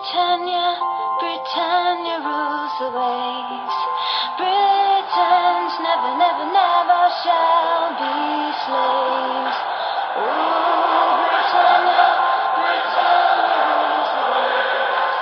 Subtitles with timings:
[0.00, 0.80] Britannia,
[1.20, 3.76] Britannia rules the waves.
[4.38, 8.16] Britons never, never, never shall be
[8.64, 9.58] slaves.
[10.16, 12.06] Oh, Britannia,
[12.56, 15.18] Britannia rules the waves.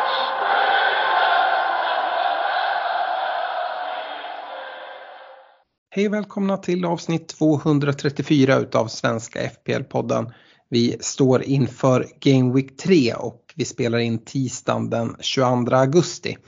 [5.90, 10.32] Hej och välkomna till avsnitt 234 utav Svenska FPL-podden.
[10.70, 16.38] Vi står inför Game Week 3 och vi spelar in tisdagen den 22 augusti.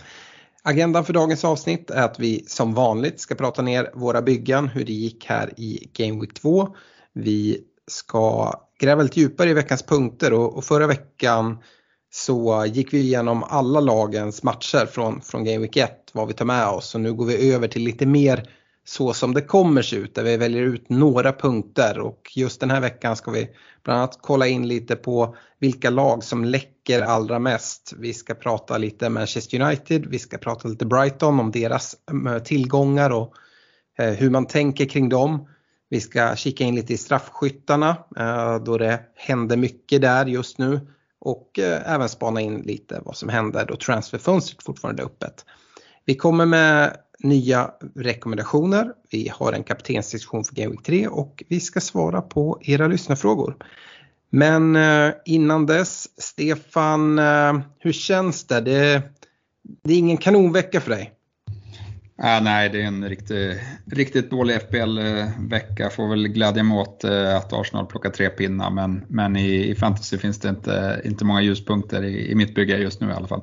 [0.62, 4.84] Agendan för dagens avsnitt är att vi som vanligt ska prata ner våra byggen, hur
[4.84, 6.68] det gick här i Game Week 2.
[7.12, 11.58] Vi ska gräva lite djupare i veckans punkter och, och förra veckan
[12.12, 16.44] så gick vi igenom alla lagens matcher från, från Game Week 1, vad vi tar
[16.44, 18.48] med oss och nu går vi över till lite mer
[18.90, 22.70] så som det kommer se ut där vi väljer ut några punkter och just den
[22.70, 23.50] här veckan ska vi
[23.84, 27.94] bland annat kolla in lite på vilka lag som läcker allra mest.
[27.98, 31.96] Vi ska prata lite Manchester United, vi ska prata lite Brighton om deras
[32.26, 33.34] eh, tillgångar och
[33.98, 35.48] eh, hur man tänker kring dem.
[35.90, 40.80] Vi ska kika in lite i straffskyttarna eh, då det händer mycket där just nu
[41.20, 45.44] och även spana in lite vad som händer då transferfönstret fortfarande är öppet.
[46.04, 48.92] Vi kommer med nya rekommendationer.
[49.10, 53.56] Vi har en kaptensdiskussion för Game Week 3 och vi ska svara på era lyssnarfrågor.
[54.30, 58.60] Men eh, innan dess, Stefan, eh, hur känns det?
[58.60, 59.02] det?
[59.84, 61.12] Det är ingen kanonvecka för dig.
[62.22, 63.58] Ah, nej, det är en riktigt,
[63.92, 65.90] riktigt dålig FBL-vecka.
[65.90, 69.74] Får väl glädja mig åt eh, att Arsenal plockar tre pinnar, men, men i, i
[69.74, 73.26] fantasy finns det inte, inte många ljuspunkter i, i mitt bygge just nu i alla
[73.28, 73.42] fall.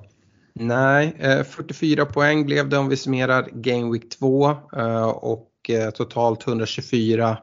[0.60, 5.90] Nej, eh, 44 poäng blev det om vi summerar Game Week 2 eh, och eh,
[5.90, 7.38] totalt 124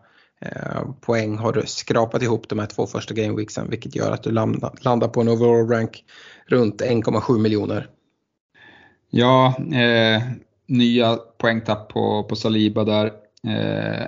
[1.01, 4.31] poäng har du skrapat ihop de här två första Game Weeksen vilket gör att du
[4.31, 6.05] landar på en overall rank
[6.47, 7.89] runt 1,7 miljoner.
[9.11, 10.23] Ja, eh,
[10.67, 13.07] nya poängtapp på, på Saliba där.
[13.47, 14.07] Eh,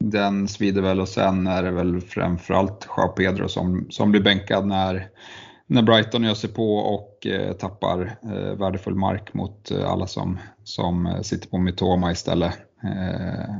[0.00, 4.66] den svider väl och sen är det väl framförallt Jao Pedro som, som blir bänkad
[4.66, 5.08] när
[5.70, 10.38] när Brighton gör sig på och eh, tappar eh, värdefull mark mot eh, alla som,
[10.64, 12.52] som eh, sitter på Mitoma istället.
[12.82, 13.54] Eh,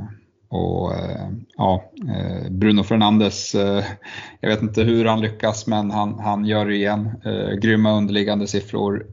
[0.48, 1.84] och eh, ja,
[2.50, 3.54] Bruno Fernandes,
[4.40, 7.10] jag vet inte hur han lyckas men han, han gör det igen.
[7.62, 9.06] grymma underliggande siffror,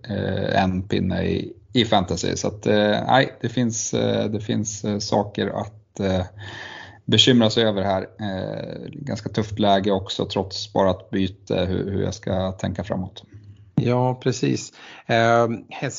[0.53, 2.35] en pinne i, i fantasy.
[2.35, 2.65] Så att,
[3.07, 3.91] nej, det finns,
[4.31, 5.99] det finns saker att
[7.05, 8.01] bekymra sig över här.
[8.01, 13.23] Eh, ganska tufft läge också trots sparat byte hur, hur jag ska tänka framåt.
[13.75, 14.73] Ja precis.
[15.05, 15.47] Eh,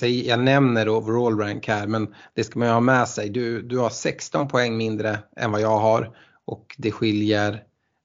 [0.09, 3.29] jag nämner overall rank här men det ska man ju ha med sig.
[3.29, 7.63] Du, du har 16 poäng mindre än vad jag har och det skiljer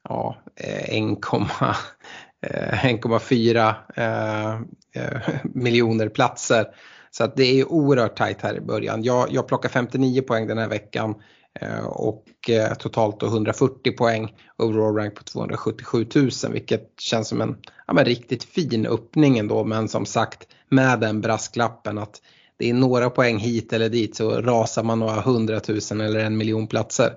[0.09, 4.53] ja, eh, 1,4 eh, eh,
[4.93, 6.67] eh, miljoner platser.
[7.11, 9.03] Så att det är oerhört tajt här i början.
[9.03, 11.15] Jag, jag plockar 59 poäng den här veckan
[11.59, 17.41] Eh, och eh, totalt då 140 poäng, overall rank på 277 000 vilket känns som
[17.41, 17.57] en
[17.87, 22.21] ja, men riktigt fin öppning ändå men som sagt med den brasklappen att
[22.57, 26.67] det är några poäng hit eller dit så rasar man några hundratusen eller en miljon
[26.67, 27.13] platser.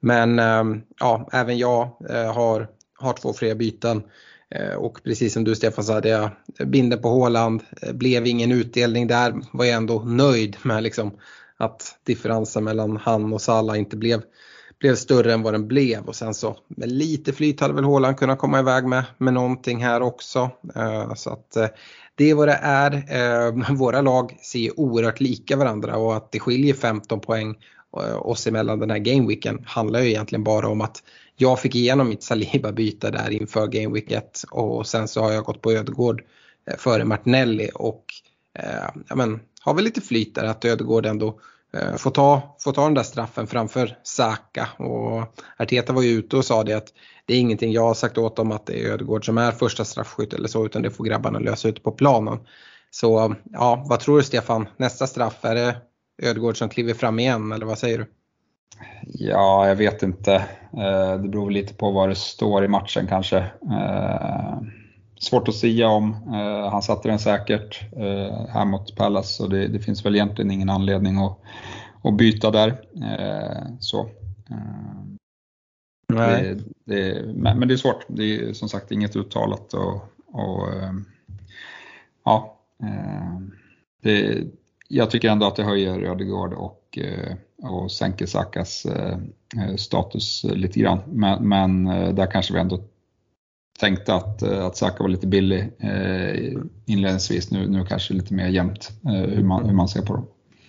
[0.00, 2.68] Men ehm, ja, även jag eh, har,
[2.98, 4.02] har två fria byten.
[4.78, 6.30] Och precis som du Stefan sa, jag
[6.66, 7.62] binder på Håland,
[7.92, 11.12] blev ingen utdelning där, var jag ändå nöjd med liksom
[11.56, 14.22] att differensen mellan han och Salah inte blev,
[14.78, 18.16] blev större än vad den blev och sen så med lite flyt hade väl Haaland
[18.16, 20.50] kunnat komma iväg med, med någonting här också.
[20.74, 21.68] Eh, så att eh,
[22.14, 22.92] det är vad det är.
[22.92, 27.56] Eh, våra lag ser oerhört lika varandra och att det skiljer 15 poäng
[28.18, 31.02] oss emellan den här gameweeken handlar ju egentligen bara om att
[31.36, 35.60] jag fick igenom mitt Saliba-byte där inför gameweek 1 och sen så har jag gått
[35.60, 36.22] på Ödegård
[36.78, 38.04] före Martinelli och
[39.08, 41.40] ja, men, har väl lite flyt där att Ödegård ändå
[41.74, 44.68] Eh, ta, får ta den där straffen framför Saka.
[44.76, 46.88] Och Arteta var ju ute och sa det att
[47.26, 49.84] det är ingenting jag har sagt åt dem att det är Ödegård som är första
[49.84, 52.38] straffskytt eller så utan det får grabbarna lösa ute på planen.
[52.90, 54.68] Så ja, vad tror du Stefan?
[54.76, 55.76] Nästa straff, är det
[56.22, 58.06] Ödegård som kliver fram igen eller vad säger du?
[59.02, 60.34] Ja, jag vet inte.
[60.72, 63.38] Eh, det beror lite på vad det står i matchen kanske.
[63.70, 64.58] Eh,
[65.22, 66.14] Eh, svårt att säga om.
[66.34, 70.50] Eh, han satte den säkert eh, här mot Pallas så det, det, finns väl egentligen
[70.50, 71.38] ingen anledning att,
[72.02, 72.68] att byta där.
[73.02, 74.10] Eh, så.
[76.08, 78.04] Det, det, men det är svårt.
[78.08, 79.74] Det är som sagt inget uttalat.
[79.74, 79.94] Och,
[80.26, 80.68] och
[82.24, 82.58] ja,
[84.02, 84.44] det,
[84.88, 86.98] jag tycker ändå att det höjer Ödegård och,
[87.62, 88.86] och sänker Sakas
[89.76, 90.98] status lite grann.
[91.06, 91.84] Men, men
[92.14, 92.78] där kanske vi ändå
[93.82, 96.52] tänkte att, eh, att Saka var lite billig eh,
[96.86, 97.50] inledningsvis.
[97.50, 100.26] Nu, nu kanske lite mer jämnt eh, hur, man, hur man ser på dem.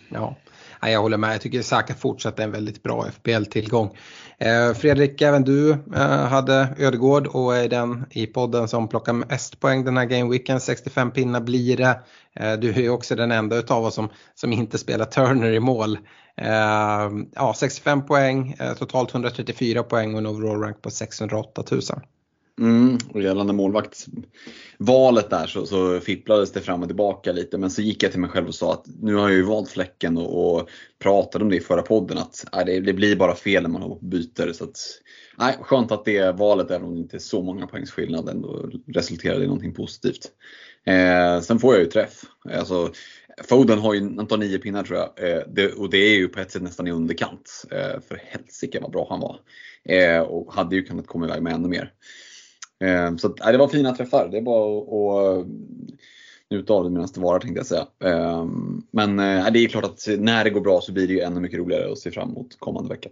[0.09, 0.35] Ja.
[0.81, 3.97] jag håller med, jag tycker Saka fortsatt är en väldigt bra FBL-tillgång.
[4.37, 5.77] Eh, Fredrik, även du
[6.29, 10.59] hade Ödegård och är den i podden som plockar mest poäng den här gameweeken.
[10.59, 11.99] 65 pinnar blir det.
[12.57, 15.97] Du är ju också den enda utav oss som, som inte spelar Turner i mål.
[17.35, 21.81] Ja, 65 poäng, totalt 134 poäng och en overall rank på 608 000.
[22.59, 27.81] Mm, och gällande målvaktsvalet där så, så fipplades det fram och tillbaka lite men så
[27.81, 30.55] gick jag till mig själv och sa att nu har jag ju valt fläcken och,
[30.55, 30.69] och
[30.99, 33.99] pratade om det i förra podden att nej, det, det, blir bara fel när man
[34.01, 34.53] byter.
[34.53, 34.79] Så att,
[35.37, 38.69] nej, skönt att det valet, även om det inte är så många poängs skillnad, ändå
[38.87, 40.31] resulterade i någonting positivt.
[40.85, 42.21] Eh, sen får jag ju träff.
[42.53, 42.91] Alltså,
[43.49, 46.27] Foden har ju, han tar nio pinnar tror jag eh, det, och det är ju
[46.27, 47.65] på ett sätt nästan i underkant.
[47.71, 49.39] Eh, för helsike vad bra han var.
[49.85, 51.91] Eh, och hade ju kunnat komma iväg med ännu mer.
[52.83, 54.27] Eh, så det var fina träffar.
[54.31, 55.47] Det är bara att
[56.51, 57.87] njuta av det medan det varar tänkte jag säga.
[58.03, 58.45] Eh,
[58.91, 61.39] men eh, det är klart att när det går bra så blir det ju ännu
[61.39, 63.09] mycket roligare att se fram emot kommande vecka.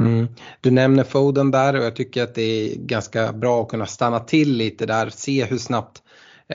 [0.00, 0.26] Mm.
[0.60, 4.20] Du nämner Foden där och jag tycker att det är ganska bra att kunna stanna
[4.20, 6.02] till lite där, se hur snabbt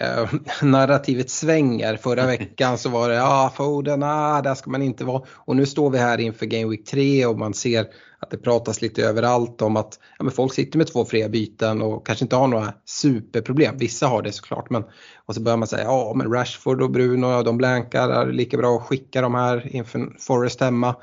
[0.01, 0.29] eh,
[0.61, 1.97] narrativet svänger.
[1.97, 5.23] Förra veckan så var det ja Foden, ah, där ska man inte vara.
[5.29, 7.87] Och nu står vi här inför Game Week 3 och man ser
[8.19, 11.81] att det pratas lite överallt om att ja, men folk sitter med två fria byten
[11.81, 13.77] och kanske inte har några superproblem.
[13.77, 14.69] Vissa har det såklart.
[14.69, 14.83] Men,
[15.25, 18.77] och så börjar man säga ja men Rashford och Bruno de blankar, är lika bra
[18.77, 20.95] att skicka de här inför Forrest hemma.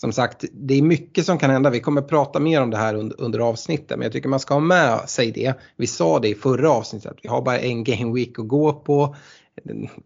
[0.00, 1.70] Som sagt, det är mycket som kan hända.
[1.70, 3.98] Vi kommer prata mer om det här under, under avsnittet.
[3.98, 5.54] Men jag tycker man ska ha med sig det.
[5.76, 7.16] Vi sa det i förra avsnittet.
[7.22, 9.16] Vi har bara en game week att gå på.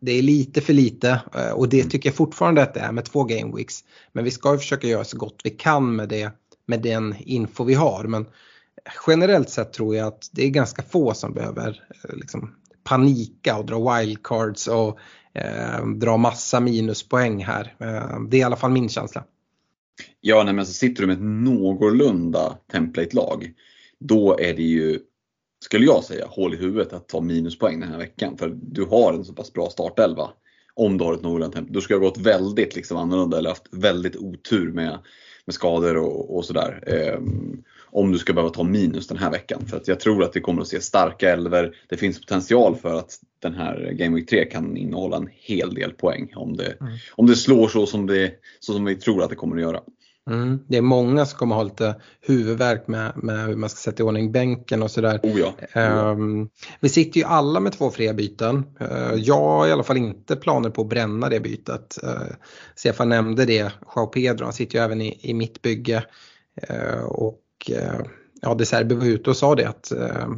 [0.00, 3.04] Det är lite för lite eh, och det tycker jag fortfarande att det är med
[3.04, 3.84] två game weeks.
[4.12, 6.30] Men vi ska ju försöka göra så gott vi kan med det
[6.66, 8.04] med den info vi har.
[8.04, 8.26] Men
[9.06, 12.54] generellt sett tror jag att det är ganska få som behöver eh, liksom,
[12.84, 14.98] panika och dra wildcards och
[15.34, 17.74] eh, dra massa minuspoäng här.
[17.80, 19.24] Eh, det är i alla fall min känsla.
[20.26, 23.52] Ja, nej, men så sitter du med ett någorlunda template-lag.
[23.98, 25.00] Då är det ju,
[25.64, 28.36] skulle jag säga, hål i huvudet att ta minuspoäng den här veckan.
[28.38, 30.30] För du har en så pass bra startelva.
[30.74, 31.74] Om du har ett någorlunda template.
[31.74, 34.98] Du ska ha gått väldigt liksom annorlunda eller haft väldigt otur med
[35.44, 36.82] med skador och, och sådär.
[36.86, 37.20] Eh,
[37.84, 39.66] om du ska behöva ta minus den här veckan.
[39.66, 41.76] För att jag tror att vi kommer att se starka elver.
[41.88, 45.92] Det finns potential för att den här Game Week 3 kan innehålla en hel del
[45.92, 46.92] poäng om det, mm.
[47.12, 49.80] om det slår så som, det, så som vi tror att det kommer att göra.
[50.30, 50.58] Mm.
[50.68, 54.06] Det är många som kommer ha lite huvudvärk med, med hur man ska sätta i
[54.06, 55.20] ordning bänken och sådär.
[55.22, 55.46] Oh ja.
[55.46, 56.10] Oh ja.
[56.10, 56.48] Um,
[56.80, 58.64] vi sitter ju alla med två fria byten.
[58.80, 61.98] Uh, jag har i alla fall inte planer på att bränna det bytet.
[62.04, 62.22] Uh,
[62.74, 66.04] Stefan nämnde det, Joao Pedro, han sitter ju även i, i mitt bygge.
[66.70, 67.40] Uh, och
[68.40, 69.92] ja, De Serbi var ute och sa det att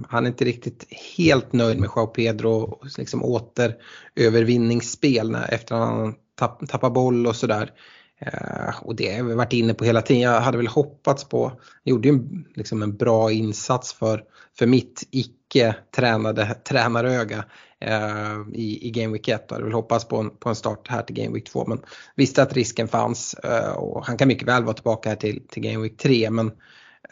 [0.09, 0.87] han är inte riktigt
[1.17, 7.37] helt nöjd med Joao Pedro och liksom återövervinningsspel efter att han tapp, tappar boll och
[7.37, 7.71] sådär.
[8.21, 10.23] Eh, och det har vi varit inne på hela tiden.
[10.23, 11.53] Jag hade väl hoppats på,
[11.83, 12.19] jag gjorde ju
[12.55, 14.25] liksom en bra insats för,
[14.59, 17.45] för mitt icke tränade tränaröga
[17.81, 19.45] eh, i, i Game Week 1.
[19.49, 21.81] Jag hade väl hoppats på en, på en start här till Game Week 2 men
[22.17, 25.63] visste att risken fanns eh, och han kan mycket väl vara tillbaka här till, till
[25.63, 26.53] Game Week 3 men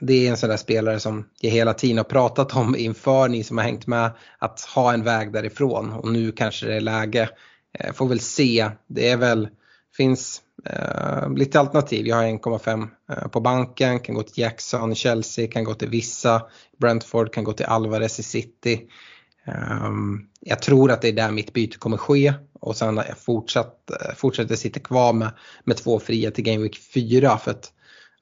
[0.00, 3.44] det är en sån där spelare som jag hela tiden har pratat om inför ni
[3.44, 7.28] som har hängt med att ha en väg därifrån och nu kanske det är läge.
[7.78, 9.48] Eh, får väl se, det är väl,
[9.96, 12.06] finns Eh, lite alternativ.
[12.06, 15.88] Jag har 1,5 uh, eh, på banken, kan gå till Jackson, Chelsea, kan gå till
[15.88, 16.42] Vissa,
[16.78, 18.80] Brentford, kan gå till Alvarez i City.
[19.86, 23.90] Um, jag tror att det är där mitt byte kommer ske och sen jag fortsatt,
[23.90, 25.30] uh, fortsätter sitta kvar med,
[25.64, 27.72] med två fria till Game Week 4 för att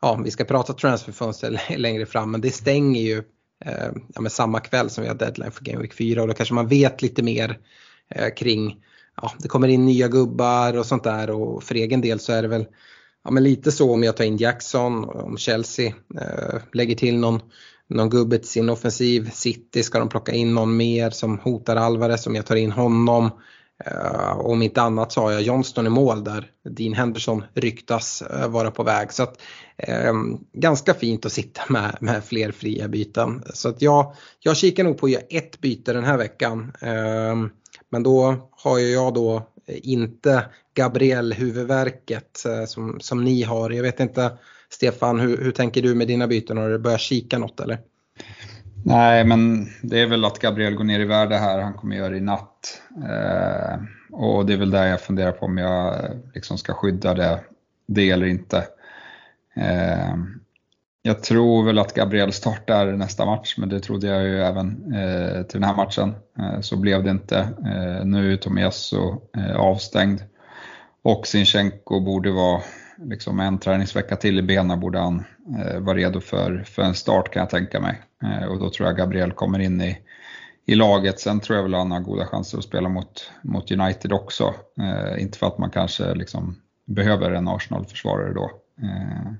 [0.00, 3.22] ja, vi ska prata transferfönster längre fram men det stänger ju
[4.14, 6.54] ja, med samma kväll som vi har deadline för Game Week 4 och då kanske
[6.54, 7.58] man vet lite mer
[8.36, 8.82] kring
[9.16, 12.42] ja, det kommer in nya gubbar och sånt där och för egen del så är
[12.42, 12.66] det väl
[13.24, 17.40] ja, men lite så om jag tar in Jackson, om Chelsea eh, lägger till någon,
[17.88, 19.30] någon gubbe till sin offensiv.
[19.30, 23.30] City ska de plocka in någon mer som hotar Alvarez om jag tar in honom.
[23.90, 28.48] Uh, om inte annat så har jag Johnston i mål där Dean Henderson ryktas uh,
[28.48, 29.12] vara på väg.
[29.12, 29.40] Så att,
[29.76, 30.12] eh,
[30.52, 33.42] ganska fint att sitta med, med fler fria byten.
[33.54, 36.72] Så att jag, jag kikar nog på att göra ett byte den här veckan.
[37.92, 40.44] Men då har ju jag då eh, inte
[40.74, 43.70] Gabriel huvudverket eh, som, som ni har.
[43.70, 44.32] Jag vet inte
[44.70, 46.56] Stefan, hur, hur tänker du med dina byten?
[46.56, 47.78] Har du börjat kika något eller?
[48.84, 51.60] Nej, men det är väl att Gabriel går ner i värde här.
[51.60, 52.82] Han kommer göra det i natt.
[52.96, 53.78] Eh,
[54.10, 57.40] och det är väl där jag funderar på om jag eh, liksom ska skydda det,
[57.86, 58.58] det eller inte.
[59.56, 60.14] Eh,
[61.04, 65.42] jag tror väl att Gabriel startar nästa match, men det trodde jag ju även eh,
[65.42, 66.14] till den här matchen.
[66.38, 67.38] Eh, så blev det inte.
[67.38, 70.22] Eh, nu är Tomiasso eh, avstängd
[71.02, 72.62] och Sinchenko borde vara,
[72.96, 75.24] liksom en träningsvecka till i benen borde han
[75.58, 78.02] eh, vara redo för, för en start kan jag tänka mig.
[78.22, 79.98] Eh, och då tror jag Gabriel kommer in i,
[80.66, 81.20] i laget.
[81.20, 84.54] Sen tror jag väl han har goda chanser att spela mot, mot United också.
[84.80, 86.56] Eh, inte för att man kanske liksom
[86.86, 88.50] behöver en Arsenal-försvarare då.
[88.82, 89.32] Eh,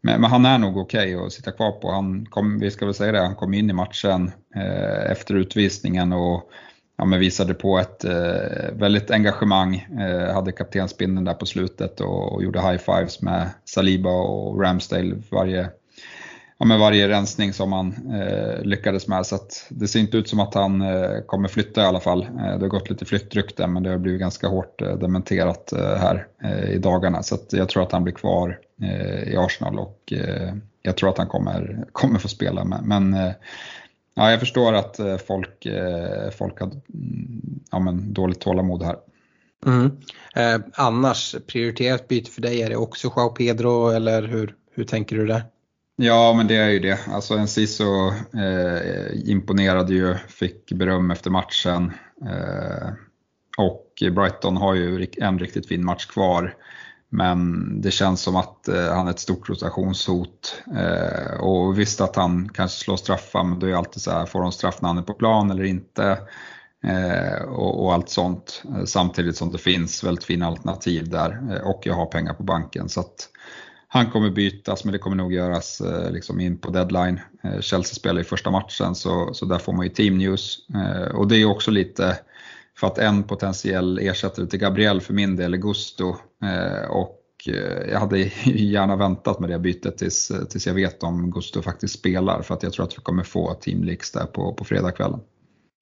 [0.00, 1.90] men, men, han är nog okej okay att sitta kvar på.
[1.90, 6.12] Han kom, vi ska väl säga det, han kom in i matchen eh, efter utvisningen
[6.12, 6.50] och
[6.98, 9.86] ja, men visade på ett eh, väldigt engagemang.
[10.00, 15.70] Eh, hade kaptensbindeln där på slutet och, och, gjorde high-fives med Saliba och Ramsdale varje,
[16.58, 19.26] ja, med varje rensning som han eh, lyckades med.
[19.26, 19.38] Så
[19.68, 22.22] det ser inte ut som att han eh, kommer flytta i alla fall.
[22.22, 25.96] Eh, det har gått lite flyttrykte men det har blivit ganska hårt eh, dementerat eh,
[25.96, 27.22] här eh, i dagarna.
[27.22, 30.12] Så jag tror att han blir kvar eh, i Arsenal och
[30.82, 32.64] jag tror att han kommer, kommer få spela.
[32.64, 32.80] Med.
[32.82, 33.16] Men
[34.14, 35.66] ja, jag förstår att folk,
[36.32, 38.96] folk har mm, ja, men, dåligt tålamod här.
[39.66, 39.90] Mm.
[40.34, 45.16] Eh, annars, prioriterat byte för dig, är det också Joao Pedro eller hur, hur tänker
[45.16, 45.42] du där?
[46.00, 46.98] Ja, men det är ju det.
[47.08, 51.92] Alltså Enciso eh, imponerade ju, fick beröm efter matchen.
[52.26, 52.88] Eh,
[53.56, 56.54] och Brighton har ju en riktigt fin match kvar.
[57.08, 60.62] Men det känns som att eh, han är ett stort rotationshot.
[60.76, 64.26] Eh, och visst att han kanske slår straffar, men då är det alltid så här,
[64.26, 66.18] får de straff när han är på plan eller inte?
[66.84, 68.62] Eh, och, och, allt sånt.
[68.68, 72.42] Eh, samtidigt som det finns väldigt fina alternativ där eh, och jag har pengar på
[72.42, 72.88] banken.
[72.88, 73.28] Så att,
[73.88, 77.20] han kommer bytas men det kommer nog göras eh, liksom in på deadline.
[77.42, 80.58] Eh, Chelsea spelar i första matchen så, så där får man ju team news.
[80.74, 82.18] Eh, och det är också lite
[82.78, 86.16] för att en potentiell ersättare till Gabriel för min del är Gusto.
[86.42, 91.02] Eh, och eh, jag hade gärna väntat med det bytet tills, eh, tills jag vet
[91.02, 94.26] om Gusto faktiskt spelar för att jag tror att vi kommer få team leaks där
[94.26, 95.20] på, på fredagskvällen.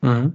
[0.03, 0.33] Mm.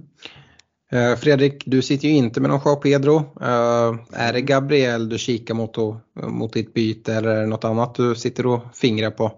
[0.92, 3.16] Eh, Fredrik, du sitter ju inte med någon Joao Pedro.
[3.16, 7.64] Uh, är det Gabriel du kikar mot, och, mot ditt byte eller är det något
[7.64, 9.32] annat du sitter och fingrar på?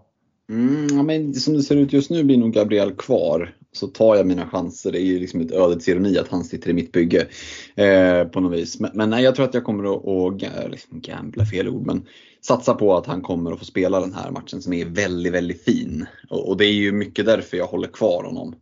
[0.49, 3.55] Mm, ja, men som det ser ut just nu blir nog Gabriel kvar.
[3.73, 4.93] Så tar jag mina chanser.
[4.93, 7.27] Det är ju liksom ett ödets ironi att han sitter i mitt bygge.
[7.75, 8.81] Eh, på något vis.
[8.81, 12.07] Men, men, nej, jag tror att jag kommer att, att liksom gambla, fel ord, men
[12.41, 15.65] satsa på att han kommer att få spela den här matchen som är väldigt, väldigt
[15.65, 16.07] fin.
[16.29, 18.55] Och, och det är ju mycket därför jag håller kvar honom.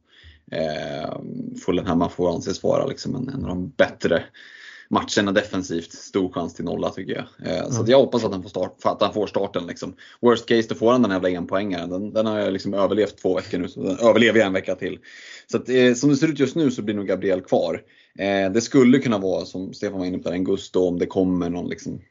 [0.51, 1.21] Eh,
[1.65, 4.25] Fulham får anses vara liksom en, en av de bättre
[4.93, 5.93] matcherna defensivt.
[5.93, 7.49] Stor chans till nolla tycker jag.
[7.49, 7.73] Eh, mm.
[7.73, 9.67] Så jag hoppas att han får, start, att han får starten.
[9.67, 9.95] Liksom.
[10.21, 11.91] Worst case, då får han den jävla enpoängaren.
[11.91, 14.75] Den, den har jag liksom överlevt två veckor nu, så den överlever jag en vecka
[14.75, 14.99] till.
[15.51, 17.83] Så att, eh, som det ser ut just nu så blir nog Gabriel kvar.
[18.19, 21.51] Eh, det skulle kunna vara, som Stefan var inne på, en Gusto om det kommer
[21.51, 22.03] någon liksom någon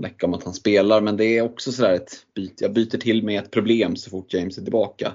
[0.00, 1.00] läcka om att han spelar.
[1.00, 2.64] Men det är också sådär ett byte.
[2.64, 5.12] Jag byter till med ett problem så fort James är tillbaka.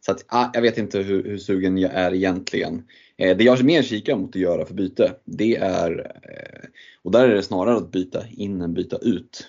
[0.00, 2.82] Så att, ah, jag vet inte hur, hur sugen jag är egentligen.
[3.16, 6.68] Eh, det jag mer kikar mot att göra för byte, det är, eh,
[7.02, 9.46] och där är det snarare att byta in än byta ut.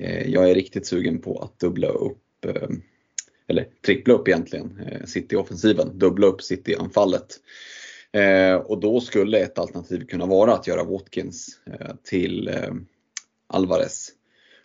[0.00, 2.68] Eh, jag är riktigt sugen på att dubbla upp, eh,
[3.48, 7.40] eller trippla upp egentligen, eh, City-offensiven, dubbla upp City-anfallet.
[8.12, 12.74] Eh, och då skulle ett alternativ kunna vara att göra Watkins eh, till eh,
[13.46, 14.07] Alvarez.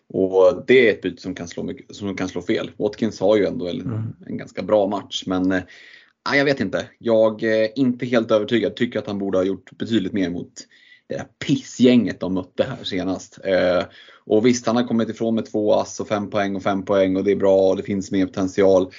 [0.08, 2.70] Och det är ett byte som kan slå, mycket, som kan slå fel.
[2.76, 4.16] Watkins har ju ändå en, mm.
[4.26, 5.62] en ganska bra match men eh,
[6.32, 6.88] jag vet inte.
[6.98, 8.76] Jag är inte helt övertygad.
[8.76, 10.52] Tycker att han borde ha gjort betydligt mer mot
[11.06, 13.38] det där pissgänget de mötte här senast.
[13.44, 13.84] Eh,
[14.26, 17.16] och visst, han har kommit ifrån med två ass och fem poäng och fem poäng
[17.16, 18.92] och det är bra och det finns mer potential.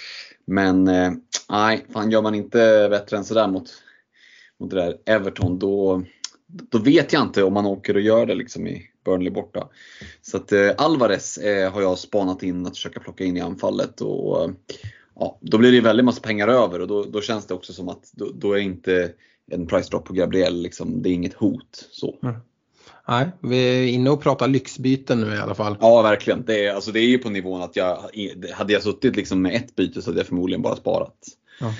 [0.48, 1.12] Men eh,
[1.50, 3.70] nej, fan gör man inte bättre än sådär mot,
[4.60, 6.04] mot det där Everton då,
[6.48, 9.70] då vet jag inte om man åker och gör det liksom i Burnley borta.
[10.22, 14.02] Så att eh, Alvarez eh, har jag spanat in att försöka plocka in i anfallet.
[14.02, 14.50] Och, eh,
[15.16, 17.90] ja, då blir det väldigt massa pengar över och då, då känns det också som
[17.90, 19.12] att då, då är inte
[19.52, 21.88] en price drop på Gabriel, liksom, det är inget hot.
[21.92, 22.16] Så.
[22.24, 22.36] Mm.
[23.08, 25.78] Nej, vi är inne och pratar lyxbyten nu i alla fall.
[25.82, 26.46] Ja, verkligen.
[26.46, 28.00] Det är, alltså, det är ju på nivån att jag,
[28.54, 31.18] hade jag suttit liksom med ett byte så hade jag förmodligen bara sparat.
[31.60, 31.74] Ja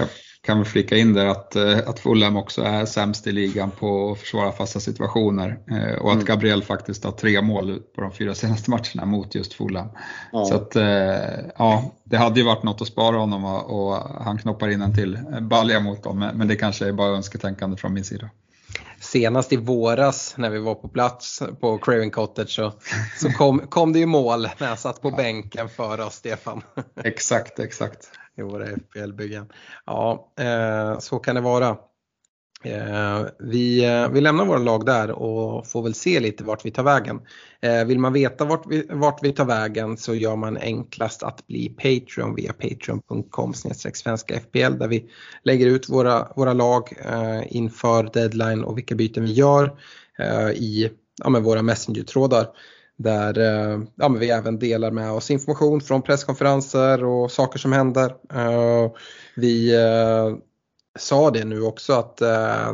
[0.46, 4.12] kan vi flika in där att, eh, att Fulham också är sämst i ligan på
[4.12, 6.26] att försvara fasta situationer eh, och att mm.
[6.26, 9.88] Gabriel faktiskt har tre mål på de fyra senaste matcherna mot just Fulham.
[10.32, 10.46] Ja.
[10.46, 10.86] Så att, eh,
[11.58, 14.96] ja, det hade ju varit något att spara honom och, och han knoppar in en
[14.96, 18.30] till balja mot dem, men det kanske är bara önsketänkande från min sida
[19.00, 22.74] senast i våras när vi var på plats på Craven Cottage så,
[23.20, 26.62] så kom, kom det ju mål när jag satt på bänken för oss Stefan.
[27.04, 29.46] Exakt, exakt i våra FPL-byggen.
[29.86, 31.78] Ja, eh, så kan det vara.
[32.64, 36.72] Eh, vi, eh, vi lämnar våra lag där och får väl se lite vart vi
[36.72, 37.22] tar vägen.
[37.62, 41.48] Eh, vill man veta vart vi, vart vi tar vägen så gör man enklast att
[41.48, 43.54] bli Patreon via patreon.com
[43.94, 45.10] svenska FPL där vi
[45.44, 49.80] lägger ut våra, våra lag eh, inför deadline och vilka byten vi gör
[50.20, 50.92] eh, i
[51.24, 52.48] ja, med våra messenger-trådar.
[52.98, 58.16] Där eh, ja, vi även delar med oss information från presskonferenser och saker som händer.
[58.34, 58.92] Eh,
[59.36, 60.38] vi eh,
[61.00, 62.74] sa det nu också att eh,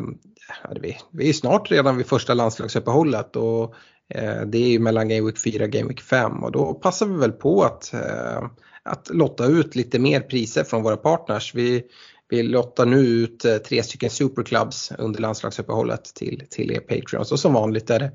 [0.81, 3.75] vi, vi är snart redan vid första landslagsuppehållet och
[4.09, 7.05] eh, det är ju mellan Game Week 4 och Game Week 5 och då passar
[7.05, 8.43] vi väl på att, eh,
[8.83, 11.55] att lotta ut lite mer priser från våra partners.
[11.55, 11.83] Vi,
[12.31, 17.39] vi lottar nu ut eh, tre stycken superclubs under landslagsuppehållet till, till er Patreons och
[17.39, 18.11] som vanligt är det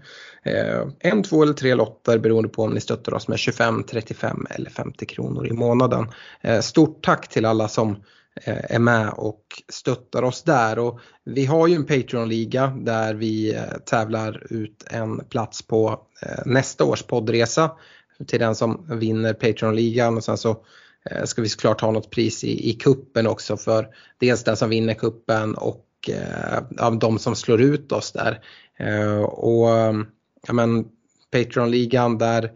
[0.51, 4.47] eh, en, två eller tre lotter beroende på om ni stöttar oss med 25, 35
[4.51, 6.07] eller 50 kronor i månaden.
[6.41, 7.97] Eh, stort tack till alla som
[8.45, 10.79] Eh, är med och stöttar oss där.
[10.79, 16.43] Och vi har ju en Patreon-liga där vi eh, tävlar ut en plats på eh,
[16.47, 17.71] nästa års poddresa
[18.27, 20.65] till den som vinner Patreon-ligan och sen så
[21.11, 24.71] Eh, ska vi såklart ha något pris i, i kuppen också för dels den som
[24.71, 28.41] vinner kuppen och eh, ja, de som slår ut oss där.
[28.79, 29.69] Eh, och
[30.47, 30.85] ja, men
[31.31, 32.51] Patreon-ligan där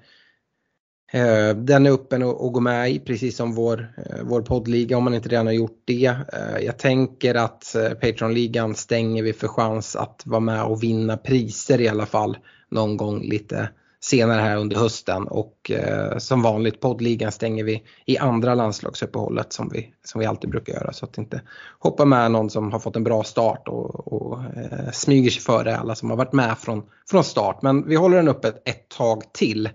[1.12, 5.04] Eh, den är öppen att gå med i precis som vår, eh, vår poddliga om
[5.04, 6.16] man inte redan har gjort det.
[6.60, 11.88] Jag tänker att Patreon-ligan stänger vi för chans att vara med och vinna priser i
[11.88, 12.36] alla fall
[12.68, 13.68] någon gång lite
[14.00, 19.68] senare här under hösten och eh, som vanligt poddligan stänger vi i andra landslagsuppehållet som
[19.72, 21.42] vi, som vi alltid brukar göra så att inte
[21.78, 25.76] hoppa med någon som har fått en bra start och, och eh, smyger sig före
[25.76, 27.62] alla som har varit med från, från start.
[27.62, 29.66] Men vi håller den uppe ett, ett tag till.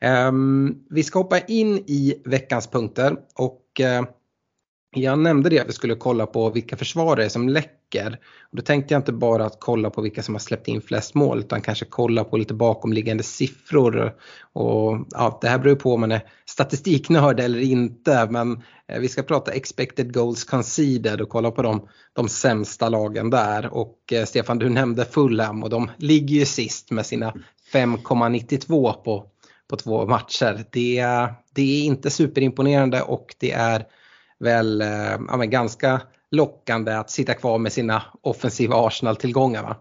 [0.00, 0.32] Eh,
[0.90, 4.04] vi ska hoppa in i veckans punkter och eh,
[4.94, 8.18] jag nämnde det att vi skulle kolla på vilka försvarare som läcker.
[8.50, 11.14] Och då tänkte jag inte bara att kolla på vilka som har släppt in flest
[11.14, 14.14] mål utan kanske kolla på lite bakomliggande siffror.
[14.52, 19.08] Och, ja, det här beror på om man är statistiknörd eller inte men eh, vi
[19.08, 23.74] ska prata expected goals conceded och kolla på de, de sämsta lagen där.
[23.74, 27.34] Och eh, Stefan du nämnde Fulham och de ligger ju sist med sina
[27.72, 29.30] 5,92 på
[29.68, 30.64] på två matcher.
[30.70, 31.06] Det,
[31.54, 33.86] det är inte superimponerande och det är
[34.40, 39.62] väl eh, ja, men ganska lockande att sitta kvar med sina offensiva Arsenal-tillgångar.
[39.62, 39.76] Va?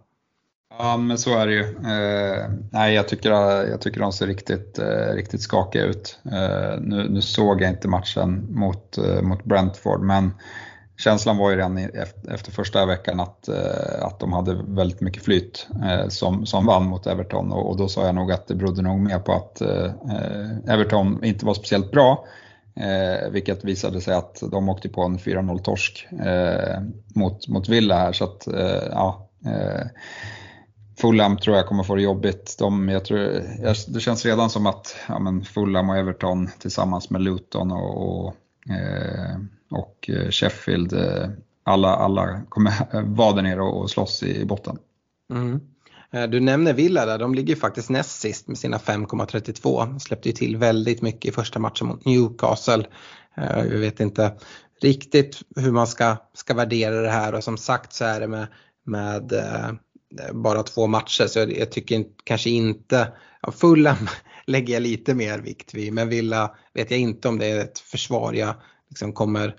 [0.78, 1.64] Ja men så är det ju.
[1.64, 3.32] Eh, nej, jag, tycker,
[3.70, 6.20] jag tycker de ser riktigt, eh, riktigt skakiga ut.
[6.26, 10.32] Eh, nu, nu, såg jag inte matchen mot, eh, mot Brentford men
[10.98, 15.68] känslan var ju redan efter första veckan att, eh, att de hade väldigt mycket flyt
[15.84, 18.82] eh, som, som vann mot Everton och, och då sa jag nog att det berodde
[18.82, 22.26] nog mer på att eh, eh Everton inte var speciellt bra.
[22.76, 26.82] Eh, vilket visade sig att de åkte på en 4-0 torsk eh,
[27.16, 29.88] mot, mot Villa här så att eh, ja, eh,
[30.98, 32.56] Fulham tror jag kommer få det jobbigt.
[32.60, 33.44] De, jag tror,
[33.94, 38.36] det känns redan som att ja, men Fulham och Everton tillsammans med Luton och, och
[38.70, 39.38] eh,
[39.74, 41.30] och eh, Sheffield, eh,
[41.64, 42.74] alla, alla kommer
[43.16, 44.78] vara där nere och slåss i botten.
[45.34, 45.60] Mm.
[46.14, 50.00] Eh, du nämner Villa där, de ligger faktiskt näst sist med sina 5,32.
[50.00, 52.86] Släppte ju till väldigt mycket i första matchen mot Newcastle.
[53.38, 54.34] Eh, jag vet inte
[54.82, 58.48] riktigt hur man ska, ska värdera det här och som sagt så är det med,
[58.84, 59.72] med eh,
[60.34, 64.08] bara två matcher så jag, jag tycker kanske inte, ja, Fulham
[64.48, 67.80] lägger jag lite mer vikt vid men Villa vet jag inte om det är ett
[67.80, 68.56] försvar jag
[68.90, 69.56] liksom kommer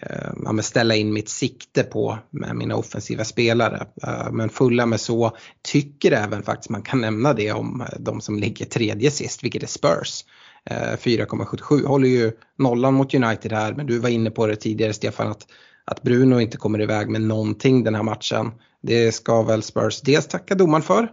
[0.00, 3.86] Eh, ja, ställa in mitt sikte på med mina offensiva spelare.
[4.02, 8.20] Eh, men fulla med så tycker även faktiskt man kan nämna det om eh, de
[8.20, 10.24] som ligger tredje sist, vilket är Spurs.
[10.70, 15.30] 4,77 håller ju nollan mot United här men du var inne på det tidigare Stefan
[15.30, 15.46] att,
[15.84, 18.52] att Bruno inte kommer iväg med någonting den här matchen.
[18.82, 21.08] Det ska väl Spurs dels tacka domaren för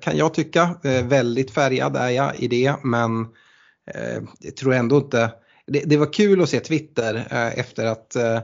[0.00, 0.76] kan jag tycka.
[1.04, 3.26] Väldigt färgad är jag i det men
[4.40, 5.30] jag tror ändå inte
[5.68, 8.40] det, det, var kul att se Twitter eh, efter att eh,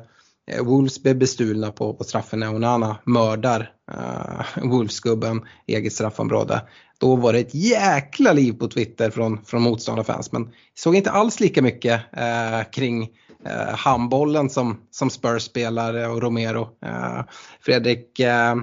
[0.63, 6.63] Wolves blev bestulna på, på straffen när Onana mördar eh, Wolves-gubben i eget straffområde.
[6.99, 11.41] Då var det ett jäkla liv på Twitter från, från motståndarfans men såg inte alls
[11.41, 13.03] lika mycket eh, kring
[13.47, 16.69] eh, handbollen som, som Spurs-spelare eh, och Romero.
[16.87, 17.21] Eh,
[17.61, 18.55] Fredrik, eh,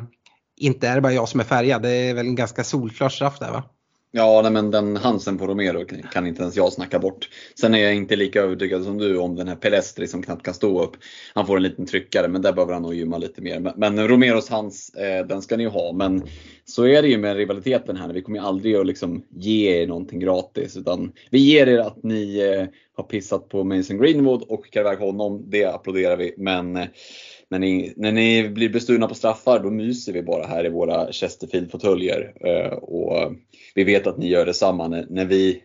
[0.57, 3.39] inte är det bara jag som är färgad, det är väl en ganska solklar straff
[3.39, 3.63] där va?
[4.13, 7.29] Ja, nej, men den Hansen på Romero kan inte ens jag snacka bort.
[7.59, 10.53] Sen är jag inte lika övertygad som du om den här Pelestri som knappt kan
[10.53, 10.91] stå upp.
[11.33, 13.73] Han får en liten tryckare, men där behöver han nog gymma lite mer.
[13.75, 15.93] Men Romeros Hans, eh, den ska ni ju ha.
[15.93, 16.23] Men
[16.65, 18.13] så är det ju med rivaliteten här.
[18.13, 20.77] Vi kommer ju aldrig att liksom ge er någonting gratis.
[20.77, 24.99] Utan vi ger er att ni eh, har pissat på Mason Greenwood och skickar iväg
[24.99, 25.43] honom.
[25.47, 26.33] Det applåderar vi.
[26.37, 26.87] Men eh,
[27.49, 31.11] när ni, när ni blir bestulna på straffar då myser vi bara här i våra
[31.11, 32.33] Chesterfield-fåtöljer.
[32.45, 33.33] Eh, och
[33.75, 35.63] vi vet att ni gör detsamma när, när, vi,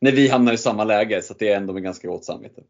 [0.00, 2.62] när vi hamnar i samma läge så det är ändå med ganska gott samvete.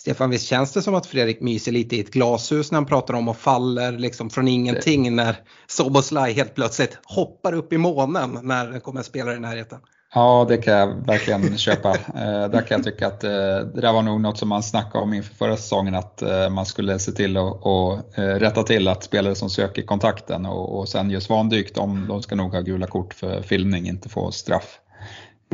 [0.00, 3.14] Stefan, visst känns det som att Fredrik myser lite i ett glashus när han pratar
[3.14, 8.72] om och faller liksom från ingenting när Soboslaj helt plötsligt hoppar upp i månen när
[8.72, 9.78] det kommer en spelare i närheten?
[10.14, 11.88] Ja, det kan jag verkligen köpa.
[12.14, 13.30] Eh, där kan jag tycka att eh,
[13.74, 16.66] det där var nog något som man snackade om inför förra säsongen att eh, man
[16.66, 20.88] skulle se till att och, eh, rätta till att spelare som söker kontakten och, och
[20.88, 24.78] sen just vandykt, de, de ska nog ha gula kort för filmning, inte få straff.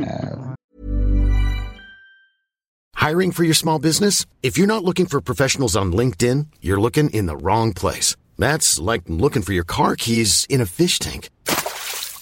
[0.01, 0.55] Eh,
[3.07, 4.25] Hiring for your small business?
[4.41, 8.17] If you're not looking for professionals on LinkedIn, you're looking in the wrong place.
[8.37, 11.29] That's like looking for your car keys in a fish tank.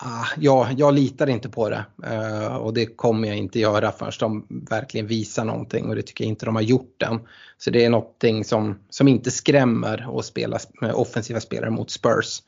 [0.00, 4.12] ah, ja, jag litar inte på det uh, och det kommer jag inte göra förrän
[4.20, 7.20] de verkligen visar någonting och det tycker jag inte de har gjort än.
[7.58, 11.90] Så det är någonting som, som inte skrämmer att spela med eh, offensiva spelare mot
[11.90, 12.42] Spurs.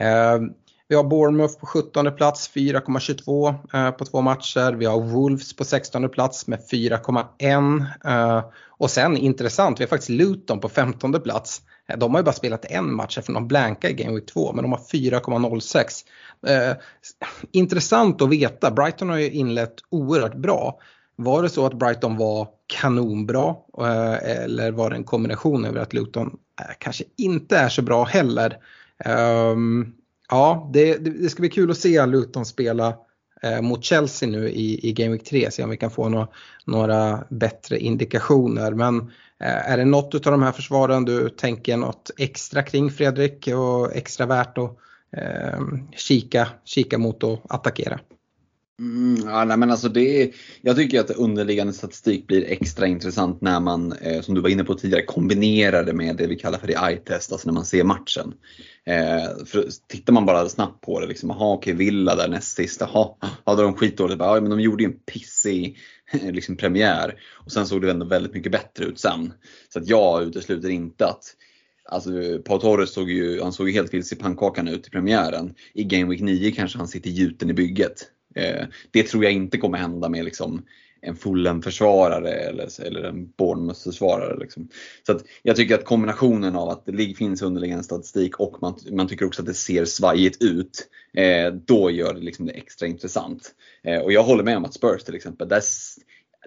[0.00, 0.48] Uh,
[0.88, 4.72] vi har Bournemouth på 17 plats 4,22 uh, på två matcher.
[4.72, 8.42] Vi har Wolves på 16 plats med 4,1
[8.82, 11.62] och sen intressant, vi har faktiskt Luton på 15 plats.
[11.96, 14.62] De har ju bara spelat en match eftersom de blankade i Game Week 2 men
[14.62, 16.04] de har 4,06.
[16.46, 16.76] Eh,
[17.52, 20.80] intressant att veta, Brighton har ju inlett oerhört bra.
[21.16, 25.92] Var det så att Brighton var kanonbra eh, eller var det en kombination över att
[25.92, 26.26] Luton
[26.60, 28.58] eh, kanske inte är så bra heller?
[29.04, 29.94] Um,
[30.30, 32.94] ja, det, det, ska bli kul att se Luton spela
[33.42, 36.26] eh, mot Chelsea nu i, i Game Week 3, se om vi kan få no,
[36.66, 38.72] några bättre indikationer.
[38.72, 38.98] Men
[39.40, 43.96] eh, är det något av de här försvaren du tänker något extra kring Fredrik och
[43.96, 44.78] extra värt att
[45.16, 45.60] eh,
[45.96, 48.00] kika, kika mot och attackera.
[48.80, 53.60] Mm, ja, nej, men alltså det jag tycker att underliggande statistik blir extra intressant när
[53.60, 56.66] man, eh, som du var inne på tidigare, kombinerar det med det vi kallar för
[56.66, 58.34] det eye-test, alltså när man ser matchen.
[58.86, 62.80] Eh, för tittar man bara snabbt på det, liksom, aha, okej, Villa där näst sist,
[62.80, 64.20] jaha, hade de skitdåligt?
[64.20, 65.78] Ja, men de gjorde ju en pissig
[66.22, 69.32] liksom, premiär och sen såg det ändå väldigt mycket bättre ut sen.
[69.72, 71.24] Så att jag utesluter inte att
[71.84, 72.10] Alltså
[72.44, 75.54] Pau Torres såg ju, han såg ju helt vilse i pannkakan ut i premiären.
[75.74, 78.08] I Game Week 9 kanske han sitter gjuten i bygget.
[78.34, 80.62] Eh, det tror jag inte kommer hända med liksom
[81.02, 84.38] en Fulham-försvarare eller, eller en Bournemouth-försvarare.
[84.38, 84.68] Liksom.
[85.06, 89.08] Så att jag tycker att kombinationen av att det finns underliggande statistik och man, man
[89.08, 93.50] tycker också att det ser svajigt ut, eh, då gör det liksom det extra intressant.
[93.84, 95.62] Eh, och jag håller med om att Spurs till exempel, där,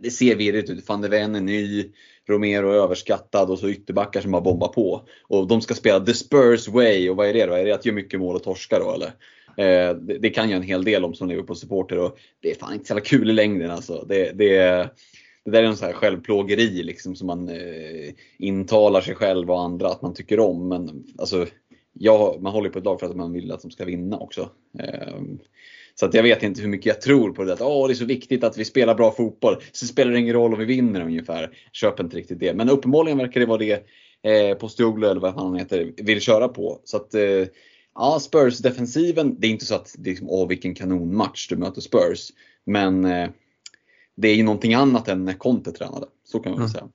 [0.02, 0.89] det ser virrigt ut.
[0.89, 1.91] Van de Ven är ny,
[2.29, 5.07] Romero är överskattad och så ytterbackar som bara bombar på.
[5.23, 7.53] Och de ska spela the Spurs way och vad är det då?
[7.53, 9.11] Är det att göra mycket mål och torska då eller?
[9.57, 12.73] Eh, det, det, kan jag en hel del om som Liverpool-supporter och det är fan
[12.73, 14.05] inte så jävla kul i längden alltså.
[14.09, 14.57] Det, det,
[15.45, 19.61] det där är en sån här självplågeri liksom som man eh, intalar sig själv och
[19.61, 20.67] andra att man tycker om.
[20.67, 21.45] Men alltså,
[21.93, 24.49] jag, man håller på ett lag för att man vill att de ska vinna också.
[24.79, 25.17] Eh,
[25.99, 27.53] så att jag vet inte hur mycket jag tror på det.
[27.53, 29.62] Att oh, det är så viktigt att vi spelar bra fotboll.
[29.71, 31.58] Så spelar det ingen roll om vi vinner ungefär.
[31.71, 32.53] Köper inte riktigt det.
[32.53, 33.86] Men uppenbarligen verkar det vara det
[34.23, 36.81] eh, Postioglu eller vad han heter vill köra på.
[36.84, 37.45] Så att eh,
[37.95, 41.81] ja, Spurs-defensiven, det är inte så att det är liksom, åh vilken kanonmatch du möter
[41.81, 42.31] Spurs.
[42.65, 43.29] Men eh,
[44.15, 46.08] det är ju någonting annat än när Conte tränade.
[46.23, 46.73] Så kan man väl mm.
[46.73, 46.89] säga.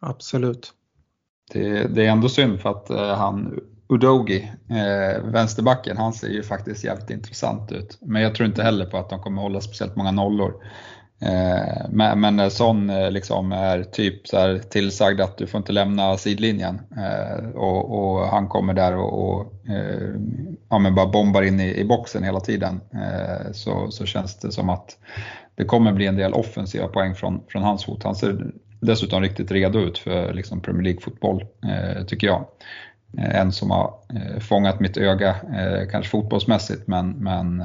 [0.00, 0.72] Absolut.
[1.52, 6.42] Det, det, är ändå synd för att eh, han Udogi, eh, vänsterbacken, han ser ju
[6.42, 7.98] faktiskt jävligt intressant ut.
[8.00, 10.54] Men jag tror inte heller på att de kommer hålla speciellt många nollor.
[11.20, 15.72] Eh, men, men sån eh, liksom är typ så här tillsagd att du får inte
[15.72, 16.80] lämna sidlinjen.
[16.96, 20.14] Eh, och, och, han kommer där och, och eh,
[20.68, 22.80] ja, men bara bombar in i, i boxen hela tiden.
[22.94, 24.98] Eh, så, så känns det som att
[25.54, 28.02] det kommer bli en del offensiva poäng från, från hans fot.
[28.02, 32.46] Han ser dessutom riktigt redo ut för liksom Premier League-fotboll, eh, tycker jag.
[33.18, 37.62] Eh, en som har eh, fångat mitt öga, eh, kanske fotbollsmässigt men, men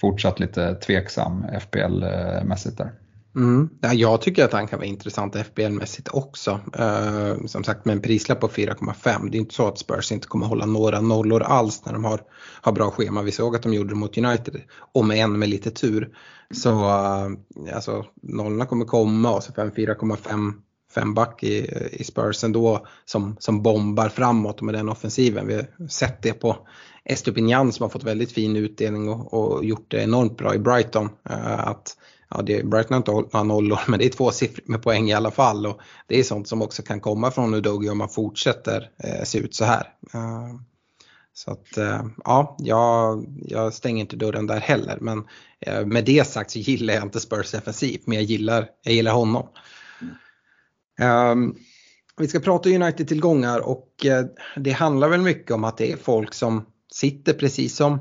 [0.00, 2.92] fortsatt lite tveksam FPL-mässigt där.
[3.36, 3.68] Mm.
[3.80, 6.60] Ja, jag tycker att han kan vara intressant FBL-mässigt också.
[6.78, 9.30] Eh, som sagt med en prislapp på 4,5.
[9.30, 12.20] Det är inte så att Spurs inte kommer hålla några nollor alls när de har,
[12.60, 13.22] har bra schema.
[13.22, 14.60] Vi såg att de gjorde det mot United,
[14.92, 16.16] om än med lite tur.
[16.54, 20.52] Så eh, alltså, nollorna kommer komma och så 4,5
[20.94, 25.46] femback i, i Spurs ändå som, som bombar framåt med den offensiven.
[25.46, 26.56] Vi har sett det på
[27.04, 31.04] Estupinjan som har fått väldigt fin utdelning och, och gjort det enormt bra i Brighton.
[31.30, 31.96] Uh, att
[32.30, 35.14] ja, det, Brighton har inte några nollor men det är två siffror med poäng i
[35.14, 38.90] alla fall och det är sånt som också kan komma från Udogi om man fortsätter
[39.04, 39.86] eh, se ut så här.
[40.14, 40.60] Uh,
[41.36, 45.24] så att eh, ja, jag, jag, stänger inte dörren där heller men
[45.60, 49.12] eh, med det sagt så gillar jag inte Spurs offensiv men jag gillar, jag gillar
[49.12, 49.48] honom.
[50.00, 50.14] Mm.
[51.00, 51.56] Um,
[52.16, 54.26] vi ska prata United-tillgångar och uh,
[54.56, 57.92] det handlar väl mycket om att det är folk som sitter precis som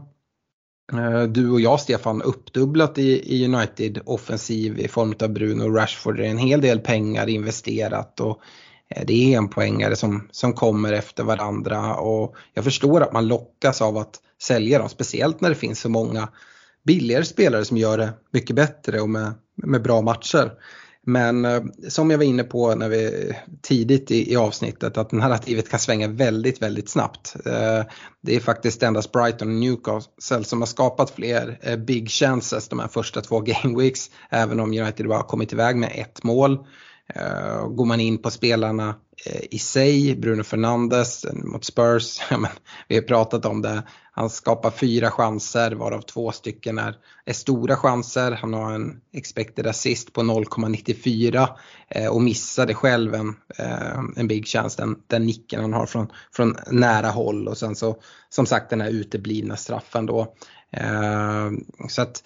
[0.93, 6.17] uh, du och jag Stefan uppdubblat i, i United offensiv i form av Bruno Rashford.
[6.17, 8.41] Det är en hel del pengar investerat och
[8.89, 13.27] eh, det är en poängare som, som kommer efter varandra och jag förstår att man
[13.27, 16.29] lockas av att sälja dem, speciellt när det finns så många
[16.83, 20.51] billigare spelare som gör det mycket bättre och med, med bra matcher.
[21.05, 25.69] Men eh, som jag var inne på när vi, tidigt i, i, avsnittet att narrativet
[25.69, 27.35] kan svänga väldigt, väldigt snabbt.
[27.45, 27.83] Eh,
[28.21, 32.79] det är faktiskt endast Brighton och Newcastle som har skapat fler eh, big chances de
[32.79, 34.11] här första två game weeks.
[34.29, 36.65] Även om United bara har kommit iväg med ett mål.
[37.15, 42.21] Uh, går man in på spelarna uh, i sig, Bruno Fernandes mot Spurs,
[42.87, 47.75] vi har pratat om det, han skapar fyra chanser varav två stycken är, är stora
[47.75, 48.31] chanser.
[48.31, 51.47] Han har en expected assist på 0,94 uh,
[51.89, 53.35] eh, och missade själv en,
[54.15, 57.97] en big chance, den, den nicken han har från, från nära håll och sen så
[58.29, 60.35] som sagt den här uteblivna straffen då.
[61.89, 62.23] så att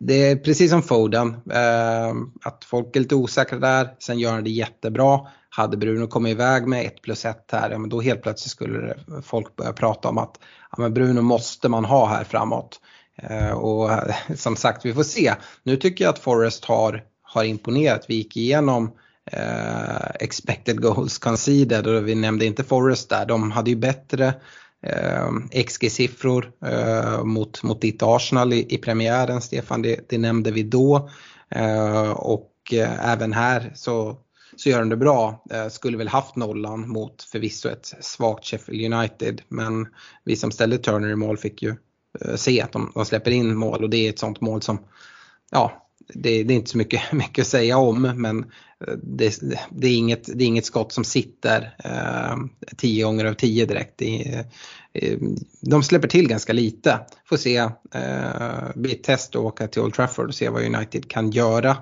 [0.00, 4.44] det är precis som Foden, eh, att folk är lite osäkra där, sen gör han
[4.44, 5.20] det jättebra.
[5.50, 8.94] Hade Bruno kommit iväg med 1 plus 1 här, ja, men då helt plötsligt skulle
[9.22, 10.38] folk börja prata om att
[10.70, 12.80] ja, men Bruno måste man ha här framåt.
[13.22, 13.90] Eh, och
[14.34, 15.34] som sagt, vi får se.
[15.62, 18.04] Nu tycker jag att Forrest har, har imponerat.
[18.08, 18.92] Vi gick igenom
[19.32, 23.26] eh, expected goals conceded och vi nämnde inte Forrest där.
[23.26, 24.34] De hade ju bättre
[24.82, 30.62] eh, XG-siffror eh, mot, mot ditt Arsenal i, i premiären, Stefan, det, det nämnde vi
[30.62, 31.10] då.
[31.50, 34.16] Eh, och eh, även här så,
[34.56, 35.44] så gör de det bra.
[35.50, 39.86] Eh, skulle väl haft nollan mot förvisso ett svagt Sheffield United, men
[40.24, 41.76] vi som ställde Turner i mål fick ju
[42.20, 44.78] eh, se att de, de släpper in mål och det är ett sånt mål som
[45.50, 48.38] ja, det, det, är inte så mycket, mycket att säga om men
[48.86, 49.40] eh, det,
[49.70, 52.36] det, är, inget, det är inget skott som sitter eh,
[52.76, 53.98] tio gånger av tio direkt.
[53.98, 54.44] Det,
[54.92, 55.18] eh,
[55.60, 57.00] de släpper till ganska lite.
[57.28, 57.56] Får se,
[57.94, 61.76] eh, blir ett test att åka till Old Trafford och se vad United kan göra.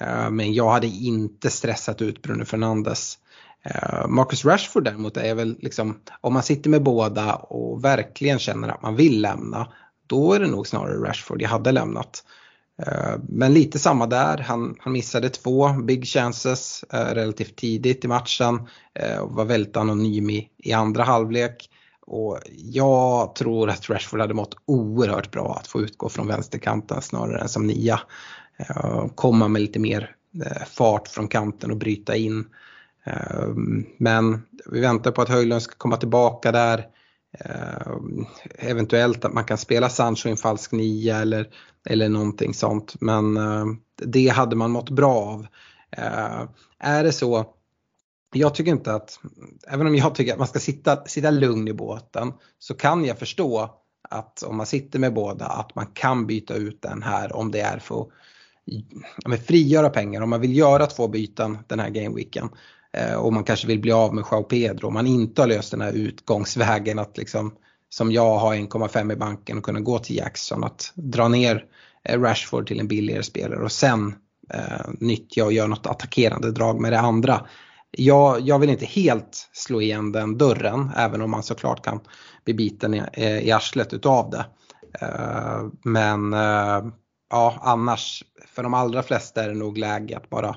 [0.00, 3.18] Eh, men jag hade inte stressat ut Bruno Fernandes.
[3.62, 8.68] Eh, Marcus Rashford däremot är väl liksom, om man sitter med båda och verkligen känner
[8.68, 9.72] att man vill lämna,
[10.06, 12.24] då är det nog snarare Rashford jag hade lämnat.
[12.82, 18.08] Eh, men lite samma där, han, han missade två big chances eh, relativt tidigt i
[18.08, 21.70] matchen eh, och var väldigt anonym i, i andra halvlek.
[22.06, 27.40] Och jag tror att Rashford hade mått oerhört bra att få utgå från vänsterkanten snarare
[27.40, 28.00] än som nia.
[29.14, 30.10] Komma med lite mer
[30.66, 32.44] fart från kanten och bryta in.
[33.98, 36.86] Men vi väntar på att Höjlund ska komma tillbaka där.
[37.40, 37.96] Eh,
[38.58, 41.48] eventuellt att man kan spela Sancho i en falsk nia eller,
[41.88, 43.00] eller någonting sånt.
[43.00, 43.64] Men eh,
[44.02, 45.46] det hade man mått bra av.
[45.90, 47.52] Eh, är det så
[48.34, 49.20] jag tycker inte att,
[49.68, 53.18] även om jag tycker att man ska sitta, sitta lugn i båten, så kan jag
[53.18, 53.70] förstå
[54.10, 57.60] att om man sitter med båda att man kan byta ut den här om det
[57.60, 58.06] är för
[59.24, 60.20] att frigöra pengar.
[60.20, 62.48] Om man vill göra två byten den här gameweeken
[62.96, 64.86] Eh, och man kanske vill bli av med Jao Pedro.
[64.86, 67.54] Om man inte har löst den här utgångsvägen att liksom
[67.88, 71.64] som jag har 1,5 i banken och kunna gå till Jackson att dra ner
[72.04, 74.14] eh, Rashford till en billigare spelare och sen
[74.54, 77.46] eh, nyttja och göra något attackerande drag med det andra.
[77.90, 82.00] Jag, jag vill inte helt slå igen den dörren även om man såklart kan
[82.44, 84.46] bli biten i, eh, i arslet utav det.
[85.00, 86.84] Eh, men eh,
[87.30, 90.56] ja, annars för de allra flesta är det nog läge att bara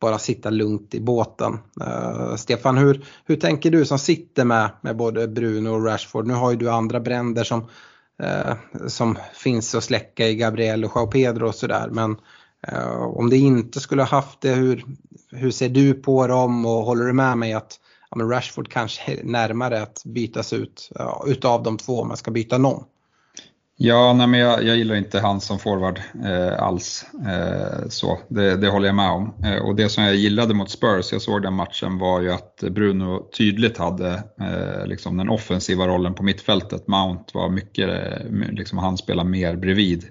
[0.00, 1.58] bara sitta lugnt i båten.
[1.80, 6.26] Uh, Stefan, hur, hur tänker du som sitter med, med både Bruno och Rashford?
[6.26, 7.60] Nu har ju du andra bränder som,
[8.22, 8.54] uh,
[8.86, 11.88] som finns att släcka i Gabriel och Jao Pedro och sådär.
[11.90, 12.16] Men
[12.72, 14.84] uh, om det inte skulle ha haft det, hur,
[15.30, 19.12] hur ser du på dem och håller du med mig att ja, men Rashford kanske
[19.12, 20.90] är närmare att bytas ut
[21.26, 22.84] utav de två om man ska byta någon?
[23.82, 27.06] Ja, nej, men jag, jag gillar inte han som forward eh, alls.
[27.26, 29.34] Eh, så, det, det, håller jag med om.
[29.44, 32.64] Eh, och det som jag gillade mot Spurs, jag såg den matchen, var ju att
[32.70, 36.88] Bruno tydligt hade eh, liksom den offensiva rollen på mittfältet.
[36.88, 40.04] Mount var mycket, eh, liksom, han spelar mer bredvid.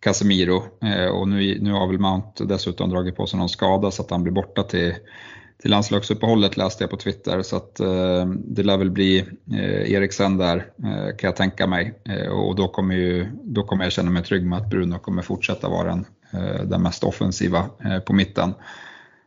[0.00, 4.02] Casemiro eh, och nu, nu har väl Mount dessutom dragit på sig någon skada så
[4.02, 4.94] att han blir borta till,
[5.60, 9.18] till landslagsuppehållet läste jag på Twitter så att eh, det lär väl bli
[9.52, 11.94] eh, Eriksen där eh, kan jag tänka mig
[12.30, 15.68] och då kommer, ju, då kommer jag känna mig trygg med att Bruno kommer fortsätta
[15.68, 16.06] vara den,
[16.64, 17.64] den mest offensiva
[18.06, 18.54] på mitten.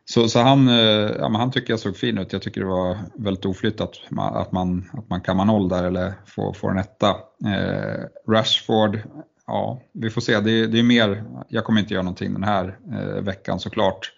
[0.06, 2.32] Så, så han, eh, ja, han tycker jag såg fin ut.
[2.32, 5.84] Jag tycker det var väldigt oflytt att man, att man, att man kammar noll där
[5.84, 7.08] eller får, får en etta.
[7.46, 8.98] Eh, Rashford,
[9.46, 10.40] ja vi får se.
[10.40, 14.12] Det, det är mer, jag kommer inte göra någonting den här eh, veckan såklart.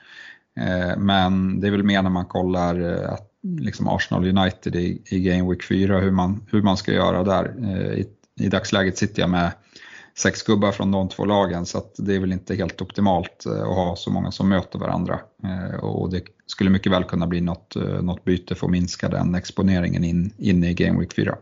[0.61, 5.03] Eh, men det är väl mer när man kollar eh, att, liksom Arsenal United i,
[5.07, 7.55] i Game Week 4 hur man, hur man ska göra där.
[7.63, 8.07] Eh, I,
[8.41, 9.51] I dagsläget sitter jag med
[10.19, 13.77] sex gubbar från de två lagen så att det är väl inte helt optimalt att
[13.77, 15.21] ha så många som möter varandra.
[15.83, 20.05] Och det skulle mycket väl kunna bli något, något byte för att minska den exponeringen
[20.05, 21.37] in, in i Game Week 4.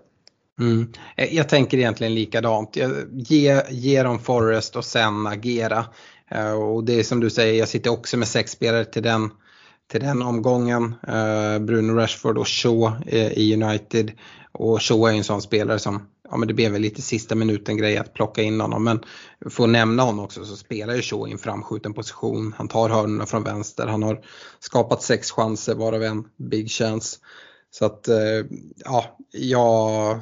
[0.60, 0.92] Mm.
[1.16, 2.76] Jag tänker egentligen likadant.
[3.12, 5.86] Ge, ge dem Forrest och sen agera.
[6.34, 9.30] Eh, och det är som du säger, jag sitter också med sex spelare till den,
[9.90, 10.94] till den omgången.
[11.08, 14.12] Eh, Bruno Rashford och Shaw eh, i United.
[14.52, 17.34] Och Shaw är ju en sån spelare som ja men det blev väl lite sista
[17.34, 18.84] minuten grej att plocka in honom.
[18.84, 19.00] Men
[19.50, 22.54] för att nämna honom också så spelar ju Shaw i en framskjuten position.
[22.56, 23.86] Han tar hörnorna från vänster.
[23.86, 24.24] Han har
[24.60, 27.18] skapat sex chanser varav en big chance.
[27.70, 28.08] Så att
[28.76, 30.20] ja, jag,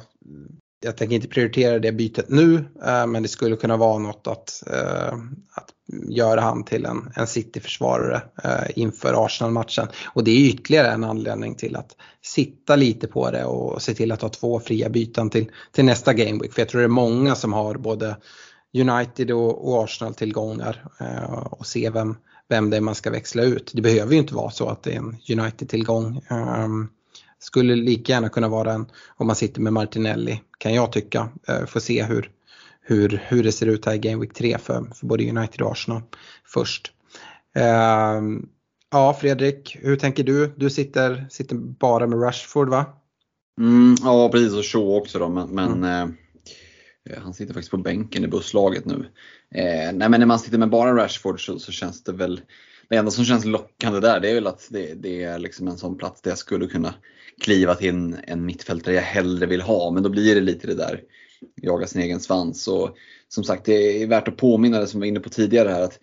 [0.83, 2.65] jag tänker inte prioritera det bytet nu
[3.07, 4.63] men det skulle kunna vara något att,
[5.53, 5.72] att
[6.09, 9.87] göra han till en, en City-försvarare eh, inför Arsenal-matchen.
[10.05, 14.11] Och det är ytterligare en anledning till att sitta lite på det och se till
[14.11, 16.53] att ha två fria byten till, till nästa Gameweek.
[16.53, 18.17] För jag tror det är många som har både
[18.77, 22.15] United och, och Arsenal-tillgångar eh, och se vem,
[22.49, 23.71] vem det är man ska växla ut.
[23.73, 26.21] Det behöver ju inte vara så att det är en United-tillgång.
[26.29, 26.67] Eh,
[27.39, 28.85] skulle lika gärna kunna vara en,
[29.17, 31.29] om man sitter med Martinelli, kan jag tycka.
[31.47, 32.29] Eh, får se hur,
[32.83, 35.71] hur, hur det ser ut här i Game Week 3 för, för både United och
[35.71, 36.01] Arsenal
[36.45, 36.91] först.
[37.55, 38.21] Eh,
[38.93, 40.53] Ja, Fredrik, hur tänker du?
[40.57, 42.85] Du sitter, sitter bara med Rashford va?
[43.59, 46.15] Mm, ja, precis och Shaw också då, men, men mm.
[47.09, 49.05] eh, han sitter faktiskt på bänken i busslaget nu.
[49.55, 52.41] Eh, nej, men när man sitter med bara Rashford så, så, känns det väl,
[52.89, 55.77] det enda som känns lockande där det är väl att det, det är liksom en
[55.77, 56.93] sån plats där jag skulle kunna
[57.41, 60.75] kliva till en, en mittfältare jag hellre vill ha, men då blir det lite det
[60.75, 61.01] där
[61.55, 62.67] jaga sin egen svans.
[62.67, 65.69] Och som sagt, det är värt att påminna det som vi var inne på tidigare
[65.69, 65.99] här att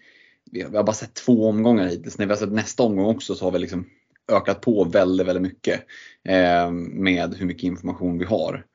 [0.50, 2.18] vi har bara sett två omgångar hittills.
[2.18, 3.87] När vi har sett nästa omgång också så har vi liksom
[4.33, 5.81] ökat på väldigt, väldigt mycket
[6.24, 8.66] eh, med hur mycket information vi har.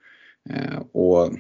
[0.50, 1.34] Eh, och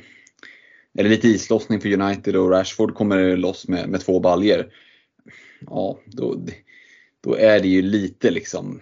[0.97, 4.69] är det lite islossning för United och Rashford kommer loss med, med två baljer
[5.59, 6.45] ja, då,
[7.21, 8.81] då är det ju lite liksom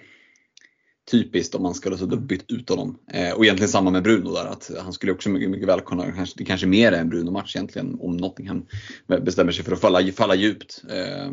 [1.13, 2.97] typiskt om man skulle ha bytt ut honom.
[3.07, 6.11] Eh, och egentligen samma med Bruno där, att han skulle också mycket, mycket väl kunna,
[6.11, 8.65] kanske, det kanske mer är en Bruno-match egentligen om Nottingham
[9.07, 10.83] bestämmer sig för att falla, falla djupt.
[10.89, 11.31] Eh,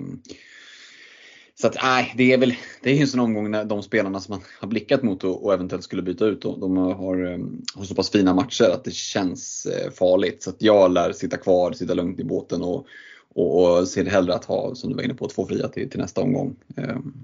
[1.61, 4.35] så att nej, det är väl det är en sån omgång när de spelarna som
[4.35, 7.85] man har blickat mot och, och eventuellt skulle byta ut, och, de har, um, har
[7.85, 10.43] så pass fina matcher att det känns eh, farligt.
[10.43, 12.87] Så att jag lär sitta kvar, sitta lugnt i båten och,
[13.35, 16.01] och, och ser hellre att ha, som du var inne på, två fria till, till
[16.01, 16.57] nästa omgång.
[16.77, 17.15] Um,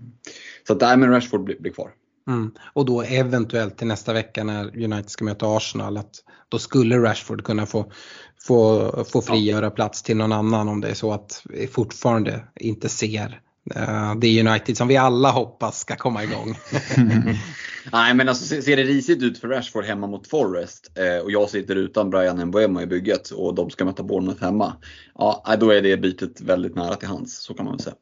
[0.66, 1.90] så att nej, men Rashford blir, blir kvar.
[2.28, 2.52] Mm.
[2.72, 7.44] Och då eventuellt till nästa vecka när United ska möta Arsenal att då skulle Rashford
[7.44, 7.92] kunna få,
[8.46, 12.88] få, få frigöra plats till någon annan om det är så att vi fortfarande inte
[12.88, 13.40] ser
[13.76, 16.58] uh, det United som vi alla hoppas ska komma igång.
[17.92, 21.50] Nej men alltså ser det risigt ut för Rashford hemma mot Forest eh, och jag
[21.50, 24.76] sitter utan Brian Mbuemo i bygget och de ska möta Bournemouth hemma.
[25.14, 27.96] Ja, då är det bytet väldigt nära till hands, så kan man väl säga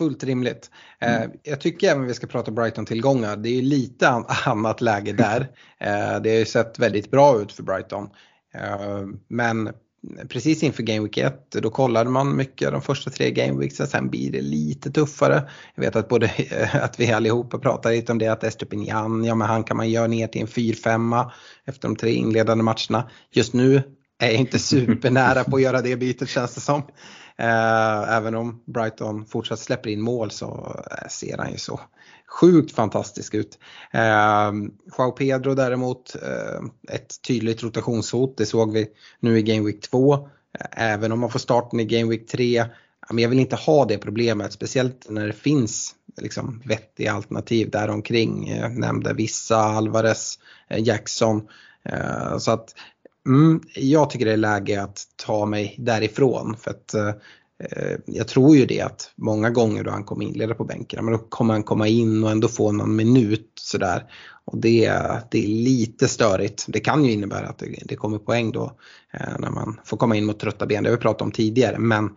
[0.00, 0.70] fullt rimligt.
[1.00, 1.30] Eh, mm.
[1.42, 3.36] Jag tycker även vi ska prata Brighton-tillgångar.
[3.36, 4.08] Det är lite
[4.46, 5.40] annat läge där.
[5.80, 8.08] Eh, det har ju sett väldigt bra ut för Brighton.
[8.54, 9.70] Eh, men
[10.28, 13.86] precis inför Game Week 1 då kollade man mycket de första tre Game Weeksen.
[13.86, 15.48] Sen blir det lite tuffare.
[15.74, 16.30] Jag vet att, både,
[16.72, 20.06] att vi allihopa pratar lite om det att Estepinian, ja men han kan man göra
[20.06, 21.30] ner till en 4-5
[21.64, 23.10] efter de tre inledande matcherna.
[23.30, 23.82] Just nu
[24.18, 26.82] är jag inte supernära på att göra det bytet känns det som.
[27.40, 31.80] Eh, även om Brighton fortsatt släpper in mål så eh, ser han ju så
[32.26, 33.58] sjukt fantastisk ut.
[33.92, 34.52] Eh,
[34.98, 36.16] Joao Pedro däremot,
[36.88, 38.88] ett tydligt rotationshot, det såg vi
[39.20, 40.28] nu i Game Week 2.
[40.76, 42.64] Även om man får starten i Game Week 3,
[43.10, 48.56] men jag vill inte ha det problemet, speciellt när det finns liksom vettiga alternativ däromkring.
[48.56, 50.38] Jag nämnde vissa, Alvarez,
[50.68, 51.48] Jackson.
[52.38, 52.74] Så att
[53.26, 56.94] Mm, jag tycker det är läge att ta mig därifrån för att
[57.60, 61.12] Eh, jag tror ju det att många gånger då han kommer inleda på bänken, men
[61.12, 64.04] då kommer han komma in och ändå få någon minut sådär.
[64.44, 64.92] Och det,
[65.30, 66.64] det är lite störigt.
[66.68, 68.78] Det kan ju innebära att det, det kommer poäng då
[69.12, 71.78] eh, när man får komma in mot trötta ben, det har vi pratat om tidigare.
[71.78, 72.10] Men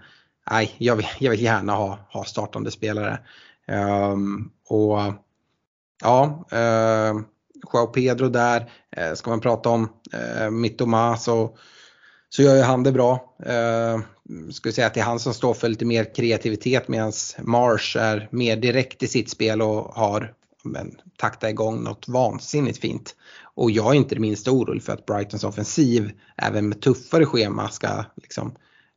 [0.52, 3.20] nej, jag vill, jag vill gärna ha, ha startande spelare.
[4.12, 5.00] Um, och
[6.02, 7.22] ja, uh,
[7.74, 8.60] Joao Pedro där,
[8.98, 11.58] uh, ska man prata om uh, Mittoma så,
[12.30, 13.36] så gör ju han det bra.
[13.48, 14.02] Uh,
[14.52, 18.28] skulle säga att det är han som står för lite mer kreativitet medan Marsh är
[18.32, 23.16] mer direkt i sitt spel och har men, takta igång något vansinnigt fint.
[23.56, 27.70] Och jag är inte det minsta orolig för att Brightons offensiv även med tuffare schema
[27.70, 28.56] ska liksom,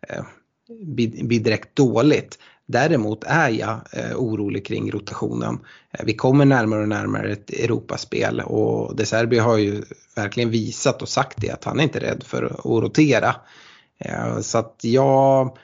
[0.09, 0.25] eh,
[0.69, 2.39] bli, bli direkt dåligt.
[2.67, 5.59] Däremot är jag eh, orolig kring rotationen.
[5.91, 9.83] Eh, vi kommer närmare och närmare ett Europaspel och De Serbi har ju
[10.17, 13.37] verkligen visat och sagt det att han är inte rädd för att rotera.
[13.99, 15.57] Eh, så att jag,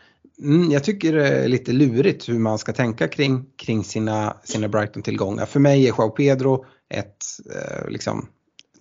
[0.42, 4.68] mm, jag tycker det är lite lurigt hur man ska tänka kring, kring sina, sina
[4.68, 5.46] Brighton-tillgångar.
[5.46, 7.24] För mig är Joao Pedro ett
[7.54, 8.28] eh, liksom,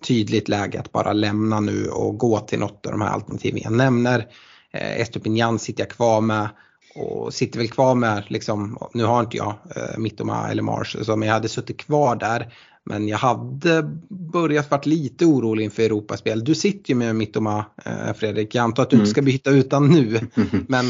[0.08, 3.74] tydligt läge att bara lämna nu och gå till något av de här alternativen jag
[3.74, 4.28] nämner.
[4.74, 6.50] Eh, Estupinjan sitter jag kvar med
[6.96, 11.16] och sitter väl kvar med, liksom, nu har inte jag eh, Mittoma eller Mars, så
[11.16, 12.54] men jag hade suttit kvar där.
[12.86, 16.44] Men jag hade börjat varit lite orolig inför Europaspel.
[16.44, 19.12] Du sitter ju med Mittoma eh, Fredrik, jag antar att du inte mm.
[19.12, 20.20] ska byta utan nu.
[20.68, 20.86] Men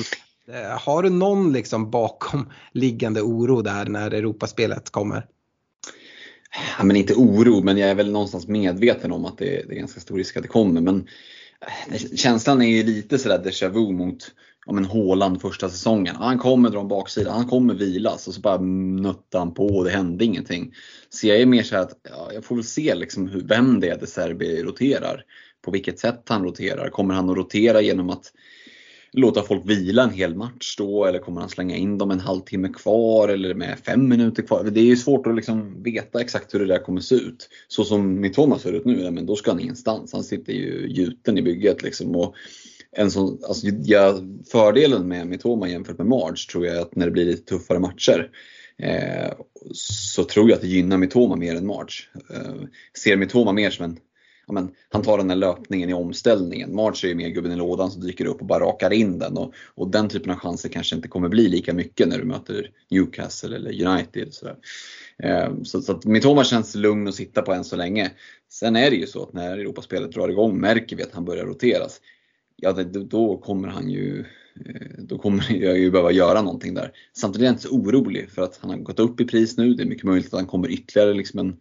[0.51, 5.25] eh, har du någon liksom bakom liggande oro där när Europaspelet kommer?
[6.77, 9.75] Ja, men inte oro, men jag är väl någonstans medveten om att det är, det
[9.75, 10.81] är ganska stor risk att det kommer.
[10.81, 11.07] Men
[11.91, 14.31] eh, känslan är ju lite sådär déjà vu mot
[14.65, 16.15] om en Håland första säsongen.
[16.15, 18.61] Han kommer dra en baksida, han kommer vilas och så bara
[19.01, 20.73] nötte han på och det hände ingenting.
[21.09, 23.89] Så jag är mer så att ja, jag får väl se liksom hur, vem det
[23.89, 25.23] är De Serbi roterar.
[25.61, 26.89] På vilket sätt han roterar.
[26.89, 28.31] Kommer han att rotera genom att
[29.13, 32.69] låta folk vila en hel match då eller kommer han slänga in dem en halvtimme
[32.69, 34.63] kvar eller med fem minuter kvar?
[34.63, 37.49] Det är ju svårt att liksom veta exakt hur det där kommer se ut.
[37.67, 40.13] Så som Mitoma ser ut nu, men då ska han ingenstans.
[40.13, 42.15] Han sitter ju gjuten i bygget liksom.
[42.15, 42.35] Och
[42.97, 44.19] en sån, alltså, ja,
[44.51, 47.79] fördelen med Mitoma jämfört med Marge tror jag är att när det blir lite tuffare
[47.79, 48.31] matcher
[48.77, 49.33] eh,
[49.73, 52.03] så tror jag att det gynnar Mitoma mer än Marge.
[52.33, 52.63] Eh,
[52.97, 53.99] ser Mitoma mer som en
[54.47, 56.75] ja, men, han tar den här löpningen i omställningen.
[56.75, 59.37] March är ju mer gubben i lådan som dyker upp och bara rakar in den.
[59.37, 62.69] Och, och den typen av chanser kanske inte kommer bli lika mycket när du möter
[62.89, 64.33] Newcastle eller United.
[64.33, 64.47] Så,
[65.23, 68.11] eh, så, så att Mitoma känns lugn att sitta på än så länge.
[68.49, 71.45] Sen är det ju så att när Europaspelet drar igång märker vi att han börjar
[71.45, 71.99] roteras.
[72.63, 74.19] Ja, det, då kommer han ju
[74.65, 76.91] eh, då kommer jag ju behöva göra någonting där.
[77.13, 79.73] Samtidigt är jag inte så orolig för att han har gått upp i pris nu.
[79.73, 81.57] Det är mycket möjligt att han kommer ytterligare liksom en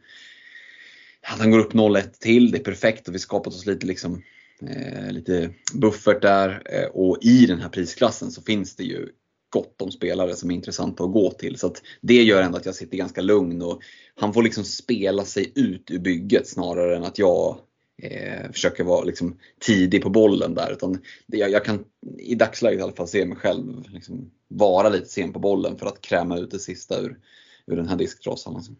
[1.23, 4.23] att han går upp 0-1 till, det är perfekt och vi skapat oss lite, liksom,
[4.63, 6.63] eh, lite buffert där.
[6.65, 9.09] Eh, och i den här prisklassen så finns det ju
[9.51, 11.59] gott om spelare som är intressanta att gå till.
[11.59, 13.83] Så att det gör ändå att jag sitter ganska lugn och
[14.15, 17.59] han får liksom spela sig ut ur bygget snarare än att jag
[18.03, 20.73] eh, försöker vara liksom tidig på bollen där.
[20.73, 21.85] Utan det, jag, jag, kan
[22.19, 25.87] i dagsläget i alla fall se mig själv liksom vara lite sen på bollen för
[25.87, 27.19] att kräma ut det sista ur,
[27.67, 28.55] ur den här disktrasan.
[28.55, 28.77] Liksom.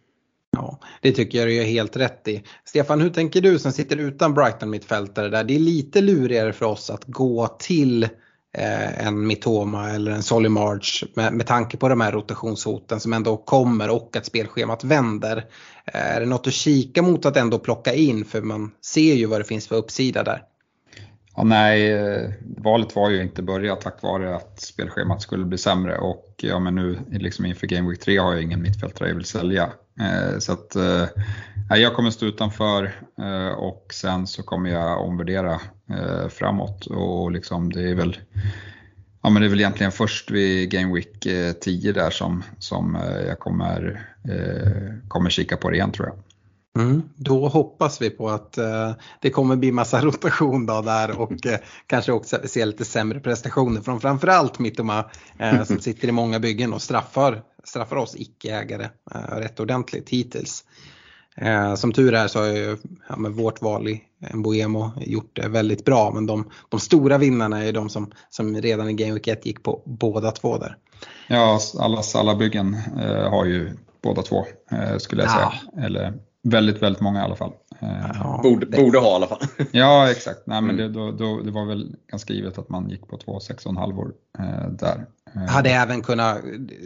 [0.51, 2.43] Ja, det tycker jag du gör helt rätt i.
[2.65, 5.45] Stefan, hur tänker du som sitter utan Brighton-mittfältare där?
[5.45, 8.09] Det är lite lurigare för oss att gå till
[8.53, 13.13] eh, en Mitoma eller en Solly March med, med tanke på de här rotationshoten som
[13.13, 15.45] ändå kommer och att spelschemat vänder.
[15.85, 19.27] Eh, är det något att kika mot att ändå plocka in för man ser ju
[19.27, 20.43] vad det finns för uppsida där?
[21.37, 25.99] Ja, nej, eh, valet var ju inte börjat tack vare att spelschemat skulle bli sämre
[25.99, 29.25] och ja, men nu liksom inför Game Week 3 har jag ingen mittfältare jag vill
[29.25, 29.71] sälja.
[30.01, 31.09] Eh, så att eh,
[31.69, 35.61] jag kommer stå utanför eh, och sen så kommer jag omvärdera
[36.29, 38.19] framåt och liksom det är väl
[39.23, 41.27] Ja men det är väl egentligen först vid Game Week
[41.61, 44.07] 10 där som, som jag kommer,
[45.09, 46.17] kommer kika på det igen tror jag.
[46.79, 51.47] Mm, då hoppas vi på att eh, det kommer bli massa rotation då där och
[51.47, 56.41] eh, kanske också se lite sämre prestationer från framförallt Mittoma eh, som sitter i många
[56.41, 60.65] byggen och straffar, straffar oss icke-ägare eh, rätt ordentligt hittills.
[61.37, 62.77] Eh, som tur är så har ju
[63.09, 64.03] ja, med vårt val i
[64.35, 68.89] Mbuemo gjort det väldigt bra men de, de stora vinnarna är de som, som redan
[68.89, 70.77] i Game Week 1 gick på båda två där.
[71.29, 74.45] Ja, allas alla byggen eh, har ju båda två
[74.99, 75.53] skulle jag säga.
[75.87, 77.53] Eller Väldigt, väldigt många i alla fall.
[77.81, 79.39] Eh, ja, borde, borde ha i alla fall.
[79.71, 80.47] ja, exakt.
[80.47, 80.93] Nej, men mm.
[80.93, 84.71] det, då, då, det var väl ganska givet att man gick på två 6,5 eh,
[84.71, 85.07] där.
[85.35, 86.39] Jag hade även kunnat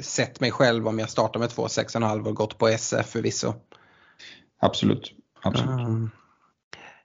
[0.02, 3.55] sett mig själv om jag startar med två 6,5 och gått på SF förvisso.
[4.61, 5.12] Absolut.
[5.42, 5.70] Absolut.
[5.70, 6.11] Um,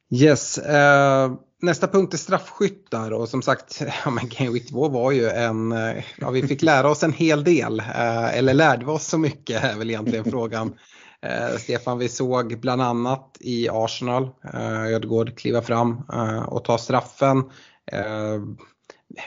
[0.09, 0.57] yes.
[0.57, 5.29] Uh, nästa punkt är straffskyttar och som sagt, ja, men Game Week 2 var ju
[5.29, 5.75] en,
[6.17, 7.79] ja, vi fick lära oss en hel del.
[7.79, 10.73] Uh, eller lärde vi oss så mycket är väl egentligen frågan.
[11.21, 16.77] Eh, Stefan, vi såg bland annat i Arsenal eh, Ödegård kliva fram eh, och ta
[16.77, 17.37] straffen.
[17.91, 18.41] Eh,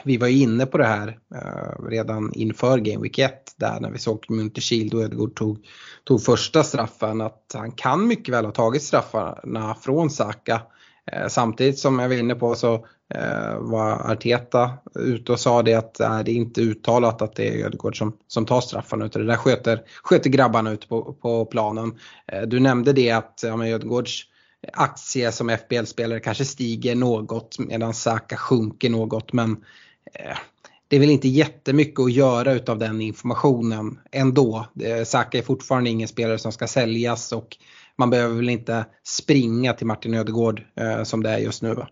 [0.04, 3.90] vi var ju inne på det här eh, redan inför Game Week 1 där när
[3.90, 5.66] vi såg Munterkild och Ödegård tog,
[6.04, 10.62] tog första straffen att han kan mycket väl ha tagit straffarna från Saka.
[11.12, 15.74] Eh, samtidigt som jag var inne på så Eh, var Arteta ute och sa det
[15.74, 19.22] att äh, det är inte uttalat att det är Ödegård som, som tar straffarna utan
[19.22, 21.98] det där sköter, sköter grabbarna ute på, på planen.
[22.26, 24.26] Eh, du nämnde det att ja, Ödegårds
[24.72, 29.50] aktie som FBL-spelare kanske stiger något medan Saka sjunker något men
[30.14, 30.36] eh,
[30.88, 34.66] det är väl inte jättemycket att göra utav den informationen ändå.
[34.80, 37.56] Eh, Saka är fortfarande ingen spelare som ska säljas och
[37.98, 41.88] man behöver väl inte springa till Martin Ödegård eh, som det är just nu va?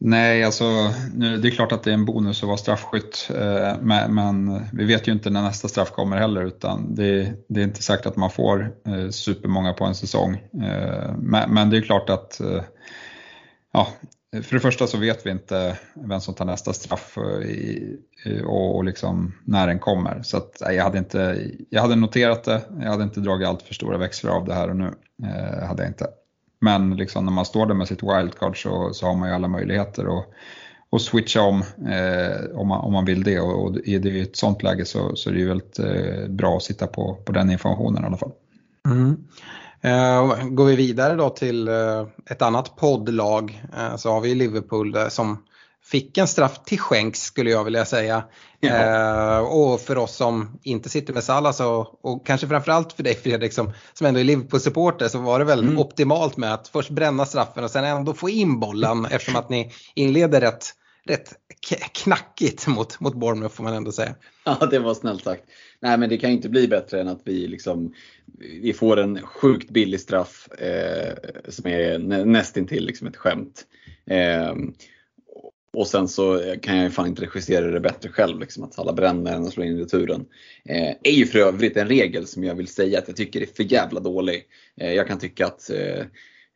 [0.00, 0.64] Nej, alltså
[1.14, 4.62] nu, det är klart att det är en bonus att vara straffskytt, eh, men, men,
[4.72, 8.06] vi vet ju inte när nästa straff kommer heller utan det, det är inte säkert
[8.06, 10.34] att man får eh, supermånga på en säsong.
[10.34, 12.62] Eh, men, men, det är klart att eh,
[13.72, 13.88] ja,
[14.42, 17.98] för det första så vet vi inte vem som tar nästa straff eh, i,
[18.44, 20.22] och, och liksom när den kommer.
[20.22, 23.74] Så att, jag, hade inte, jag hade noterat det, jag hade inte dragit allt för
[23.74, 24.94] stora växlar av det här och nu.
[25.22, 26.06] Eh, hade jag inte.
[26.60, 29.48] Men liksom när man står där med sitt wildcard så, så har man ju alla
[29.48, 30.26] möjligheter att,
[30.92, 34.36] att switcha om eh, om, man, om man vill det och, och i det, ett
[34.36, 37.50] sånt läge så, så är det ju väldigt eh, bra att sitta på, på den
[37.50, 38.32] informationen i alla fall.
[38.86, 39.16] Mm.
[39.80, 44.96] Eh, går vi vidare då till eh, ett annat poddlag eh, så har vi Liverpool
[44.96, 45.42] eh, som
[45.90, 48.24] fick en straff till skänks skulle jag vilja säga.
[48.60, 49.40] Ja.
[49.40, 53.52] och för oss som inte sitter med Salah så, och kanske framförallt för dig Fredrik
[53.52, 55.78] som, som ändå är Liverpool-supporter så var det väl mm.
[55.78, 59.72] optimalt med att först bränna straffen och sen ändå få in bollen eftersom att ni
[59.94, 60.74] inleder rätt
[61.04, 61.32] rätt
[61.92, 64.14] knackigt mot, mot Bournemouth får man ändå säga.
[64.44, 65.42] Ja, det var snällt sagt.
[65.80, 67.94] Nej, men det kan ju inte bli bättre än att vi liksom
[68.62, 71.14] vi får en sjukt billig straff eh,
[71.48, 73.64] som är nästintill liksom ett skämt.
[74.06, 74.54] Eh,
[75.72, 78.78] och sen så eh, kan jag ju fan inte regissera det bättre själv, liksom, att
[78.78, 80.26] alla bränner den och slår in returen.
[80.64, 83.46] Eh, är ju för övrigt en regel som jag vill säga att jag tycker är
[83.46, 84.44] för jävla dålig.
[84.80, 86.06] Eh, jag kan tycka att eh,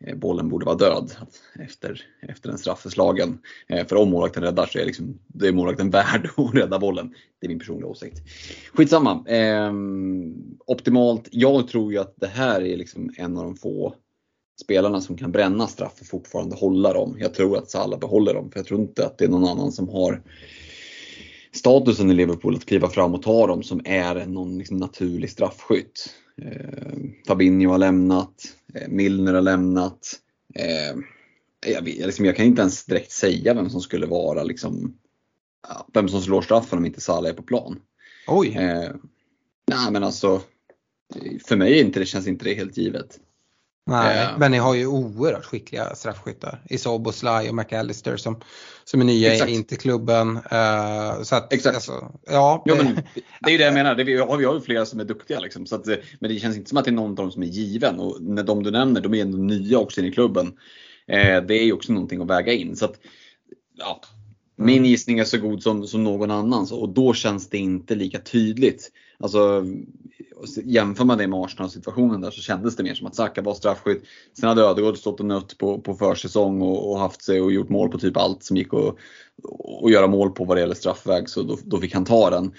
[0.05, 1.13] eh bollen borde vara död
[1.61, 3.39] efter, efter en straffeslagen.
[3.69, 7.15] Eh, för om målvakten räddar så är liksom, det är målvakten värd att rädda bollen.
[7.41, 8.19] Det är min personliga åsikt.
[8.75, 9.25] Skitsamma.
[9.29, 9.73] Eh,
[10.67, 11.29] optimalt.
[11.31, 13.95] Jag tror ju att det här är liksom en av de få
[14.61, 17.17] spelarna som kan bränna straff och fortfarande hålla dem.
[17.21, 19.73] Jag tror att Salah behåller dem för jag tror inte att det är någon annan
[19.73, 20.23] som har
[21.53, 26.15] statusen i Liverpool att kliva fram och ta dem som är någon liksom naturlig straffskytt.
[26.43, 26.93] Eh,
[27.27, 28.35] Fabinho har lämnat,
[28.75, 30.21] eh, Milner har lämnat.
[30.55, 30.97] Eh,
[31.73, 34.99] jag, liksom, jag kan inte ens direkt säga vem som skulle vara liksom,
[35.93, 37.81] vem som slår straffen om inte Salah är på plan.
[38.27, 38.57] Oj!
[38.57, 38.91] Eh,
[39.67, 40.41] nej men alltså,
[41.45, 43.19] för mig inte, det känns inte det helt givet.
[43.87, 44.39] Nej, eh.
[44.39, 46.63] men ni har ju oerhört skickliga straffskyttar.
[46.71, 48.41] Isoboslaj och McAllister som,
[48.85, 49.51] som är nya Exakt.
[49.51, 50.37] in till klubben.
[50.37, 51.75] Uh, så att, Exakt.
[51.75, 52.95] Alltså, ja, jo, men,
[53.41, 53.95] det är ju det jag menar.
[53.95, 55.41] Det, vi, har, vi har ju flera som är duktiga.
[55.41, 55.87] Liksom, så att,
[56.21, 58.01] men det känns inte som att det är någon av dem som är given.
[58.01, 60.47] Och när de du nämner, de är ändå nya också in i klubben.
[60.47, 62.77] Uh, det är ju också någonting att väga in.
[62.77, 62.95] Så att,
[63.79, 64.01] ja,
[64.57, 68.19] min gissning är så god som, som någon annans och då känns det inte lika
[68.19, 68.91] tydligt.
[69.23, 69.65] Alltså,
[70.65, 74.03] jämför man det med Arsenal-situationen där så kändes det mer som att Saka var straffskytt.
[74.39, 77.69] Sen hade Ödegård stått och nött på, på försäsong och, och, haft sig och gjort
[77.69, 78.97] mål på typ allt som gick att
[79.83, 82.55] och göra mål på vad det gäller straffväg så då, då fick han ta den.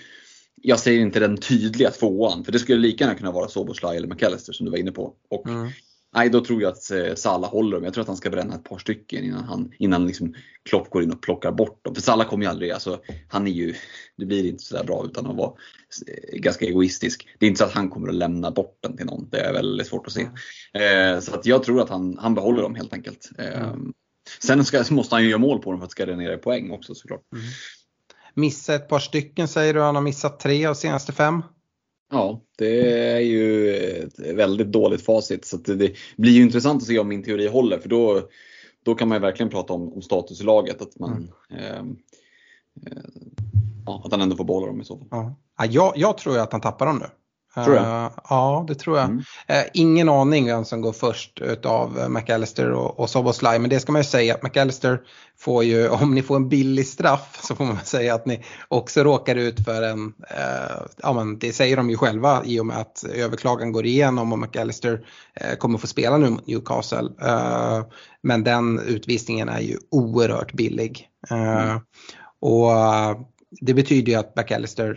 [0.62, 4.08] Jag säger inte den tydliga tvåan, för det skulle lika gärna kunna vara Soboslaj eller
[4.08, 5.14] McAllister som du var inne på.
[5.30, 5.70] Och mm.
[6.16, 7.84] Nej, då tror jag att eh, Salah håller dem.
[7.84, 10.34] Jag tror att han ska bränna ett par stycken innan, han, innan liksom
[10.70, 11.96] Klopp går in och plockar bort dem.
[11.96, 13.74] För Salah kommer ju aldrig, alltså, han är ju,
[14.18, 15.52] det blir inte sådär bra utan att vara
[16.08, 17.28] eh, ganska egoistisk.
[17.40, 19.30] Det är inte så att han kommer att lämna bort den till någon.
[19.30, 20.22] Det är väldigt svårt att se.
[20.84, 23.30] Eh, så att jag tror att han, han behåller dem helt enkelt.
[23.38, 23.94] Eh, mm.
[24.44, 26.96] Sen ska, måste han ju göra mål på dem för att ska generera poäng också
[26.96, 27.22] såklart.
[27.34, 27.46] Mm.
[28.34, 31.42] Missa ett par stycken säger du, han har missat tre av senaste fem.
[32.14, 35.46] Ja, det är ju ett väldigt dåligt facit.
[35.46, 38.22] Så det, blir ju intressant att se om min teori håller för då,
[38.84, 40.82] då kan man ju verkligen prata om, om status i laget.
[40.82, 41.64] Att, man, mm.
[41.64, 41.98] Ehm,
[42.86, 43.04] eh,
[43.86, 45.08] ja, att han ändå får behålla dem i så fall.
[45.12, 45.36] Ja.
[45.70, 47.06] Jag, jag tror att han tappar dem nu.
[47.54, 48.06] Tror jag?
[48.06, 49.06] Uh, ja, det tror jag.
[49.06, 49.18] Mm.
[49.18, 53.60] Uh, ingen aning vem som går först av McAllister och, och Soboslaj.
[53.60, 55.02] Men det ska man ju säga att McAllister
[55.40, 59.04] får ju, om ni får en billig straff så får man säga att ni också
[59.04, 62.78] råkar ut för en, uh, ja men det säger de ju själva i och med
[62.78, 65.06] att överklagan går igenom och McAllister
[65.58, 67.10] kommer få spela nu mot Newcastle.
[68.22, 71.10] men den utvisningen är ju oerhört billig.
[71.30, 71.80] Mm.
[72.40, 72.72] Och
[73.62, 74.96] det betyder ju att McAllister eh,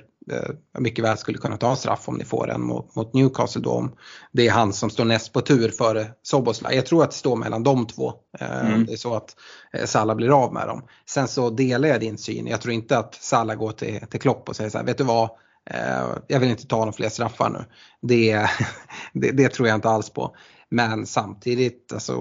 [0.79, 3.70] mycket väl skulle kunna ta en straff om ni får en mot, mot Newcastle då.
[3.70, 3.97] Om
[4.33, 6.77] det är han som står näst på tur före Soboslaj.
[6.77, 8.12] Jag tror att det står mellan de två.
[8.39, 8.87] Eh, mm.
[8.87, 9.37] Det är så att
[9.72, 10.83] eh, Salah blir av med dem.
[11.09, 12.47] Sen så delar jag din syn.
[12.47, 15.05] Jag tror inte att Salah går till, till Klopp och säger så här, vet du
[15.05, 15.31] vad?
[15.70, 17.64] Eh, jag vill inte ta några fler straffar nu.
[18.03, 18.51] Det,
[19.12, 20.37] det, det, tror jag inte alls på.
[20.68, 22.14] Men samtidigt, alltså,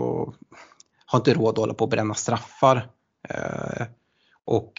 [1.06, 2.90] har inte råd att hålla på och bränna straffar.
[3.30, 3.86] Eh,
[4.46, 4.74] och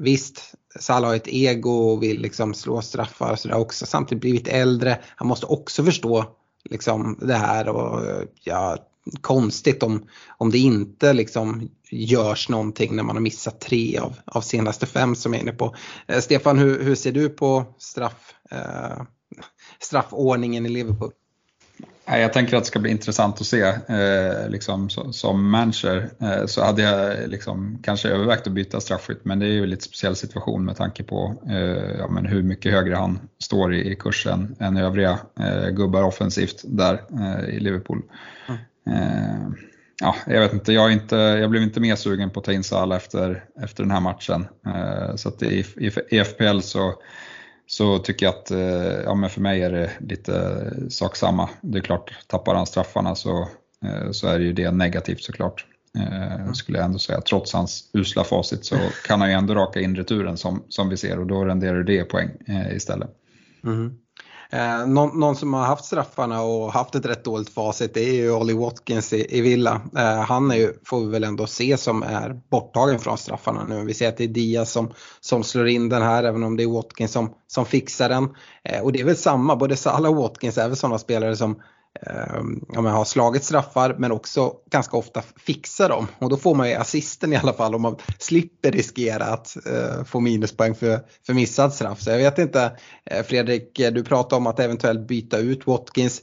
[0.00, 3.86] visst, Salah har ett ego och vill liksom slå straffar och sådär också.
[3.86, 4.98] Samtidigt blivit äldre.
[5.16, 6.24] Han måste också förstå
[6.70, 8.76] liksom det här och ja,
[9.20, 14.40] konstigt om, om det inte liksom görs någonting när man har missat tre av, av
[14.40, 15.74] senaste fem som jag är inne på.
[16.06, 19.02] Eh, Stefan, hur, hur ser du på straff, eh,
[19.80, 21.12] straffordningen i Liverpool?
[22.06, 23.62] Jag tänker att det ska bli intressant att se.
[23.62, 29.24] Eh, liksom, så, som manager eh, så hade jag liksom, kanske övervägt att byta straffskytt
[29.24, 32.42] men det är ju en lite speciell situation med tanke på eh, ja, men hur
[32.42, 35.18] mycket högre han står i, i kursen än övriga
[35.70, 37.00] gubbar offensivt där
[37.48, 38.02] i Liverpool.
[38.86, 39.54] Mm.
[40.00, 42.64] Ja, jag vet inte, jag, inte, jag blev inte mer sugen på att ta in
[42.64, 44.46] Salah efter, efter den här matchen.
[45.16, 46.94] så att i, i, i FPL så
[47.66, 51.48] så tycker jag att eh, ja, men för mig är det lite sak samma.
[51.60, 53.48] Det är klart, tappar han straffarna så,
[53.84, 55.66] eh, så är det ju det negativt såklart.
[55.98, 56.54] Eh, mm.
[56.54, 57.20] Skulle jag ändå säga.
[57.20, 60.96] Trots hans usla facit så kan han ju ändå raka in returen som, som vi
[60.96, 62.30] ser och då renderar det poäng
[62.72, 63.10] istället.
[63.64, 63.98] Mm.
[64.50, 68.12] Eh, någon, någon, som har haft straffarna och haft ett rätt dåligt facit det är
[68.12, 69.80] ju Ollie Watkins i, i Villa.
[69.96, 73.84] Eh, han är ju, får vi väl ändå se som är borttagen från straffarna nu.
[73.84, 76.62] Vi ser att det är Diaz som, som slår in den här även om det
[76.62, 78.28] är Watkins som, som fixar den.
[78.64, 81.60] Eh, och det är väl samma, både Salah och Watkins är väl sådana spelare som
[82.02, 86.06] Ehm, ja, ja, har slagit straffar men också ganska ofta fixar dem.
[86.18, 90.04] Och då får man ju assisten i alla fall om man slipper riskera att eh,
[90.04, 92.00] få minuspoäng för, för missad straff.
[92.00, 96.20] Så jag vet inte, eh, Fredrik, du pratade om att eventuellt byta ut Watkins.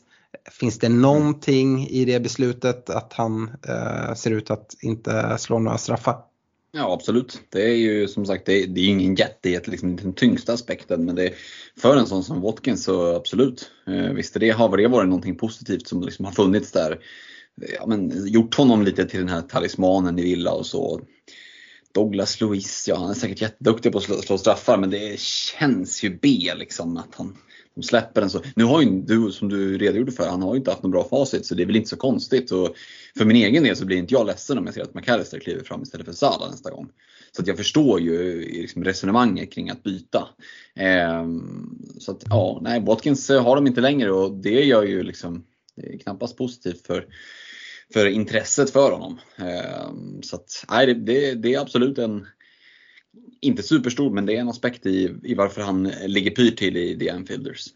[0.51, 5.78] Finns det någonting i det beslutet att han eh, ser ut att inte slå några
[5.78, 6.31] straffar?
[6.74, 7.41] Ja absolut.
[7.49, 11.05] Det är ju som sagt det är, det är ingen jätte, liksom, den tyngsta aspekten
[11.05, 11.34] men det är,
[11.78, 13.72] för en sån som Watkins så absolut.
[13.88, 16.91] Eh, visst det, har det varit någonting positivt som liksom har funnits där.
[17.61, 21.01] Eh, ja, men, gjort honom lite till den här talismanen i Villa och så.
[21.93, 26.03] Douglas Luiz, ja han är säkert jätteduktig på att slå, slå straffar men det känns
[26.03, 27.38] ju B liksom att han
[27.76, 28.41] de släpper den så.
[28.55, 31.03] Nu har ju du, som du redogjorde för, han har ju inte haft något bra
[31.03, 32.51] facit så det är väl inte så konstigt.
[32.51, 32.76] Och
[33.17, 35.63] för min egen del så blir inte jag ledsen om jag ser att McAllister kliver
[35.63, 36.89] fram istället för Salah nästa gång.
[37.32, 40.28] Så att jag förstår ju liksom resonemanget kring att byta.
[40.76, 41.26] Eh,
[41.99, 45.43] så att ja, nej, Watkins eh, har de inte längre och det gör ju liksom,
[45.76, 47.05] det är knappast positivt för
[47.93, 49.19] för intresset för honom.
[49.36, 52.28] Ehm, så att, nej, det, det, det är absolut en,
[53.41, 56.99] inte superstor, men det är en aspekt i, i varför han ligger pyrt till i
[56.99, 57.68] The Anfielders.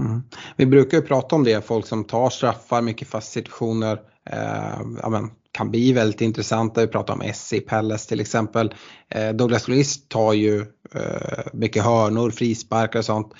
[0.00, 0.22] Mm.
[0.56, 3.98] Vi brukar ju prata om det, folk som tar straffar, mycket fast situationer.
[4.30, 6.80] Eh, ja, men, kan bli väldigt intressanta.
[6.80, 8.74] Vi pratar om SC Palace till exempel.
[9.08, 10.60] Eh, Douglas Lewis tar ju
[10.94, 13.32] eh, mycket hörnor, frisparkar och sånt.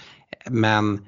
[0.51, 1.01] Men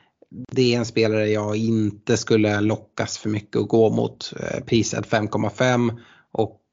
[0.53, 4.33] det är en spelare jag inte skulle lockas för mycket att gå mot.
[4.41, 5.99] Eh, prisad 5,5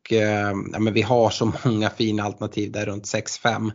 [0.10, 3.72] eh, ja, men vi har så många fina alternativ där runt 6-5.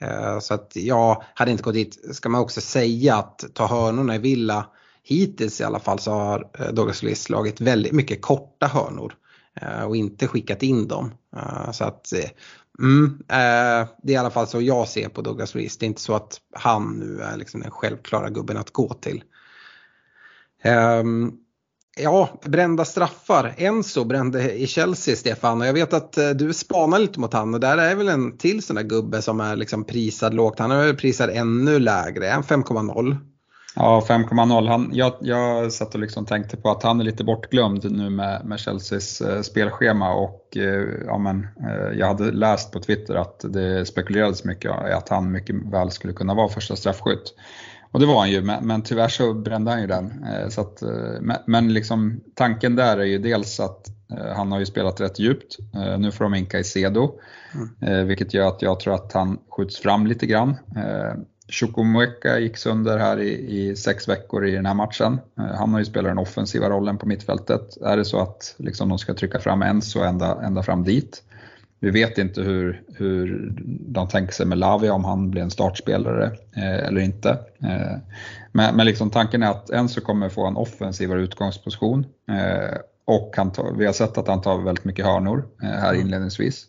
[0.00, 2.16] Eh, så att jag hade inte gått dit.
[2.16, 4.66] Ska man också säga att ta hörnorna i Villa
[5.02, 9.14] hittills i alla fall så har eh, Douglas Lewis slagit väldigt mycket korta hörnor
[9.60, 11.12] eh, och inte skickat in dem.
[11.36, 12.30] Eh, så att eh,
[12.80, 13.18] mm,
[14.02, 15.78] det är i alla fall så jag ser på Douglas Lewis.
[15.78, 19.24] Det är inte så att han nu är liksom den självklara gubben att gå till.
[20.62, 21.32] Ehm,
[21.96, 23.54] Ja, brända straffar.
[23.56, 25.60] Enzo brände i Chelsea, Stefan.
[25.60, 28.38] Och jag vet att eh, du spanar lite mot han och där är väl en
[28.38, 30.58] till sån där gubbe som är liksom prisad lågt.
[30.58, 33.16] Han är väl prisad ännu lägre, än 5,0.
[33.76, 34.88] Ja, 5,0.
[34.92, 38.60] Jag, jag satt och liksom tänkte på att han är lite bortglömd nu med, med
[38.60, 43.86] Chelseas eh, spelschema och eh, ja, men, eh, jag hade läst på Twitter att det
[43.86, 47.34] spekulerades mycket i att han mycket väl skulle kunna vara första straffskytt.
[47.94, 50.24] Och det var han ju, men, men tyvärr så brände han ju den.
[50.24, 54.58] Eh, så att, eh, men, liksom, tanken där är ju dels att eh, han har
[54.58, 55.56] ju spelat rätt djupt.
[55.98, 57.20] Nu får de inka i Cedo,
[57.80, 58.06] mm.
[58.06, 60.56] vilket gör att jag tror att han skjuts fram lite grann.
[61.48, 65.20] Chukwuemeka gick sönder här i, i, sex veckor i den här matchen.
[65.36, 67.76] Han har ju spelat den offensiva rollen på mittfältet.
[67.82, 71.22] Är det så att liksom, de ska trycka fram en så ända, ända fram dit
[71.80, 73.52] vi vet inte hur, hur
[73.88, 77.30] de tänker sig med Lavia, om han blir en startspelare eh, eller inte.
[77.62, 77.98] Eh,
[78.52, 83.52] men, men liksom tanken är att Enzo kommer få en offensivare utgångsposition eh, och han
[83.52, 86.00] tar, vi har sett att han tar väldigt mycket hörnor eh, här mm.
[86.00, 86.64] inledningsvis.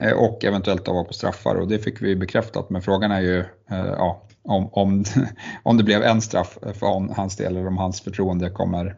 [0.00, 3.44] Eh, och eventuellt vara på straffar och det fick vi bekräftat men frågan är ju
[3.68, 5.04] ja, om, om,
[5.62, 8.96] om det blev en straff för hans del eller om hans förtroende kommer,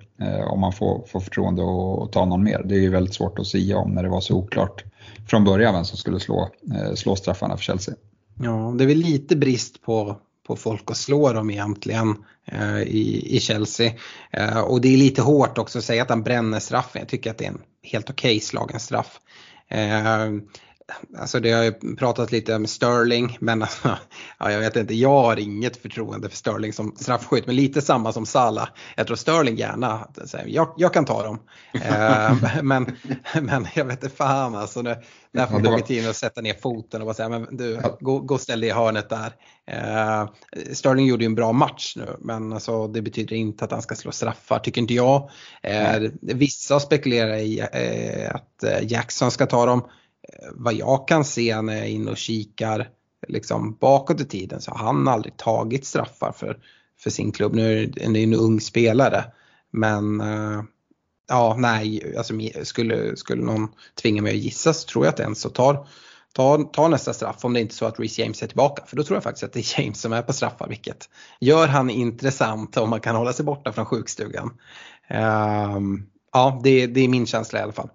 [0.50, 2.62] om han får, får förtroende att ta någon mer.
[2.64, 4.84] Det är ju väldigt svårt att säga om när det var så oklart
[5.28, 7.94] från början vem som skulle slå, eh, slå straffarna för Chelsea.
[8.42, 10.16] Ja, det är väl lite brist på,
[10.46, 13.92] på folk att slå dem egentligen eh, i, i Chelsea.
[14.30, 17.00] Eh, och det är lite hårt också att säga att han bränner straffen.
[17.00, 19.20] Jag tycker att det är en helt okej okay slagen straff.
[19.68, 20.28] Eh,
[21.18, 23.98] alltså det har ju pratat lite om Sterling men alltså,
[24.38, 28.12] ja, jag vet inte, jag har inget förtroende för Sterling som straffskytt men lite samma
[28.12, 28.68] som Salah.
[28.96, 30.08] Jag tror Sterling gärna,
[30.46, 31.38] jag, jag kan ta dem.
[31.72, 32.96] eh, men,
[33.42, 34.96] men jag vet inte fan alltså, nu,
[35.32, 38.40] där får ja, Pochettino sätta ner foten och bara säga men du, gå, gå och
[38.40, 39.32] ställ dig i hörnet där.
[39.66, 40.28] Eh,
[40.72, 43.94] Sterling gjorde ju en bra match nu men alltså, det betyder inte att han ska
[43.94, 45.30] slå straffar tycker inte jag.
[45.62, 49.88] Eh, vissa spekulerar i eh, att eh, Jackson ska ta dem
[50.22, 52.88] Eh, vad jag kan se när jag är inne och kikar
[53.28, 56.58] liksom bakåt i tiden så har han aldrig tagit straffar för,
[56.98, 57.54] för sin klubb.
[57.54, 59.24] Nu är det en ung spelare
[59.70, 60.62] men eh,
[61.28, 63.68] ja, nej, alltså, skulle, skulle någon
[64.02, 65.86] tvinga mig att gissa så tror jag att Enzo tar,
[66.32, 68.86] tar, tar nästa straff om det inte är så att Reece James är tillbaka.
[68.86, 71.08] För då tror jag faktiskt att det är James som är på straffar vilket
[71.40, 74.50] gör han intressant om man kan hålla sig borta från sjukstugan.
[75.76, 77.90] Um, ja, det, det är min känsla i alla fall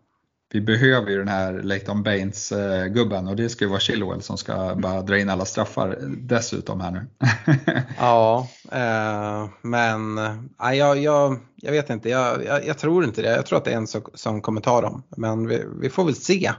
[0.53, 4.37] vi behöver ju den här Leighton Baines-gubben eh, och det ska ju vara Chilwell som
[4.37, 7.07] ska bara dra in alla straffar dessutom här nu.
[7.99, 13.29] ja, eh, men eh, jag, jag, jag vet inte, jag, jag, jag, tror inte det.
[13.29, 16.05] Jag tror att det är en som, som kommer ta dem, men vi, vi får
[16.05, 16.51] väl se.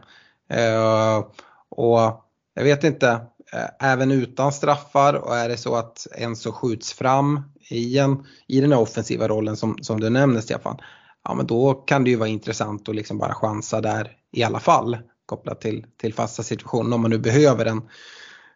[0.51, 1.25] Eh,
[1.69, 2.25] och
[2.55, 3.09] jag vet inte,
[3.53, 8.27] eh, även utan straffar och är det så att en så skjuts fram i, en,
[8.47, 10.79] i den här offensiva rollen som, som du nämner Stefan,
[11.25, 14.61] ja men då kan det ju vara intressant att liksom bara chansa där i alla
[14.61, 17.83] fall kopplat till, till fasta situationer om man nu behöver en,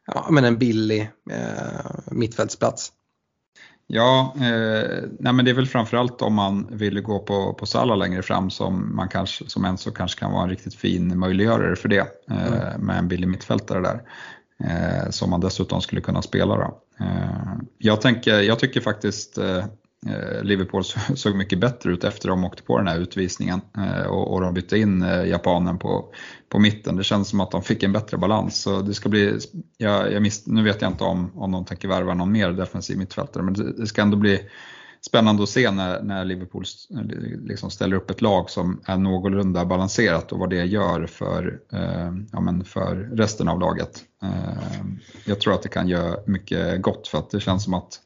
[0.07, 2.93] ja, men en billig eh, mittfältsplats.
[3.87, 7.95] Ja, eh, nej men det är väl framförallt om man vill gå på, på Salla
[7.95, 11.89] längre fram som man kanske, som Enzo kanske kan vara en riktigt fin möjliggörare för
[11.89, 12.87] det eh, mm.
[12.87, 14.03] med en billig mittfältare där.
[14.65, 16.57] Eh, som man dessutom skulle kunna spela.
[16.57, 16.81] Då.
[17.01, 19.65] Eh, jag, tänker, jag tycker faktiskt eh,
[20.07, 20.85] Eh, Liverpool
[21.15, 24.79] såg mycket bättre ut efter de åkte på den här utvisningen eh, och de bytte
[24.79, 26.15] in eh, japanen på,
[26.49, 26.97] på mitten.
[26.97, 28.63] Det känns som att de fick en bättre balans.
[28.63, 29.39] Så det ska bli,
[29.77, 32.99] jag, jag miss, nu vet jag inte om, om de tänker värva någon mer defensiv
[32.99, 34.41] mittfältare men det, det ska ändå bli
[35.01, 36.65] spännande att se när, när Liverpool
[37.43, 42.13] liksom ställer upp ett lag som är någorlunda balanserat och vad det gör för, eh,
[42.33, 44.01] ja, men för resten av laget.
[44.23, 44.85] Eh,
[45.25, 48.01] jag tror att det kan göra mycket gott för att det känns som att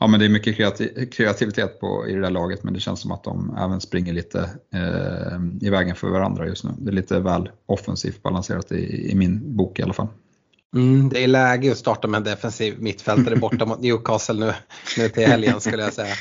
[0.00, 0.56] ja, men det är mycket
[1.12, 4.38] kreativitet på, i det där laget men det känns som att de även springer lite
[4.74, 6.70] eh, i vägen för varandra just nu.
[6.78, 10.08] Det är lite väl offensivt balanserat i, i min bok i alla fall.
[10.74, 14.52] Mm, det är läge att starta med en defensiv mittfältare borta mot Newcastle nu,
[14.98, 16.14] nu till helgen skulle jag säga.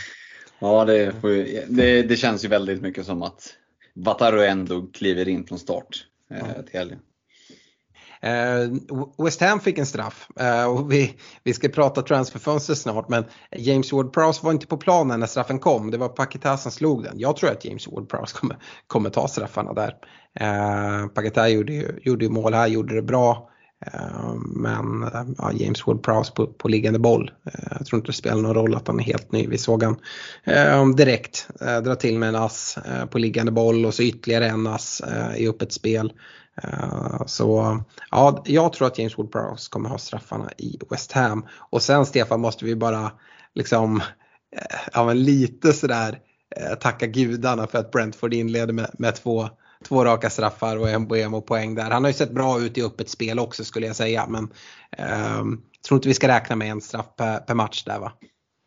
[0.59, 3.53] Ja, det, ju, det, det, känns ju väldigt mycket som att
[3.95, 6.99] Wataru ändå kliver in från start eh, till helgen.
[8.21, 8.71] Eh,
[9.23, 13.23] West Ham fick en straff eh, och vi, vi ska prata transferfönster snart men
[13.57, 15.91] James Ward-Prowse var inte på planen när straffen kom.
[15.91, 17.19] Det var Paketa som slog den.
[17.19, 18.57] Jag tror att James Ward-Prowse kommer,
[18.87, 19.95] kommer ta straffarna där.
[20.39, 23.49] Eh, Paketa gjorde, gjorde ju mål här, gjorde det bra.
[23.85, 27.31] Eh, men ja, James Ward-Prowse på, på liggande boll.
[27.45, 29.47] Eh, jag tror inte det spelar någon roll att han är helt ny.
[29.47, 29.95] Vi såg han
[30.43, 31.47] eh, direkt
[31.83, 32.77] dra till med en ass
[33.09, 35.01] på liggande boll och så ytterligare en ass
[35.37, 36.13] i öppet spel.
[36.63, 37.79] Eh, så
[38.11, 41.45] ja, jag tror att James Ward-Prowse kommer ha straffarna i West Ham.
[41.51, 43.11] Och sen Stefan måste vi bara
[43.55, 43.97] liksom,
[44.55, 46.19] eh, ja men lite sådär
[46.55, 49.49] eh, tacka gudarna för att Brentford inleder med, med två
[49.85, 51.91] två raka straffar och en Buemo-poäng där.
[51.91, 54.49] Han har ju sett bra ut i öppet spel också skulle jag säga men
[54.97, 55.43] eh,
[55.87, 58.11] tror inte vi ska räkna med en straff per, per, match där va?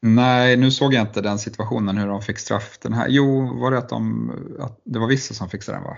[0.03, 2.79] Nej, nu såg jag inte den situationen hur de fick straff.
[2.83, 4.31] Den här, jo, var det att, de,
[4.61, 5.97] att det var vissa som fixade den va?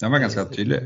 [0.00, 0.80] Den var ganska tydlig.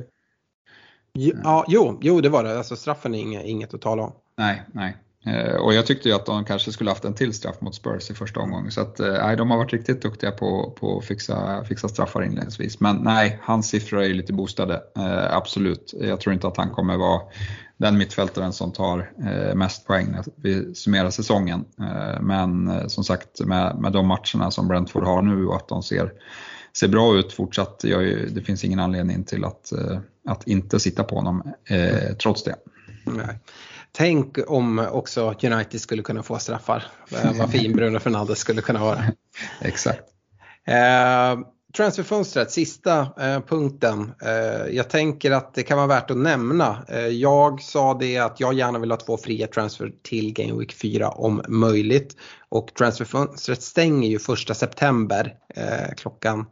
[1.44, 2.58] Ja, jo, jo det var det.
[2.58, 4.12] Alltså straffen är inget, inget att tala om.
[4.36, 4.96] Nej, nej.
[5.26, 8.10] Eh, och jag tyckte ju att de kanske skulle haft en till straff mot Spurs
[8.10, 8.70] i första omgången.
[8.70, 12.22] Så att, eh, nej, de har varit riktigt duktiga på, på att fixa, fixa straffar
[12.22, 12.80] inledningsvis.
[12.80, 15.94] Men nej, hans siffror är ju lite boostade, eh, absolut.
[16.00, 17.20] Jag tror inte att han kommer vara
[17.76, 21.64] den mittfältaren som tar eh, mest poäng när vi summerar säsongen.
[21.80, 25.82] Eh, men som sagt, med, med de matcherna som Brentford har nu och att de
[25.82, 26.12] ser,
[26.80, 29.72] ser bra ut fortsatt, ju, det finns ingen anledning till att,
[30.28, 31.52] att inte sitta på honom
[32.22, 32.54] trots det.
[33.04, 33.38] Nej.
[33.92, 36.84] Tänk om också United skulle kunna få straffar.
[37.38, 39.04] Vad fin Bruno Fernandes skulle kunna vara.
[39.60, 40.02] Exakt.
[40.66, 41.38] Eh,
[41.76, 44.12] transferfönstret, sista eh, punkten.
[44.22, 46.84] Eh, jag tänker att det kan vara värt att nämna.
[46.88, 50.72] Eh, jag sa det att jag gärna vill ha två fria transfer till Game Week
[50.72, 52.16] 4 om möjligt.
[52.48, 56.46] Och transferfönstret stänger ju första september eh, klockan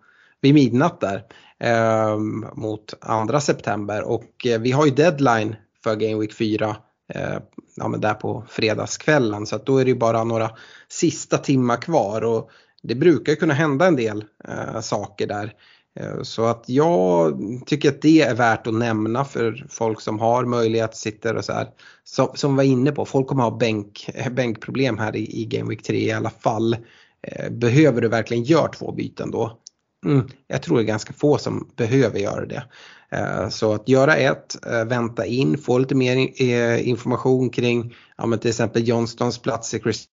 [0.47, 1.24] vid midnatt där
[1.61, 2.18] eh,
[2.55, 4.03] mot andra september.
[4.03, 6.76] Och eh, vi har ju deadline för Game Week 4
[7.14, 7.38] eh,
[7.76, 9.47] ja, men där på fredagskvällen.
[9.47, 10.51] Så att då är det ju bara några
[10.88, 12.24] sista timmar kvar.
[12.24, 12.51] Och
[12.82, 15.53] det brukar kunna hända en del eh, saker där.
[16.01, 20.44] Eh, så att jag tycker att det är värt att nämna för folk som har
[20.44, 21.68] möjlighet, sitter och så här.
[22.05, 25.68] Som, som var inne på, folk kommer ha bänk, eh, bänkproblem här i, i Game
[25.68, 26.76] Week 3 i alla fall.
[27.22, 29.59] Eh, behöver du verkligen göra två byten då?
[30.07, 32.62] Mm, jag tror det är ganska få som behöver göra det.
[33.11, 38.36] Eh, så att göra ett, eh, vänta in, få lite mer eh, information kring ja,
[38.36, 40.11] till exempel Johnstons plats i Crystal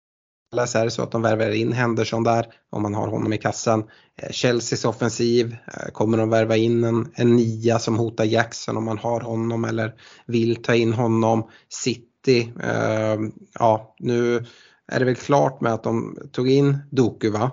[0.51, 0.79] Palace.
[0.79, 3.83] är det så att de värvar in Henderson där om man har honom i kassan.
[4.31, 5.55] Chelseas offensiv,
[5.93, 9.93] kommer de värva in en, en nia som hotar Jackson om man har honom eller
[10.25, 11.49] vill ta in honom.
[11.69, 13.19] City, eh,
[13.59, 14.45] ja nu
[14.91, 17.51] är det väl klart med att de tog in Doku va?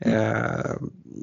[0.00, 0.72] Eh,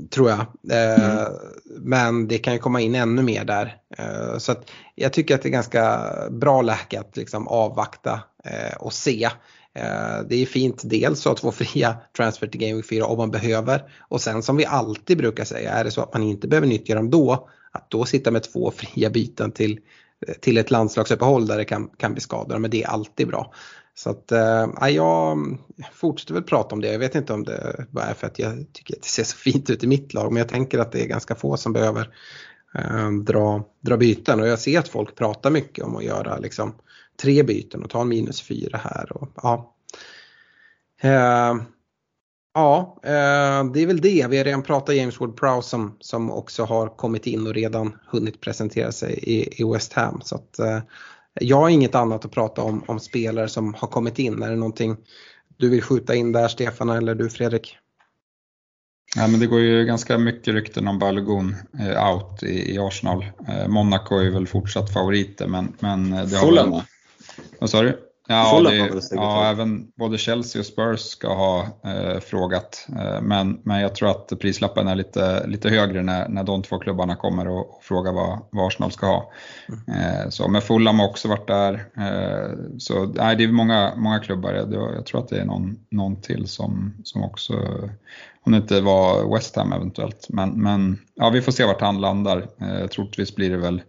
[0.09, 0.39] tror jag.
[0.71, 1.33] Eh, mm.
[1.79, 3.77] Men det kan ju komma in ännu mer där.
[3.97, 8.77] Eh, så att jag tycker att det är ganska bra läge att liksom avvakta eh,
[8.79, 9.29] och se.
[9.73, 13.31] Eh, det är fint dels att två fria transfer till Game Week 4 om man
[13.31, 13.83] behöver.
[13.99, 16.95] Och sen som vi alltid brukar säga, är det så att man inte behöver nyttja
[16.95, 19.79] dem då, att då sitta med två fria byten till,
[20.41, 23.53] till ett landslagsuppehåll där det kan, kan bli skador, men det är alltid bra.
[23.97, 25.57] Så att äh, jag
[25.93, 26.91] fortsätter väl prata om det.
[26.91, 29.37] Jag vet inte om det bara är för att jag tycker att det ser så
[29.37, 30.31] fint ut i mitt lag.
[30.31, 32.09] Men jag tänker att det är ganska få som behöver
[32.75, 34.39] äh, dra, dra byten.
[34.39, 36.75] Och jag ser att folk pratar mycket om att göra liksom,
[37.21, 39.17] tre byten och ta en minus fyra här.
[39.17, 39.75] Och, ja.
[41.01, 41.55] Äh,
[42.53, 42.99] ja,
[43.73, 44.27] det är väl det.
[44.29, 48.41] Vi har redan pratat James Ward-Prowse som, som också har kommit in och redan hunnit
[48.41, 50.21] presentera sig i, i West Ham.
[50.23, 50.59] Så att,
[51.41, 54.43] jag har inget annat att prata om, om spelare som har kommit in.
[54.43, 54.97] Är det någonting
[55.57, 57.77] du vill skjuta in där Stefan eller du Fredrik?
[59.15, 63.25] Ja, men det går ju ganska mycket rykten om Balogun eh, out i, i Arsenal.
[63.47, 66.85] Eh, Monaco är väl fortsatt favoriter men, men det har Fulham va?
[67.59, 68.06] Vad sa du?
[68.29, 72.87] Ja, det, ja även både Chelsea och Spurs ska ha eh, frågat.
[72.99, 76.79] Eh, men, men jag tror att prislappen är lite, lite högre när, när de två
[76.79, 79.31] klubbarna kommer och, och frågar vad, vad Arsenal ska ha.
[79.67, 80.01] Mm.
[80.01, 81.73] Eh, så, men Fulham har också varit där.
[81.97, 84.53] Eh, så nej, det är många, många klubbar.
[84.53, 87.53] Jag, jag tror att det är någon, någon till som, som också,
[88.43, 90.27] om det inte var West Ham eventuellt.
[90.29, 92.47] Men, men ja, vi får se vart han landar.
[92.61, 93.81] Eh, troligtvis blir det väl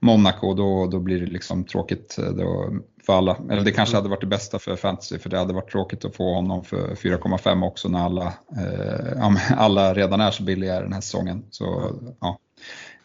[0.00, 2.18] Monaco, då, då blir det liksom tråkigt.
[2.18, 2.72] Eh, då,
[3.06, 3.36] för alla.
[3.50, 6.16] Eller det kanske hade varit det bästa för fantasy för det hade varit tråkigt att
[6.16, 11.00] få honom för 4,5 också när alla, eh, alla redan är så billiga den här
[11.00, 11.44] säsongen.
[11.50, 12.38] Så, ja.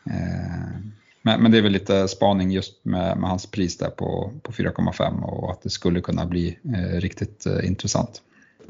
[0.06, 0.80] Eh,
[1.22, 4.52] men, men, det är väl lite spaning just med, med hans pris där på, på
[4.52, 8.22] 4,5 och att det skulle kunna bli eh, riktigt eh, intressant.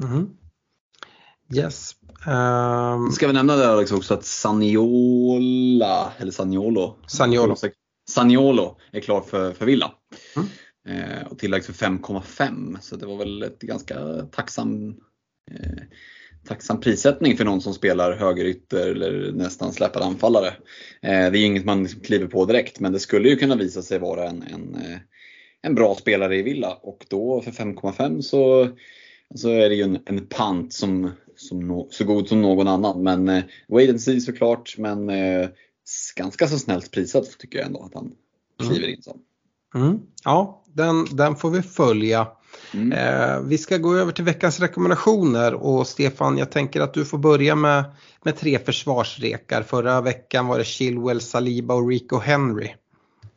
[0.02, 0.30] Mm.
[1.54, 1.92] Yes.
[2.26, 3.10] Um...
[3.10, 7.56] Ska vi nämna det Alex också att Saniola, eller Saniolo, Saniolo.
[8.12, 9.92] Saniolo är klar för, för Villa.
[10.36, 10.48] Mm.
[10.88, 13.96] Eh, och tillägg för 5,5 så det var väl ett ganska
[14.32, 14.96] tacksam,
[15.50, 15.82] eh,
[16.48, 20.48] tacksam prissättning för någon som spelar högerytter eller nästan släpad anfallare.
[21.02, 23.82] Eh, det är inget man liksom kliver på direkt men det skulle ju kunna visa
[23.82, 24.98] sig vara en, en, eh,
[25.62, 28.68] en bra spelare i Villa och då för 5,5 så,
[29.34, 33.02] så är det ju en, en pant som, som no, så god som någon annan.
[33.02, 35.48] Men eh, wait and see såklart men eh,
[36.16, 38.12] ganska så snällt prisat tycker jag ändå att han
[38.58, 39.18] kliver in som.
[39.74, 39.98] Mm.
[40.24, 42.28] Ja, den, den får vi följa.
[42.74, 42.92] Mm.
[42.92, 47.18] Eh, vi ska gå över till veckans rekommendationer och Stefan, jag tänker att du får
[47.18, 47.84] börja med,
[48.22, 49.62] med tre försvarsrekar.
[49.62, 52.74] Förra veckan var det Chilwell, Saliba och Rico Henry.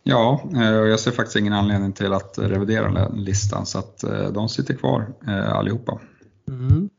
[0.04, 4.04] Ja, och eh, jag ser faktiskt ingen anledning till att revidera den listan så att
[4.04, 6.00] eh, de sitter kvar eh, allihopa.
[6.48, 6.90] Mm.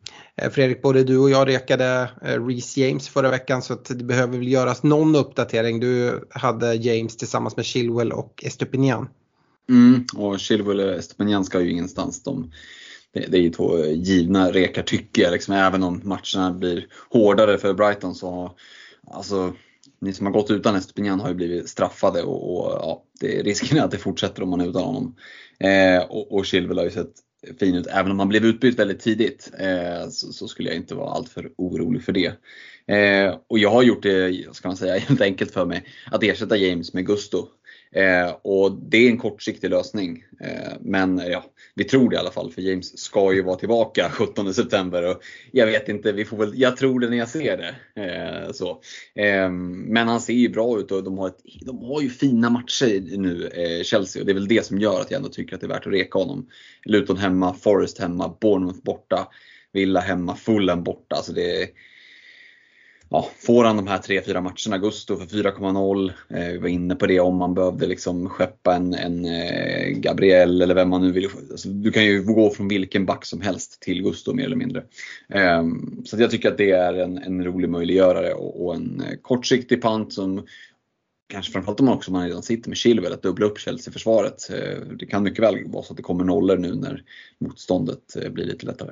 [0.51, 4.83] Fredrik, både du och jag rekade Reece James förra veckan så det behöver väl göras
[4.83, 5.81] någon uppdatering.
[5.81, 9.09] Du hade James tillsammans med Chilwell och Estupinian.
[9.69, 12.23] Mm, och Chilwell och Estepanian ska ju ingenstans.
[12.23, 12.53] De,
[13.13, 15.33] det, det är ju två givna rekar tycker jag.
[15.33, 18.55] Liksom, även om matcherna blir hårdare för Brighton så
[19.11, 19.53] alltså,
[20.01, 23.79] ni som har gått utan Estepinian har ju blivit straffade och, och ja, det, risken
[23.79, 25.17] är att det fortsätter om man är utan honom.
[25.59, 27.15] Eh, och, och Chilwell har ju sett
[27.61, 27.87] fin ut.
[27.87, 31.51] Även om han blev utbytt väldigt tidigt eh, så, så, skulle jag inte vara alltför
[31.57, 32.33] orolig för det.
[32.95, 36.57] Eh, och jag har gjort det, ska man säga, helt enkelt för mig att ersätta
[36.57, 37.49] James med Gusto.
[37.97, 40.25] Eh, och det är en kortsiktig lösning.
[40.41, 41.45] Eh, men eh, ja,
[41.75, 45.11] vi tror det i alla fall för James ska ju vara tillbaka 17 september.
[45.11, 45.23] Och
[45.53, 48.03] jag vet inte, vi får väl, jag tror det när jag ser det.
[48.03, 48.71] Eh, så.
[49.15, 52.51] Eh, men han ser ju bra ut och de har, ett, de har ju fina
[52.51, 54.23] matcher nu, eh, Chelsea.
[54.23, 55.87] Och det är väl det som gör att jag ändå tycker att det är värt
[55.87, 56.49] att reka honom.
[56.85, 59.29] Luton hemma, Forest hemma, Bournemouth borta,
[59.73, 61.17] Villa hemma, Fulham borta.
[61.17, 61.69] Alltså det är,
[63.17, 66.13] ja, får han de här 3-4 matcherna, Gusto för 4,0.
[66.29, 70.63] Eh, vi var inne på det om man behövde liksom skeppa en, en eh, Gabriel
[70.63, 71.29] eller vem man nu vill.
[71.51, 74.83] Alltså, du kan ju gå från vilken back som helst till Gusto mer eller mindre.
[75.29, 75.65] Eh,
[76.05, 79.83] så jag tycker att det är en, en rolig möjliggörare och, och en eh, kortsiktig
[79.83, 80.47] pant som
[81.29, 84.51] Kanske framförallt om man också man redan sitter med Chilwell att dubbla upp Chelsea-försvaret.
[84.51, 87.03] Eh, det kan mycket väl vara så att det kommer nollor nu när
[87.39, 88.91] motståndet eh, blir lite lättare.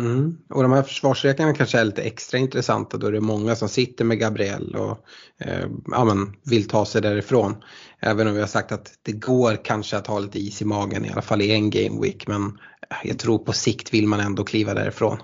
[0.00, 0.38] Mm.
[0.48, 4.04] Och de här försvarsrekarna kanske är lite extra intressanta då det är många som sitter
[4.04, 4.98] med Gabriel och
[5.38, 7.56] eh, ja, vill ta sig därifrån.
[8.00, 11.04] Även om vi har sagt att det går kanske att ha lite is i magen
[11.04, 12.58] i alla fall i en game week men
[13.04, 15.18] jag tror på sikt vill man ändå kliva därifrån.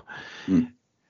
[0.47, 0.65] Mm.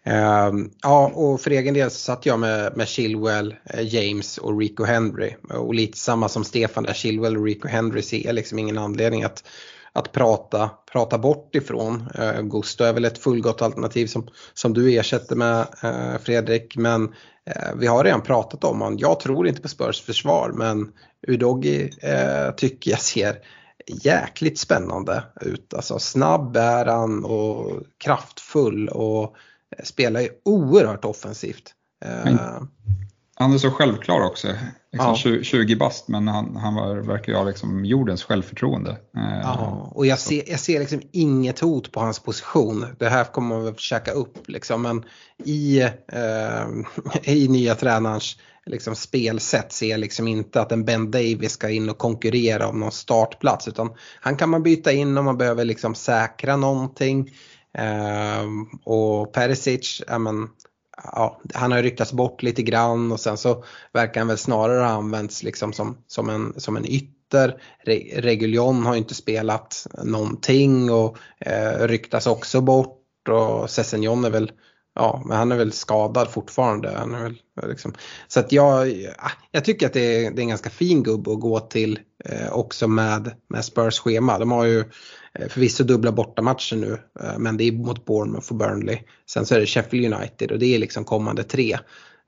[0.07, 4.59] Uh, ja, och för egen del så satt jag med, med Chilwell, eh, James och
[4.59, 5.35] Rico Henry.
[5.49, 9.43] Och lite samma som Stefan där, Chilwell och Rico Henry ser liksom ingen anledning att
[9.95, 12.07] att prata, prata bort ifrån.
[12.15, 16.77] Eh, Gusto är väl ett fullgott alternativ som, som du ersätter med eh, Fredrik.
[16.77, 17.03] Men
[17.45, 18.99] eh, vi har redan pratat om honom.
[18.99, 20.91] Jag tror inte på Spurs försvar men
[21.27, 23.35] Udogi eh, tycker jag ser
[23.87, 25.73] jäkligt spännande ut.
[25.73, 29.35] Alltså snabb är han och kraftfull och
[29.83, 31.73] spelar ju oerhört offensivt.
[32.05, 32.61] Eh,
[33.37, 34.47] han är så självklar också.
[34.47, 35.15] Liksom ja.
[35.15, 38.91] 20, 20 bast men han, han var, verkar ju ha liksom jordens självförtroende.
[38.91, 42.85] Eh, ja, och jag ser, jag ser liksom inget hot på hans position.
[42.99, 44.81] Det här kommer man väl käka upp liksom.
[44.81, 45.03] Men
[45.43, 46.67] i, eh,
[47.33, 51.89] i nya tränarens liksom, spelsätt ser jag liksom inte att en Ben Davis ska in
[51.89, 53.67] och konkurrera om någon startplats.
[53.67, 57.31] Utan han kan man byta in om man behöver liksom säkra någonting.
[57.77, 58.45] Eh,
[58.83, 60.49] och Perisic, ja, men,
[61.03, 64.89] ja, han har ryktats bort lite grann och sen så verkar han väl snarare ha
[64.89, 67.61] använts liksom som, som, en, som en ytter.
[67.83, 74.51] Re, Reguljon har inte spelat någonting och eh, ryktas också bort och Sessignon är väl
[74.95, 76.93] Ja, men han är väl skadad fortfarande.
[76.97, 77.93] Han är väl, liksom.
[78.27, 79.05] Så att jag,
[79.51, 82.53] jag tycker att det är, det är en ganska fin gubb att gå till eh,
[82.53, 84.39] också med, med Spurs schema.
[84.39, 84.83] De har ju
[85.39, 88.99] Eh, förvisso dubbla bortamatcher nu eh, men det är mot Bournemouth och Burnley.
[89.29, 91.77] Sen så är det Sheffield United och det är liksom kommande tre.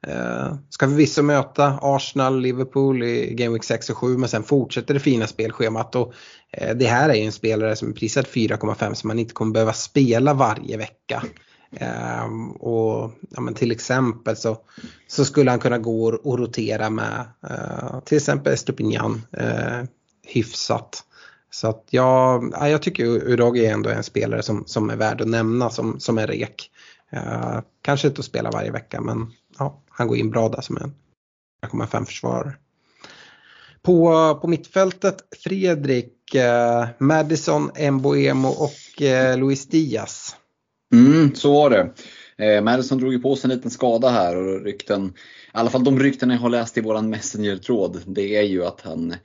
[0.07, 4.93] Eh, ska förvisso möta Arsenal, Liverpool i Game Week 6 och 7 men sen fortsätter
[4.93, 6.13] det fina spelschemat och
[6.51, 9.53] eh, det här är ju en spelare som är prisad 4,5 som man inte kommer
[9.53, 11.23] behöva spela varje vecka.
[11.71, 14.57] Ehm, och ja, men till exempel så,
[15.07, 19.83] så skulle han kunna gå och rotera med eh, till exempel Estupinian eh,
[20.27, 21.03] hyfsat.
[21.49, 25.27] Så att jag, jag tycker Uragi är ändå en spelare som, som är värd att
[25.27, 26.71] nämna som, som en rek.
[27.13, 30.77] Uh, kanske inte att spela varje vecka men ja, han går in bra där som
[30.77, 30.93] en
[31.71, 32.55] 4,5 försvarare.
[33.81, 36.35] På, på mittfältet Fredrik,
[36.97, 39.01] Madison, Emboemo och
[39.37, 40.35] Luis Diaz.
[40.93, 41.93] Mm, så var det.
[42.45, 45.11] Eh, Madison drog ju på sig en liten skada här och rykten, i
[45.51, 49.15] alla fall de rykten jag har läst i våran Messenger-tråd, det är ju att han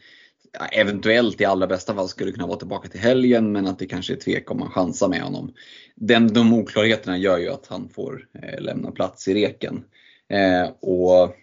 [0.72, 4.12] eventuellt i allra bästa fall skulle kunna vara tillbaka till helgen men att det kanske
[4.12, 5.54] är tvek om man chansar med honom.
[5.94, 9.84] Den, de oklarheterna gör ju att han får eh, lämna plats i reken.
[10.28, 11.36] Eh, och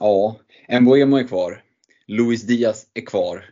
[0.00, 0.36] ja,
[0.80, 1.62] Mbuemo är kvar.
[2.06, 3.44] Luis Diaz är kvar.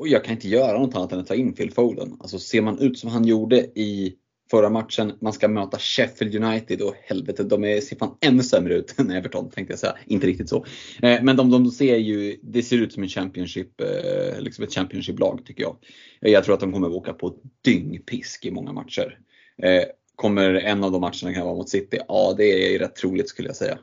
[0.00, 2.16] Och jag kan inte göra något annat än att ta in Phil Foden.
[2.20, 4.14] Alltså ser man ut som han gjorde i
[4.50, 5.12] förra matchen.
[5.20, 9.10] Man ska möta Sheffield United och helvete, de är, ser fan ännu sämre ut än
[9.10, 9.96] Everton tänkte jag säga.
[10.06, 10.64] Inte riktigt så.
[11.02, 14.74] Eh, men de, de ser ju, det ser ut som en Championship, eh, liksom ett
[14.74, 15.76] Championship-lag tycker jag.
[16.20, 17.34] Eh, jag tror att de kommer att åka på
[17.64, 19.18] dyngpisk i många matcher.
[20.16, 21.98] Kommer en av de matcherna kan vara mot City?
[22.08, 23.78] Ja, det är rätt troligt skulle jag säga.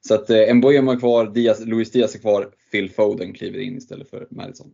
[0.00, 4.10] Så att Mboyama är kvar, Diaz, Luis Diaz är kvar, Phil Foden kliver in istället
[4.10, 4.72] för Madison.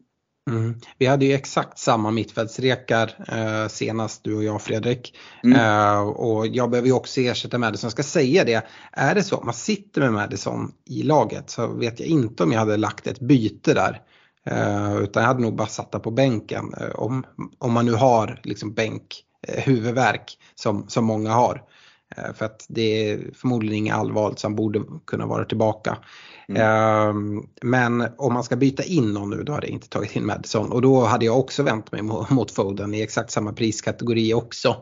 [0.51, 0.74] Mm.
[0.99, 5.18] Vi hade ju exakt samma mittfältsrekar eh, senast du och jag Fredrik.
[5.45, 5.61] Mm.
[5.61, 7.86] Eh, och jag behöver ju också ersätta Madison.
[7.86, 11.66] Jag ska säga det, är det så att man sitter med Madison i laget så
[11.66, 14.01] vet jag inte om jag hade lagt ett byte där.
[14.47, 16.74] Eh, utan jag hade nog bara satt på bänken.
[16.80, 17.24] Eh, om,
[17.59, 21.62] om man nu har liksom bänk, eh, huvudvärk som, som många har.
[22.16, 25.98] Eh, för att det är förmodligen inget allvarligt som borde kunna vara tillbaka.
[26.48, 27.08] Mm.
[27.08, 30.26] Um, men om man ska byta in någon nu då hade jag inte tagit in
[30.26, 34.76] Madison och då hade jag också vänt mig mot, Foden i exakt samma priskategori också.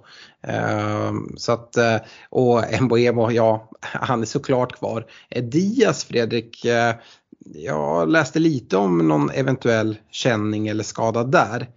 [1.08, 1.96] Um, så att, eh,
[2.30, 5.06] och Mboemo, ja han är såklart kvar.
[5.42, 6.66] Diaz Fredrik,
[7.54, 11.68] jag läste lite om någon eventuell känning eller skada där.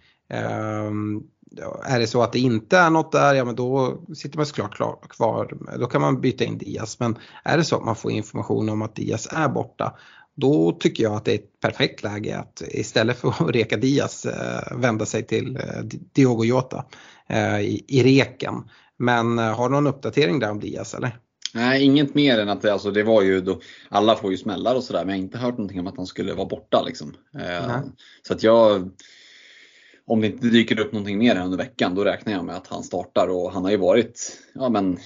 [1.85, 5.09] Är det så att det inte är något där, ja men då sitter man såklart
[5.09, 5.57] kvar.
[5.79, 6.99] Då kan man byta in Diaz.
[6.99, 9.97] Men är det så att man får information om att Diaz är borta,
[10.35, 14.25] då tycker jag att det är ett perfekt läge att istället för att reka Diaz
[14.25, 15.83] eh, vända sig till eh,
[16.13, 16.85] Diogo Jota
[17.27, 18.69] eh, i, reken.
[18.97, 21.19] Men har du någon uppdatering där om Diaz eller?
[21.53, 24.75] Nej, inget mer än att det, alltså, det var ju då, alla får ju smällar
[24.75, 26.83] och sådär men jag har inte hört någonting om att han skulle vara borta.
[26.85, 27.13] Liksom.
[28.27, 28.91] Så att jag,
[30.05, 32.83] om det inte dyker upp någonting mer under veckan då räknar jag med att han
[32.83, 34.99] startar och han har ju varit, ja men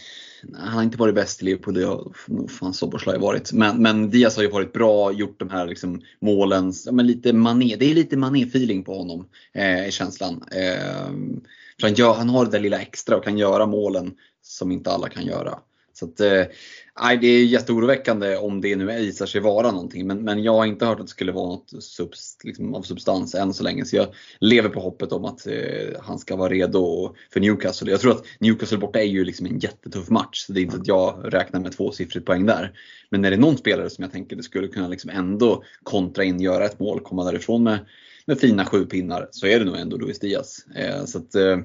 [0.53, 3.53] han har inte varit bäst i Liverpool, det har nog fan Soboslaj varit.
[3.53, 7.33] Men, men Diaz har ju varit bra, gjort de här liksom målen, ja, men lite
[7.33, 10.43] mané, det är lite mané-feeling på honom, eh, känslan.
[10.51, 11.11] Eh,
[11.79, 14.91] för han, gör, han har det där lilla extra och kan göra målen som inte
[14.91, 15.59] alla kan göra.
[15.99, 16.43] Så att, eh,
[17.21, 20.07] det är jätteoroväckande om det nu visar sig vara någonting.
[20.07, 23.35] Men, men jag har inte hört att det skulle vara något subst, liksom, av substans
[23.35, 23.85] än så länge.
[23.85, 24.07] Så jag
[24.39, 27.91] lever på hoppet om att eh, han ska vara redo för Newcastle.
[27.91, 30.45] Jag tror att Newcastle borta är ju liksom en jättetuff match.
[30.45, 32.71] Så det är inte att jag räknar med tvåsiffrigt poäng där.
[33.09, 36.41] Men är det någon spelare som jag tänker det skulle kunna liksom ändå kontra in,
[36.41, 37.79] göra ett mål, komma därifrån med,
[38.25, 40.65] med fina sju pinnar så är det nog ändå Luis Diaz.
[40.75, 41.57] Eh, så att, eh,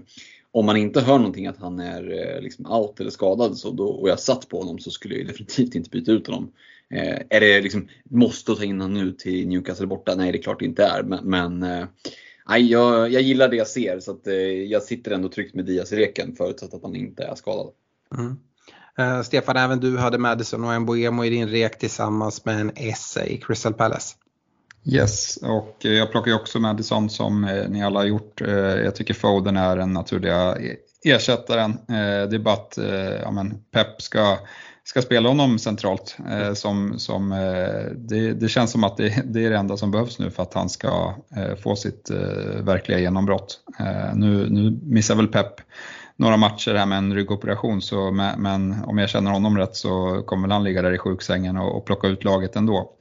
[0.53, 3.86] om man inte hör någonting att han är eh, liksom out eller skadad så då,
[3.86, 6.53] och jag satt på honom så skulle jag definitivt inte byta ut honom.
[6.90, 10.14] Eh, är det liksom, måste ta in honom nu till Newcastle borta?
[10.14, 11.03] Nej, det är klart det inte är.
[11.03, 11.86] Men, men eh,
[12.59, 15.92] jag, jag gillar det jag ser så att, eh, jag sitter ändå tryggt med Diaz
[15.92, 17.72] i reken förutsatt att han inte är skadad.
[18.18, 18.36] Mm.
[18.98, 23.24] Eh, Stefan, även du hade Madison och Mbuemo i din rek tillsammans med en Esse
[23.26, 24.16] i Crystal Palace.
[24.85, 28.41] Yes, och eh, jag plockar ju också Madison som eh, ni alla har gjort.
[28.41, 31.78] Eh, jag tycker Foden är den naturliga e- ersättaren.
[31.87, 32.78] Det är bara att
[33.22, 34.39] ja, men Pep ska,
[34.85, 36.16] ska spela honom centralt.
[36.55, 37.30] Som, som,
[37.97, 40.55] det, det känns som att det, det, är det enda som behövs nu för att
[40.55, 41.14] han ska
[41.62, 42.11] få sitt
[42.61, 43.61] verkliga genombrott.
[44.14, 45.61] Nu, nu missar väl Pep
[46.16, 50.49] några matcher här med en ryggoperation, så, men om jag känner honom rätt så kommer
[50.49, 52.93] han ligga där i sjuksängen och, och plocka ut laget ändå.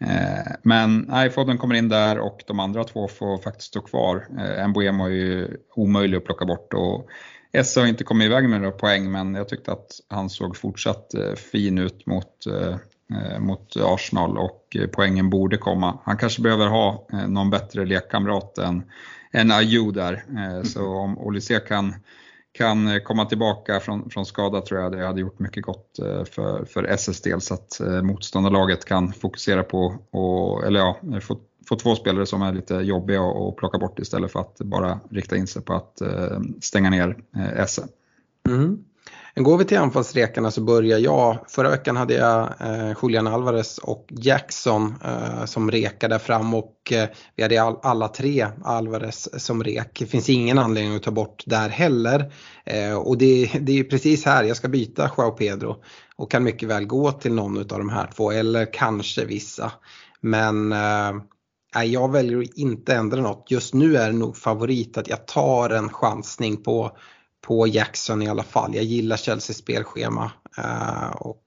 [0.00, 4.26] Eh, men nej, Foden kommer in där och de andra två får faktiskt stå kvar.
[4.38, 7.08] Eh, Mbuemo är ju omöjlig att plocka bort och
[7.52, 11.14] Esse har inte kommit iväg med några poäng men jag tyckte att han såg fortsatt
[11.14, 12.46] eh, fin ut mot,
[13.38, 15.98] mot Arsenal och poängen borde komma.
[16.04, 18.82] Han kanske behöver ha någon bättre lekkamrat än,
[19.32, 20.24] än Ayew där.
[20.64, 21.94] Så om Olise kan
[22.58, 26.24] kan eh, komma tillbaka från, från skada tror jag det hade gjort mycket gott eh,
[26.24, 31.38] för, för SS del så att eh, motståndarlaget kan fokusera på, och, eller ja, få,
[31.68, 35.36] få två spelare som är lite jobbiga att plocka bort istället för att bara rikta
[35.36, 36.02] in sig på att
[36.60, 37.16] stänga ner
[37.56, 37.84] SS.
[38.48, 38.84] Mm.
[39.40, 41.38] Går vi till anfallsrekarna så börjar jag.
[41.48, 47.08] Förra veckan hade jag eh, Julian Alvarez och Jackson eh, som rekade fram och eh,
[47.36, 49.98] vi hade all, alla tre Alvarez som rek.
[49.98, 52.32] Det finns ingen anledning att ta bort där heller.
[52.64, 55.76] Eh, och det, det är precis här jag ska byta Joao Pedro
[56.16, 59.72] och kan mycket väl gå till någon av de här två eller kanske vissa.
[60.20, 63.50] Men eh, jag väljer att inte ändra något.
[63.50, 66.96] Just nu är det nog favorit att jag tar en chansning på
[67.48, 68.74] på Jackson i alla fall.
[68.74, 70.32] Jag gillar Chelseas spelschema.
[70.58, 71.42] Eh, och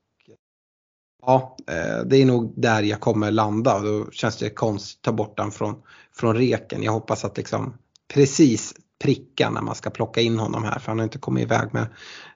[1.22, 5.04] ja, eh, det är nog där jag kommer landa och då känns det konstigt att
[5.04, 5.76] ta bort den från,
[6.16, 6.84] från reken.
[6.84, 7.74] Jag hoppas att liksom
[8.14, 8.74] precis
[9.04, 11.88] pricka när man ska plocka in honom här för han har inte kommit iväg med,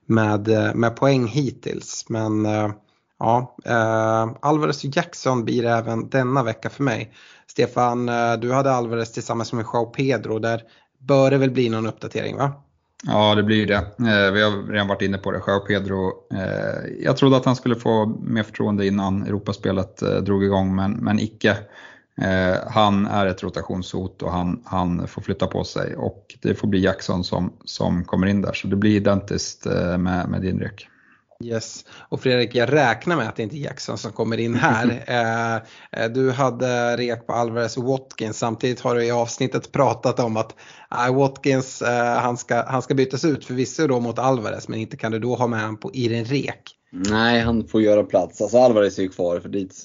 [0.06, 2.06] med, eh, med poäng hittills.
[2.10, 2.72] Men eh,
[3.20, 7.14] ja, eh, Alvarez och Jackson blir även denna vecka för mig.
[7.48, 8.06] Stefan,
[8.42, 10.40] du hade Alvarez tillsammans med Joao Pedro.
[10.40, 10.62] Där
[11.00, 12.65] bör det väl bli någon uppdatering va?
[13.08, 13.76] Ja, det blir ju det.
[14.00, 15.42] Eh, vi har redan varit inne på det.
[15.48, 20.44] Joao Pedro, eh, jag trodde att han skulle få mer förtroende innan Europaspelet eh, drog
[20.44, 21.58] igång, men, men icke.
[22.22, 26.68] Eh, han är ett rotationshot och han, han får flytta på sig och det får
[26.68, 28.54] bli Jackson som, som kommer in där.
[28.54, 30.88] Så det blir identiskt eh, med, med din rek.
[31.44, 35.04] Yes, och Fredrik jag räknar med att det inte är Jackson som kommer in här.
[35.16, 35.56] Eh,
[36.02, 40.38] eh, du hade rek på Alvarez och Watkins, samtidigt har du i avsnittet pratat om
[40.38, 40.56] att
[40.92, 44.98] eh, Watkins eh, han, ska, han ska bytas ut förvisso då mot Alvarez men inte
[44.98, 46.62] kan du då ha med honom i din rek.
[46.92, 48.42] Nej, han får göra plats.
[48.42, 49.84] Alltså Alvarez är ju kvar för dit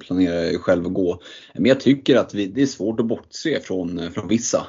[0.00, 1.20] planerar jag ju själv att gå.
[1.54, 4.66] Men jag tycker att vi, det är svårt att bortse från, från vissa.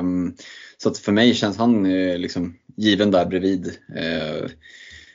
[0.00, 0.34] Um,
[0.78, 3.72] så att för mig känns han eh, liksom given där bredvid.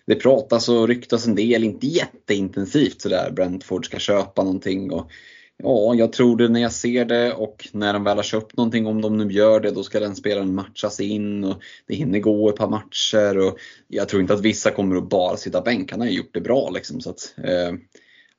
[0.07, 4.91] Det pratas och ryktas en del, inte jätteintensivt sådär, Brentford ska köpa någonting.
[4.91, 5.11] Och,
[5.57, 8.87] ja, jag tror det när jag ser det och när de väl har köpt någonting,
[8.87, 12.49] om de nu gör det, då ska den spelaren matchas in och det hinner gå
[12.49, 13.37] ett par matcher.
[13.37, 13.57] Och
[13.87, 16.41] jag tror inte att vissa kommer att bara sitta bänk, han har ju gjort det
[16.41, 17.01] bra liksom.
[17.01, 17.73] Så att, eh,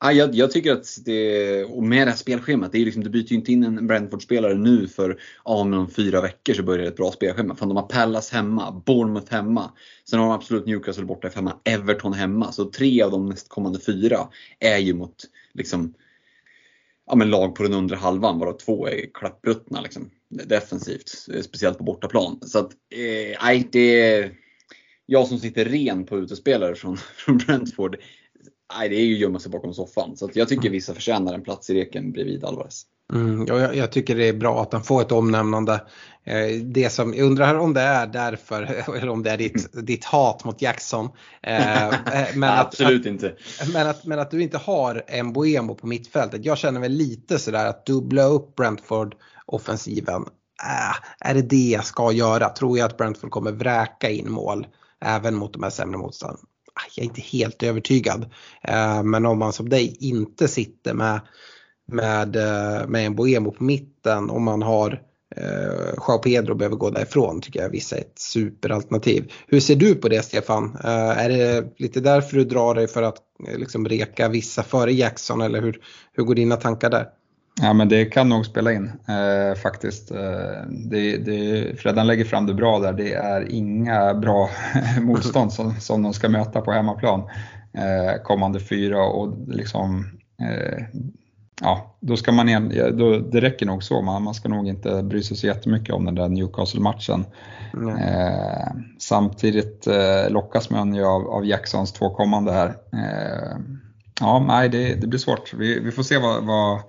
[0.00, 3.10] Ah, jag, jag, tycker att det, och med det här spelschemat, det är liksom, du
[3.10, 6.88] byter ju inte in en Brentford-spelare nu för om ja, fyra veckor så börjar det
[6.88, 7.56] ett bra spelschema.
[7.56, 9.72] Fan, de har Pallas hemma, Bournemouth hemma,
[10.10, 12.52] sen har de absolut Newcastle borta hemma, Everton hemma.
[12.52, 15.14] Så tre av de nästkommande fyra är ju mot
[15.54, 15.94] liksom,
[17.06, 21.10] ja, men lag på den undre halvan, varav två är klappruttna liksom, defensivt.
[21.34, 22.40] Eh, speciellt på bortaplan.
[22.42, 24.32] Så att, eh, nej, det är
[25.06, 27.96] jag som sitter ren på utespelare från, från Brentford
[28.76, 30.16] nej, det är ju gömma sig bakom soffan.
[30.16, 32.86] Så jag tycker vissa förtjänar en plats i reken bredvid Alvarez.
[33.12, 35.80] Mm, jag, jag, tycker det är bra att han får ett omnämnande.
[36.24, 38.62] Eh, det som, jag undrar om det är därför,
[38.96, 39.84] eller om det är ditt, mm.
[39.86, 41.08] ditt hat mot Jackson.
[41.42, 41.94] Eh, eh
[42.34, 43.36] men att, Absolut inte.
[43.72, 46.44] Men att, men att du inte har en Boemo på mittfältet.
[46.44, 49.14] Jag känner väl lite sådär att dubbla upp Brentford
[49.46, 50.22] offensiven.
[50.62, 52.48] Äh, är det det jag ska göra?
[52.48, 54.66] Tror jag att Brentford kommer vräka in mål
[55.04, 56.38] även mot de här sämre motståndarna?
[56.94, 58.26] Jag är inte helt övertygad.
[58.62, 61.20] Eh, men om man som dig inte sitter med,
[61.92, 65.02] med, eh, med en Boemo på mitten och man har
[65.36, 69.32] eh, Joao Pedro behöver gå därifrån tycker jag vissa är ett superalternativ.
[69.46, 70.76] Hur ser du på det Stefan?
[70.84, 73.16] Eh, är det lite därför du drar dig för att
[73.56, 75.80] liksom reka vissa före Jackson eller hur,
[76.12, 77.06] hur går dina tankar där?
[77.60, 80.10] Ja men det kan nog spela in eh, faktiskt.
[80.10, 82.92] Eh, det, det, Fredan lägger fram det bra där.
[82.92, 84.50] Det är inga bra
[85.00, 87.20] motstånd som, som de ska möta på hemmaplan
[87.72, 90.06] eh, kommande fyra och liksom
[90.42, 90.84] eh,
[91.60, 94.02] Ja, då ska man igen, då, det räcker nog så.
[94.02, 97.24] Man, man ska nog inte bry sig så jättemycket om den där Newcastle-matchen.
[97.74, 97.96] Mm.
[97.96, 98.68] Eh,
[98.98, 102.74] samtidigt eh, lockas man ju av, av Jacksons två kommande här.
[104.20, 105.54] ja, nej, det, det, blir svårt.
[105.54, 106.80] Vi, vi får se vad, vad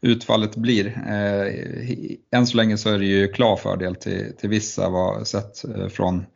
[0.00, 0.86] utfallet blir.
[0.86, 5.64] Eh, än så länge så är det ju klar fördel till, till vissa vad, sett
[5.64, 6.26] eh, från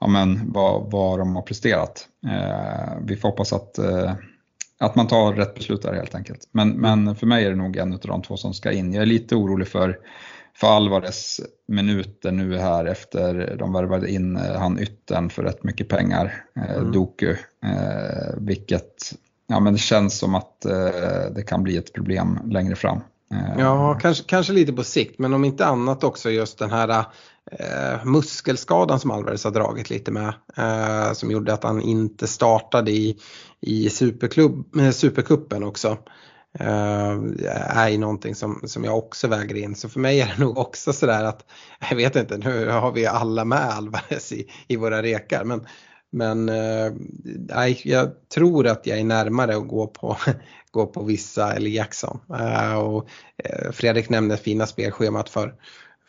[0.00, 2.08] ja, men, vad, vad de har presterat.
[2.26, 3.78] Eh, vi får hoppas att,
[4.78, 6.48] att man tar rätt beslut där helt enkelt.
[6.52, 8.92] Men, men för mig är det nog en av de två som ska in.
[8.92, 9.98] Jag är lite orolig för
[10.54, 16.44] för Alvarez minuter nu här efter de värvade in han yttern för rätt mycket pengar,
[16.56, 16.92] mm.
[16.92, 17.30] Doku,
[17.64, 19.12] eh, vilket
[19.46, 23.00] ja, men det känns som att eh, det kan bli ett problem längre fram.
[23.32, 27.04] Eh, ja, kanske, kanske lite på sikt, men om inte annat också just den här
[27.50, 30.34] eh, muskelskadan som Alvarez har dragit lite med.
[30.56, 33.18] Eh, som gjorde att han inte startade i,
[33.60, 35.98] i superklubb, eh, supercupen också.
[36.60, 39.74] Uh, är ju någonting som, som jag också väger in.
[39.74, 41.44] Så för mig är det nog också sådär att,
[41.90, 45.44] jag vet inte, nu har vi alla med Alvarez i, i våra rekar.
[45.44, 45.66] Men
[46.12, 46.92] men eh,
[47.84, 50.16] jag tror att jag är närmare att gå på,
[50.70, 52.20] gå på vissa eller Jackson.
[52.38, 53.08] Eh, och,
[53.44, 55.54] eh, Fredrik nämnde fina spelschemat för,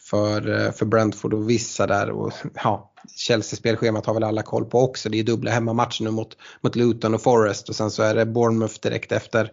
[0.10, 2.10] för, eh, för Brentford och vissa där.
[2.10, 5.10] Och, ja, Chelsea-spelschemat har väl alla koll på också.
[5.10, 8.26] Det är dubbla hemmamatcher nu mot, mot Luton och Forest och sen så är det
[8.26, 9.52] Bournemouth direkt efter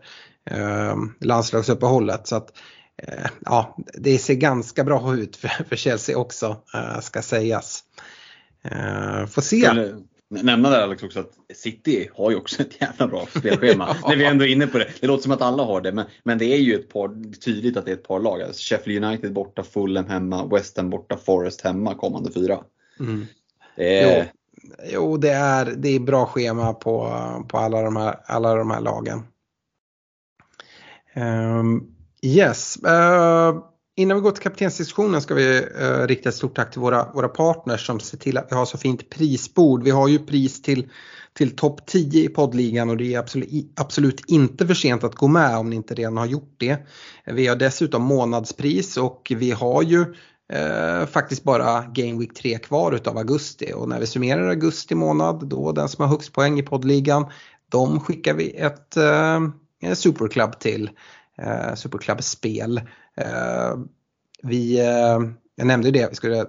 [0.51, 2.27] eh, landslagsuppehållet.
[2.27, 2.53] Så att,
[3.03, 7.85] eh, ja, det ser ganska bra ut för, för Chelsea också, eh, ska sägas.
[8.67, 9.61] Uh, får se.
[9.61, 9.97] Skulle,
[10.31, 13.97] nämna där Alex också att City har ju också ett jävla bra spelschema.
[14.09, 14.89] När vi ändå är inne på det.
[15.01, 17.77] Det låter som att alla har det men, men det är ju ett par, tydligt
[17.77, 18.43] att det är ett par lag.
[18.43, 22.59] Alltså Sheffield United borta, Fulham hemma, West Ham borta, Forest hemma kommande fyra.
[23.01, 23.27] Mm.
[23.77, 24.19] Är...
[24.19, 24.25] jo,
[24.93, 27.17] jo, det, är, det är bra schema på,
[27.49, 29.23] på alla, de här, alla de här lagen.
[31.15, 32.79] Um, yes.
[32.87, 37.13] Uh, Innan vi går till kaptensdiskussionen ska vi eh, rikta ett stort tack till våra,
[37.13, 39.83] våra partners som ser till att vi har så fint prisbord.
[39.83, 40.89] Vi har ju pris till,
[41.33, 45.29] till topp 10 i poddligan och det är absolut, absolut inte för sent att gå
[45.29, 46.87] med om ni inte redan har gjort det.
[47.25, 50.05] Vi har dessutom månadspris och vi har ju
[50.53, 55.49] eh, faktiskt bara Game Week 3 kvar utav augusti och när vi summerar augusti månad
[55.49, 57.27] då den som har högst poäng i poddligan
[57.71, 59.41] de skickar vi ett eh,
[59.95, 60.91] superclub till
[61.39, 62.81] eh, Superclub-spel.
[63.21, 63.79] Eh,
[64.43, 65.19] vi, eh,
[65.55, 66.45] jag nämnde ju det, vi skulle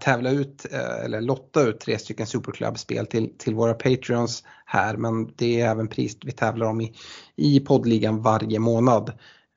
[0.00, 5.32] tävla ut eh, eller lotta ut tre stycken Superclub-spel till, till våra Patreons här men
[5.36, 6.94] det är även pris vi tävlar om i,
[7.36, 9.12] i poddligan varje månad.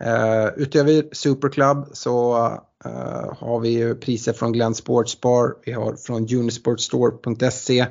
[0.05, 2.37] Uh, utöver Superclub så
[2.85, 7.85] uh, har vi ju priser från Glenn Sportsbar, vi har från Unisportstore.se,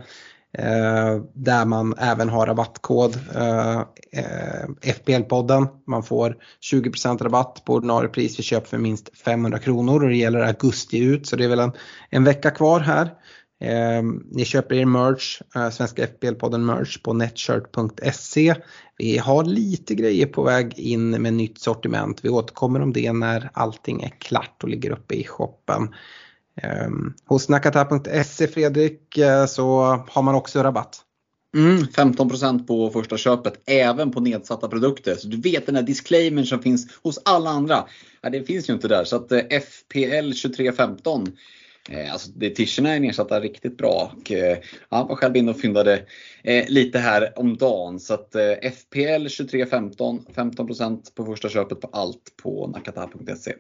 [0.53, 3.79] Eh, där man även har rabattkod eh,
[4.13, 5.67] eh, FPL-podden.
[5.87, 6.37] Man får
[6.73, 10.99] 20% rabatt på ordinarie pris vid köp för minst 500 kronor och det gäller augusti
[10.99, 11.73] ut så det är väl en,
[12.11, 13.15] en vecka kvar här.
[13.61, 18.55] Eh, ni köper er merch, eh, Svenska FPL-podden merch på netshirt.se.
[18.99, 22.25] Vi har lite grejer på väg in med nytt sortiment.
[22.25, 25.95] Vi återkommer om det när allting är klart och ligger uppe i shoppen.
[26.63, 31.05] Ehm, hos nakata.se Fredrik eh, så har man också rabatt.
[31.57, 35.15] Mm, 15% på första köpet, även på nedsatta produkter.
[35.15, 37.85] Så du vet den här disclaimern som finns hos alla andra.
[38.21, 39.05] Ja, det finns ju inte där.
[39.05, 41.27] Så att eh, FPL 2315
[41.91, 44.13] eh, Alltså det, tischerna är nedsatta riktigt bra.
[44.17, 46.03] Och, ja, var själv inne och fyndade
[46.45, 48.01] eh, lite här om dagen.
[48.01, 53.53] Så att eh, FPL 2315, 15% på första köpet på allt på nakata.se.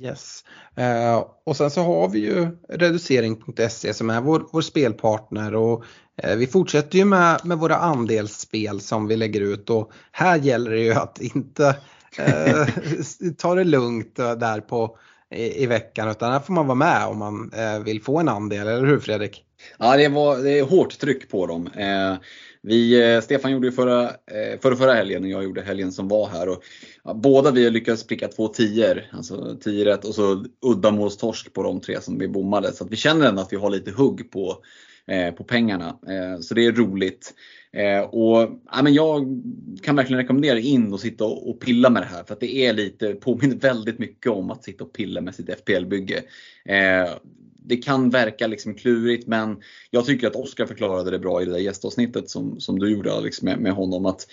[0.00, 0.44] Yes.
[0.74, 5.84] Eh, och sen så har vi ju reducering.se som är vår, vår spelpartner och
[6.22, 10.70] eh, vi fortsätter ju med, med våra andelsspel som vi lägger ut och här gäller
[10.70, 11.76] det ju att inte
[12.18, 12.68] eh,
[13.38, 14.98] ta det lugnt där på
[15.30, 18.28] i, i, veckan utan här får man vara med om man eh, vill få en
[18.28, 19.44] andel, eller hur Fredrik?
[19.78, 21.66] Ja, det, var, det är hårt tryck på dem.
[21.66, 22.16] Eh,
[22.62, 26.08] vi, eh, Stefan gjorde ju förra, eh, förra, förra helgen och jag gjorde helgen som
[26.08, 26.48] var här.
[26.48, 26.62] Och,
[27.04, 31.62] ja, båda vi har lyckats pricka två tior, alltså tio rätt och så uddamålstorsk på
[31.62, 32.72] de tre som vi bommade.
[32.72, 34.56] Så vi känner ändå att vi har lite hugg på,
[35.06, 35.98] eh, på pengarna.
[36.08, 37.34] Eh, så det är roligt.
[37.72, 39.42] Eh, och, ja, men jag
[39.82, 42.56] kan verkligen rekommendera in och sitta och, och, pilla med det här för att det
[42.56, 46.22] är lite, påminner väldigt mycket om att sitta och pilla med sitt FPL-bygge
[46.64, 47.10] eh,
[47.68, 51.50] det kan verka liksom klurigt men jag tycker att Oskar förklarade det bra i det
[51.50, 54.06] där gästavsnittet som, som du gjorde Alex med, med honom.
[54.06, 54.26] Att,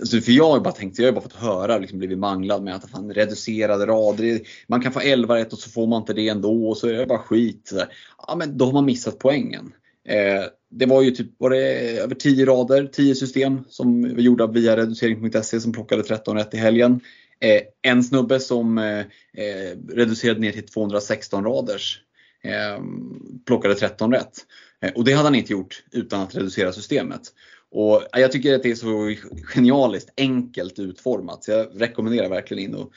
[0.00, 2.74] alltså för jag har bara tänkt, jag har bara fått höra, liksom blivit manglad med
[2.74, 6.28] att fan, reducerade rader, man kan få 11 rätt och så får man inte det
[6.28, 7.68] ändå och så är det bara skit.
[7.68, 7.82] Så
[8.26, 9.72] ja, men då har man missat poängen.
[10.08, 14.46] Eh, det var ju typ var det över 10 rader, 10 system som vi gjorde
[14.46, 17.00] via reducering.se som plockade 13 rätt i helgen.
[17.40, 22.03] Eh, en snubbe som eh, eh reducerade ner till 216 raders
[22.44, 22.82] eh,
[23.46, 24.38] plockade 13 rätt.
[24.80, 27.22] Eh, och det hade han inte gjort utan att reducera systemet.
[27.70, 32.64] Och eh, jag tycker att det är så genialiskt enkelt utformat så jag rekommenderar verkligen
[32.64, 32.92] in och,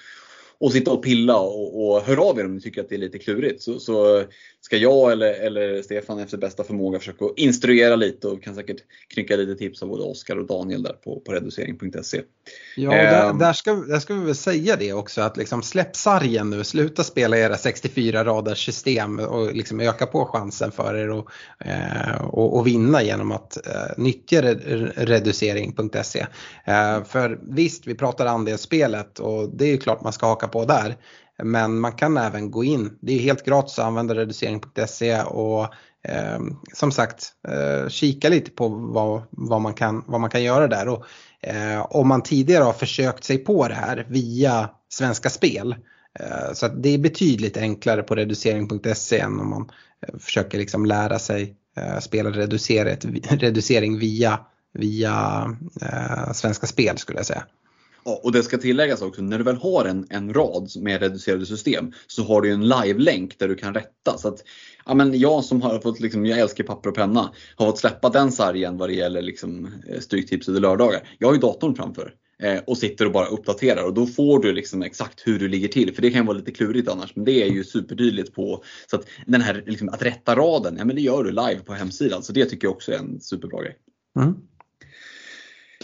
[0.59, 2.99] och sitta och pilla och, och hör av er om ni tycker att det är
[2.99, 3.61] lite klurigt.
[3.61, 4.23] Så, så
[4.61, 8.77] ska jag eller, eller Stefan efter bästa förmåga försöka instruera lite och kan säkert
[9.07, 12.21] knycka lite tips av både Oskar och Daniel där på, på reducering.se.
[12.75, 13.37] Ja, där, ehm.
[13.37, 17.03] där, ska, där ska vi väl säga det också att liksom släpp sargen nu, sluta
[17.03, 21.29] spela era 64 raders system och liksom öka på chansen för er och,
[21.59, 26.25] eh, och, och vinna genom att eh, nyttja reducering.se.
[26.65, 30.65] Eh, för visst, vi pratar andelsspelet och det är ju klart man ska haka på
[30.65, 30.95] där.
[31.43, 35.63] Men man kan även gå in, det är helt gratis att använda reducering.se och
[36.03, 36.39] eh,
[36.73, 40.87] som sagt eh, kika lite på vad, vad, man kan, vad man kan göra där.
[40.87, 41.05] Och,
[41.41, 45.75] eh, om man tidigare har försökt sig på det här via Svenska Spel
[46.19, 49.71] eh, så att det är betydligt enklare på reducering.se än om man
[50.07, 52.29] eh, försöker liksom lära sig eh, spela
[53.29, 54.39] reducering via,
[54.73, 55.47] via
[55.81, 57.43] eh, Svenska Spel skulle jag säga.
[58.07, 61.91] Och det ska tilläggas också, när du väl har en, en rad med reducerade system
[62.07, 64.17] så har du en live-länk där du kan rätta.
[64.17, 64.43] Så att,
[64.85, 68.09] ja, men jag som har fått, liksom, jag älskar papper och penna, har fått släppa
[68.09, 71.09] den sargen vad det gäller liksom, eh, stryktips under lördagar.
[71.17, 72.13] Jag har ju datorn framför
[72.43, 75.67] eh, och sitter och bara uppdaterar och då får du liksom exakt hur du ligger
[75.67, 75.95] till.
[75.95, 79.05] För det kan vara lite klurigt annars men det är ju supertydligt på så att
[79.25, 82.23] den här liksom, att rätta raden, ja men det gör du live på hemsidan.
[82.23, 83.75] Så det tycker jag också är en superbra grej.
[84.19, 84.35] Mm.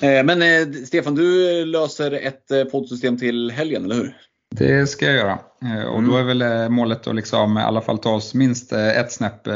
[0.04, 4.18] Eh, men eh, Stefan, du löser ett eh, poddsystem till helgen, eller hur?
[4.56, 5.40] Det ska jag göra.
[5.88, 6.12] Och mm.
[6.12, 9.48] då är väl målet att liksom i alla fall ta oss minst ett snäpp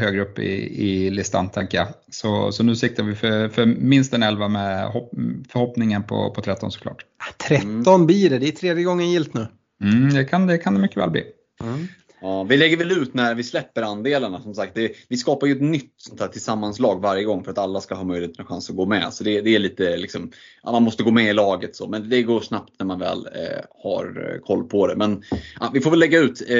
[0.00, 1.88] högre upp i, i listan, tänker jag.
[2.10, 5.10] Så, så nu siktar vi för, för minst en 11 med hopp,
[5.48, 7.04] förhoppningen på, på 13 såklart.
[7.48, 8.06] 13 mm.
[8.06, 9.46] blir det, det är tredje gången gilt nu.
[9.82, 11.24] Mm, det, kan, det kan det mycket väl bli.
[11.62, 11.88] Mm.
[12.20, 14.74] Ja, vi lägger väl ut när vi släpper andelarna som sagt.
[14.74, 17.94] Det, vi skapar ju ett nytt sånt här tillsammanslag varje gång för att alla ska
[17.94, 19.12] ha möjlighet och chans att gå med.
[19.12, 20.30] Så det, det är lite liksom,
[20.62, 23.26] ja, man måste gå med i laget så, men det går snabbt när man väl
[23.26, 24.96] eh, har eh, koll på det.
[24.96, 25.22] Men
[25.60, 26.56] ja, vi får väl lägga ut eh,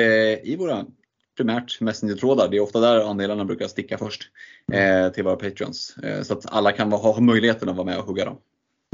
[0.50, 0.84] i våra
[1.36, 2.48] primärt Messenger-trådar.
[2.48, 4.22] Det är ofta där andelarna brukar sticka först
[4.72, 5.96] eh, till våra Patreons.
[6.02, 8.38] Eh, så att alla kan ha, ha möjligheten att vara med och hugga dem.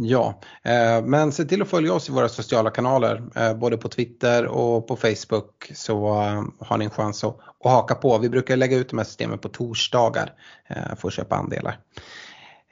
[0.04, 3.88] Ja, eh, men se till att följa oss i våra sociala kanaler, eh, både på
[3.88, 8.18] Twitter och på Facebook så eh, har ni en chans att, att haka på.
[8.18, 10.32] Vi brukar lägga ut de här systemen på torsdagar
[10.66, 11.78] eh, för att köpa andelar.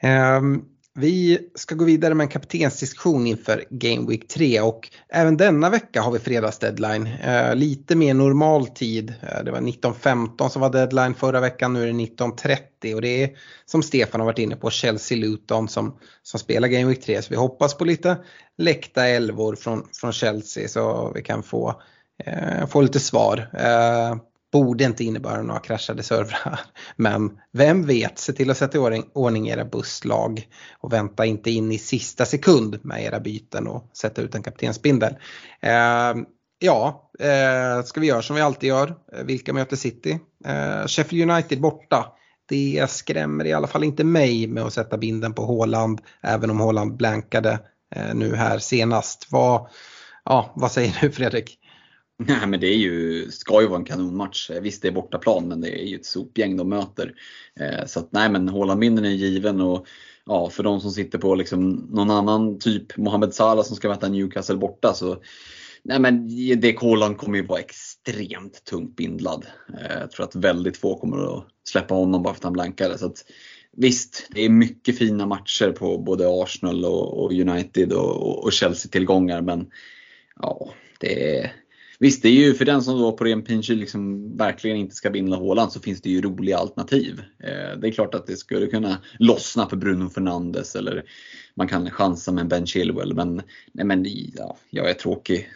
[0.01, 0.62] Ehm,
[1.01, 6.02] vi ska gå vidare med en kaptensdiskussion inför Game Week 3 och även denna vecka
[6.02, 7.06] har vi fredagsdeadline.
[7.06, 9.14] Eh, lite mer normal tid.
[9.20, 13.22] Eh, det var 19.15 som var deadline förra veckan, nu är det 19.30 och det
[13.22, 13.31] är
[13.66, 17.31] som Stefan har varit inne på Chelsea Luton som, som spelar Game Week 3 så
[17.31, 18.16] vi hoppas på lite
[18.59, 21.82] läckta elvor från, från Chelsea så vi kan få,
[22.24, 23.51] eh, få lite svar.
[23.52, 24.16] Eh,
[24.52, 26.60] Borde inte innebära några kraschade servrar.
[26.97, 30.48] Men vem vet, se till att sätta i ordning, era busslag
[30.78, 35.14] och vänta inte in i sista sekund med era byten och sätta ut en kaptensbindel.
[35.60, 36.14] Eh,
[36.59, 38.94] ja, eh, ska vi göra som vi alltid gör.
[39.12, 40.18] Eh, vilka möter City?
[40.44, 42.06] Eh, Sheffield United borta.
[42.48, 46.60] det skrämmer i alla fall inte mig med att sätta binden på Håland, även om
[46.60, 47.59] Håland blankade
[47.94, 49.27] eh, nu här senast.
[49.31, 49.68] Vad,
[50.24, 51.60] ja, vad säger du Fredrik?
[52.27, 54.51] Nej, men det är ju, ska ju vara en kanonmatch.
[54.51, 57.15] Eh, visst, det är bortaplan, men det är ju ett sopgäng de möter.
[57.61, 59.87] Eh, så att, nej, men Haaland-binden är given och
[60.27, 64.09] ja, för de som sitter på liksom någon annan typ, Mohamed Salah som ska möta
[64.09, 65.23] Newcastle borta så
[65.83, 66.29] nej, men
[66.61, 69.47] det Haaland kommer ju vara extremt tungt bindlad.
[69.69, 72.99] Eh, jag tror att väldigt få kommer att släppa honom bara för att han blankade.
[72.99, 73.25] Så att,
[73.77, 79.41] visst, det är mycket fina matcher på både Arsenal och, och United och, och Chelsea-tillgångar
[79.41, 79.67] men
[80.37, 81.53] ja, det är
[82.02, 85.10] Visst, det är ju för den som då på ren pinky liksom verkligen inte ska
[85.10, 87.22] binda Håland så finns det ju roliga alternativ.
[87.39, 91.05] Eh, det är klart att det skulle kunna lossna för Bruno Fernandes eller
[91.55, 95.48] man kan chansa med Ben Chilwell men, nej men ja, jag är tråkig.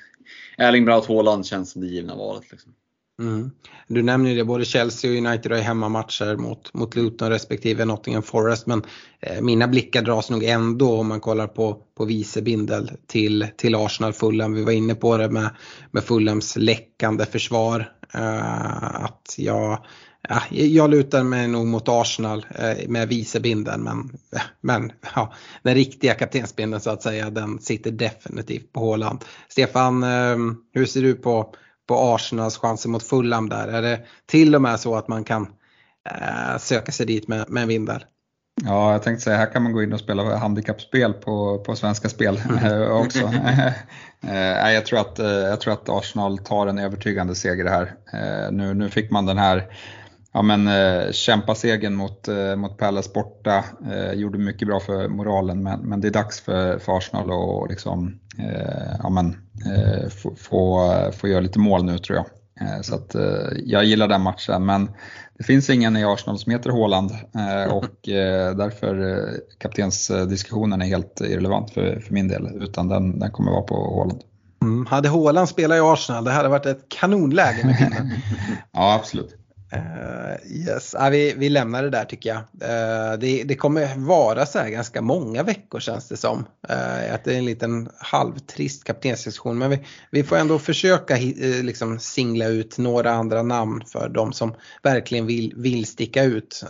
[0.59, 2.51] Erling Braut Haaland känns som det givna valet.
[2.51, 2.73] Liksom.
[3.21, 3.51] Mm.
[3.89, 8.23] Du nämner ju det, både Chelsea och United har hemmamatcher mot, mot Luton respektive Nottingham
[8.23, 8.83] Forest men
[9.21, 14.13] eh, mina blickar dras nog ändå om man kollar på, på vicebindel till, till Arsenal
[14.13, 14.53] Fulham.
[14.53, 15.51] Vi var inne på det med,
[15.91, 17.93] med Fulhams läckande försvar.
[18.15, 19.85] Eh, att jag,
[20.29, 24.11] ja, jag lutar mig nog mot Arsenal eh, med vicebindeln men,
[24.61, 25.33] men ja,
[25.63, 29.25] den riktiga kaptensbindeln så att säga den sitter definitivt på Håland.
[29.49, 30.37] Stefan, eh,
[30.73, 31.55] hur ser du på
[31.87, 33.69] på Arsenals chanser mot Fulham där?
[33.69, 35.43] Är det till och med så att man kan
[36.11, 38.05] eh, söka sig dit med, med en vindel?
[38.63, 42.09] Ja, jag tänkte säga här kan man gå in och spela handikappspel på, på Svenska
[42.09, 42.93] Spel mm.
[42.93, 43.33] också.
[44.29, 47.95] Eh, jag, tror att, eh, jag tror att Arsenal tar en övertygande seger här.
[48.13, 49.67] Eh, nu, nu fick man den här
[50.33, 53.65] ja, men, eh, kämpasegen mot, eh, mot Palace borta.
[53.93, 57.71] Eh, gjorde mycket bra för moralen men, men det är dags för, för Arsenal att
[57.71, 58.24] liksom, eh,
[59.03, 59.37] ja, men,
[59.67, 62.27] eh, få, få, få göra lite mål nu tror jag.
[62.61, 64.91] Eh, så att, eh, jag gillar den matchen men
[65.39, 67.11] det finns ingen i Arsenal som heter Haaland
[67.71, 67.97] och
[68.57, 69.27] därför
[69.59, 74.23] kaptensdiskussionen är helt irrelevant för, för min del utan den, den kommer vara på Haaland.
[74.63, 78.11] Mm, hade Haaland spelat i Arsenal det hade varit ett kanonläge med
[78.73, 79.44] Ja absolut.
[79.75, 82.39] Uh, yes, uh, vi, vi lämnar det där tycker jag.
[82.39, 86.39] Uh, det, det, kommer vara så här ganska många veckor känns det som.
[86.71, 89.79] Uh, att det är en liten halvtrist kaptensdiskussion men vi,
[90.11, 91.17] vi får ändå försöka
[91.63, 96.65] liksom singla ut några andra namn för de som verkligen vill, vill sticka ut.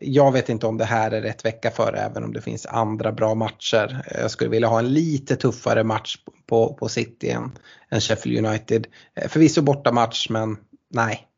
[0.00, 3.12] jag vet inte om det här är rätt vecka för även om det finns andra
[3.12, 4.04] bra matcher.
[4.20, 6.16] Jag skulle vilja ha en lite tuffare match
[6.46, 7.58] på, på City än,
[7.90, 8.86] än Sheffield United.
[9.28, 10.56] Förvisso borta match men
[10.90, 11.29] nej,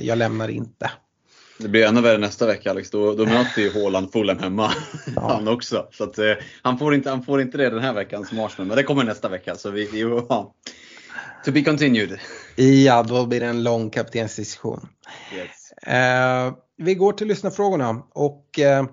[0.00, 0.90] jag lämnar inte.
[1.58, 4.72] Det blir ännu värre nästa vecka Alex, då, då möter ju Haaland Fulham hemma.
[5.16, 5.22] Ja.
[5.34, 5.88] han också.
[5.92, 6.32] Så att, eh,
[6.62, 9.04] han, får inte, han får inte det den här veckan som Arsenal, men det kommer
[9.04, 9.54] nästa vecka.
[9.54, 10.54] Så vi, vi ja.
[11.44, 12.18] To be continued.
[12.56, 14.88] Ja, då blir det en lång kaptensdiskussion.
[15.34, 15.72] Yes.
[15.72, 18.86] Eh, vi går till lyssnarfrågorna och eh,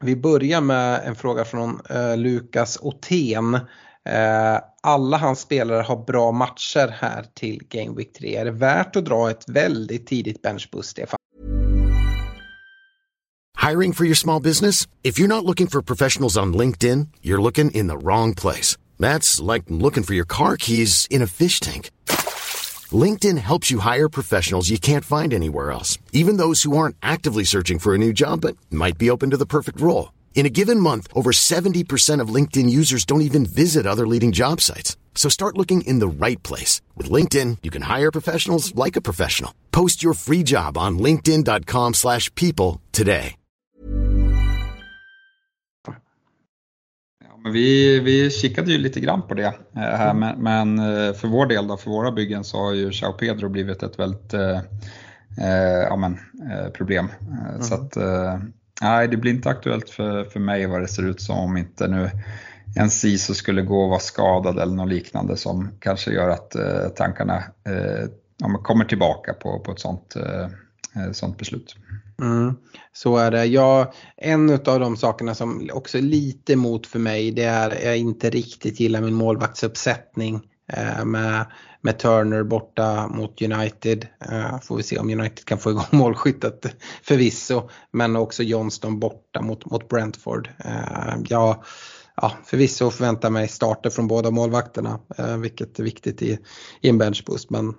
[0.00, 3.58] vi börjar med en fråga från eh, Lukas Otén.
[4.06, 8.36] Eh, alla hans spelare har bra matcher här till Game Week 3.
[8.36, 11.18] Är det värt att dra ett väldigt tidigt benchboost, Stefan?
[13.68, 14.86] Hiring for your small business?
[15.02, 18.78] If you're not looking for professionals on LinkedIn, you're looking in the wrong place.
[18.98, 21.90] That's like looking for your car keys in a fish tank.
[23.04, 27.44] LinkedIn helps you hire professionals you can't find anywhere else, even those who aren't actively
[27.44, 30.10] searching for a new job but might be open to the perfect role.
[30.36, 34.60] In a given month, over 70% of LinkedIn users don't even visit other leading job
[34.60, 34.96] sites.
[35.14, 36.82] So start looking in the right place.
[36.94, 39.52] With LinkedIn, you can hire professionals like a professional.
[39.70, 43.34] Post your free job on linkedin.com slash people today.
[47.24, 51.14] Ja, men vi, vi kikade ju lite grann på det eh, här, men, men, eh,
[51.14, 54.34] för vår del då, för våra byggen så har ju Chao Pedro blivit ett väldigt
[54.34, 54.60] eh,
[55.38, 56.18] eh ja, men,
[56.72, 57.08] problem.
[57.28, 57.62] Mm.
[57.62, 57.96] Så att
[58.82, 61.88] Nej, det blir inte aktuellt för, för mig vad det ser ut som om inte
[61.88, 62.10] nu
[62.76, 66.88] en CISO skulle gå och vara skadad eller något liknande som kanske gör att eh,
[66.96, 67.36] tankarna
[67.68, 70.44] eh, ja, kommer tillbaka på, på ett sånt, eh,
[71.02, 71.76] eh, sånt beslut.
[72.20, 72.54] Mm,
[72.92, 73.44] så är det.
[73.44, 77.84] Ja, en av de sakerna som också är lite emot för mig det är att
[77.84, 81.46] jag inte riktigt gillar min målvaktsuppsättning Eh, med
[81.86, 84.06] med Turner borta mot United.
[84.30, 87.68] Eh, får vi se om United kan få igång målskyttet förvisso.
[87.92, 90.50] Men också Johnston borta mot, mot Brentford.
[90.64, 91.64] Eh, ja,
[92.16, 95.00] ja, förvisso förväntar mig starter från båda målvakterna,
[95.38, 96.38] vilket är viktigt i,
[96.80, 97.50] i en benchboost.
[97.50, 97.74] Men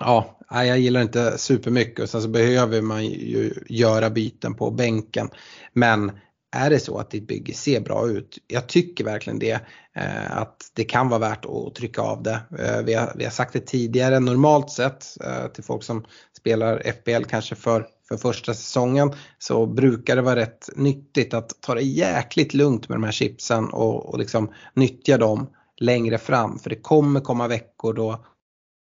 [0.00, 5.30] ja, jag gillar inte supermycket och sen så behöver man ju göra byten på bänken.
[5.72, 6.12] Men
[6.54, 9.60] är det så att ditt bygge ser bra ut, jag tycker verkligen det,
[9.96, 12.40] eh, att det kan vara värt att trycka av det.
[12.58, 16.04] Eh, vi, har, vi har sagt det tidigare, normalt sett eh, till folk som
[16.38, 21.74] spelar FBL kanske för för första säsongen så brukar det vara rätt nyttigt att ta
[21.74, 25.50] det jäkligt lugnt med de här chipsen och, och liksom nyttja dem
[25.80, 26.58] längre fram.
[26.58, 28.10] För det kommer komma veckor då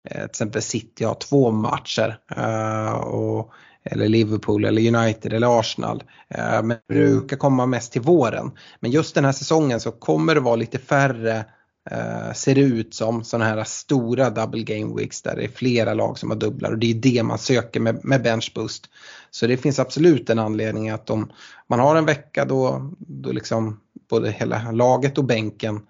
[0.08, 2.18] eh, till exempel City har två matcher.
[2.36, 3.52] Eh, och,
[3.84, 6.02] eller Liverpool eller United eller Arsenal.
[6.28, 8.50] Eh, men det brukar komma mest till våren.
[8.80, 11.44] Men just den här säsongen så kommer det vara lite färre
[11.92, 15.94] Uh, ser det ut som sådana här stora double game weeks där det är flera
[15.94, 18.86] lag som har dubblar och det är det man söker med, med bench boost.
[19.30, 21.32] Så det finns absolut en anledning att om
[21.66, 23.80] man har en vecka då, då liksom
[24.10, 25.80] både hela laget och bänken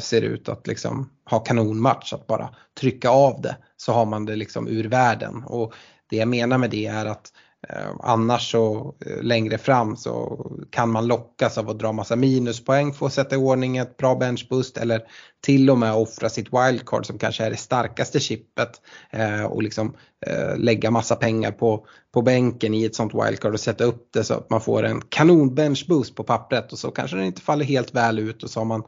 [0.00, 4.36] ser ut att liksom ha kanonmatch, att bara trycka av det så har man det
[4.36, 5.44] liksom ur världen.
[5.44, 5.74] Och
[6.10, 7.32] det jag menar med det är att
[7.68, 12.92] Eh, annars så eh, längre fram så kan man lockas av att dra massa minuspoäng
[12.92, 15.02] för att sätta i ordning ett bra benchboost eller
[15.40, 18.70] till och med offra sitt wildcard som kanske är det starkaste chippet
[19.10, 23.60] eh, och liksom eh, lägga massa pengar på, på bänken i ett sånt wildcard och
[23.60, 27.16] sätta upp det så att man får en kanon benchboost på pappret och så kanske
[27.16, 28.82] den inte faller helt väl ut och så har man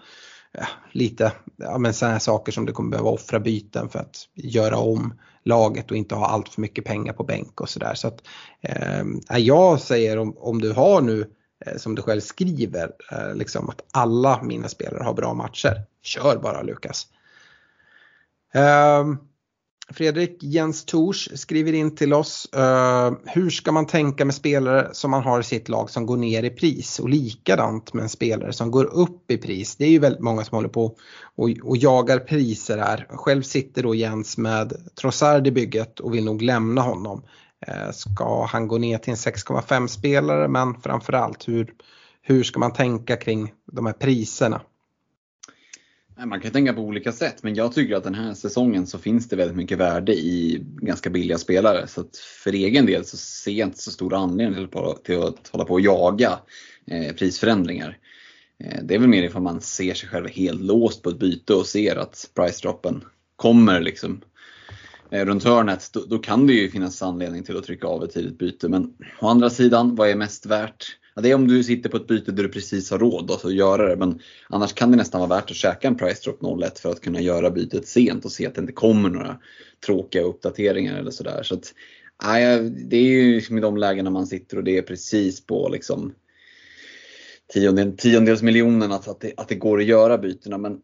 [0.53, 4.29] ja, lite ja, men sådana här saker som du kommer behöva offra byten för att
[4.35, 5.15] göra om
[5.45, 7.95] laget och inte ha allt för mycket pengar på bänk och sådär.
[7.95, 8.23] Så att
[8.61, 11.31] eh, jag säger om, om du har nu
[11.67, 15.83] eh, som du själv skriver, eh, liksom att alla mina spelare har bra matcher.
[16.03, 17.07] Kör bara Lukas.
[18.55, 19.05] Eh,
[19.95, 22.49] Fredrik Jens Tors skriver in till oss.
[22.57, 26.17] Uh, hur ska man tänka med spelare som man har i sitt lag som går
[26.17, 29.77] ner i pris och likadant med en spelare som går upp i pris.
[29.77, 30.97] Det är ju väldigt många som håller på
[31.37, 33.07] och, och jagar priser här.
[33.11, 37.23] Själv sitter då Jens med Trossard i bygget och vill nog lämna honom.
[37.69, 41.73] Uh, ska han gå ner till en 6,5 spelare men framförallt hur,
[42.23, 44.61] hur ska man tänka kring de här priserna?
[46.27, 49.29] Man kan tänka på olika sätt, men jag tycker att den här säsongen så finns
[49.29, 51.87] det väldigt mycket värde i ganska billiga spelare.
[51.87, 54.69] Så att för egen del så ser jag inte så stor anledning
[55.05, 56.39] till att hålla på och jaga
[56.87, 57.99] eh, prisförändringar.
[58.65, 61.55] Eh, det är väl mer ifall man ser sig själv helt låst på ett byte
[61.55, 63.05] och ser att price-droppen
[63.37, 64.21] kommer liksom
[65.11, 65.91] eh, runt hörnet.
[65.93, 68.69] Då, då kan det ju finnas anledning till att trycka av ett tidigt byte.
[68.69, 71.00] Men å andra sidan, vad är mest värt?
[71.15, 73.55] Ja, det är om du sitter på ett byte där du precis har råd att
[73.55, 73.97] göra det.
[73.97, 77.01] Men annars kan det nästan vara värt att käka en price drop 01 för att
[77.01, 79.39] kunna göra bytet sent och se att det inte kommer några
[79.87, 81.43] tråkiga uppdateringar eller sådär.
[81.43, 81.75] Så att,
[82.23, 85.69] ja, det är ju liksom i de lägena man sitter och det är precis på
[85.69, 86.15] liksom
[87.53, 90.59] tiondel, tiondels miljonen att, att, det, att det går att göra bytena.
[90.59, 90.81] Men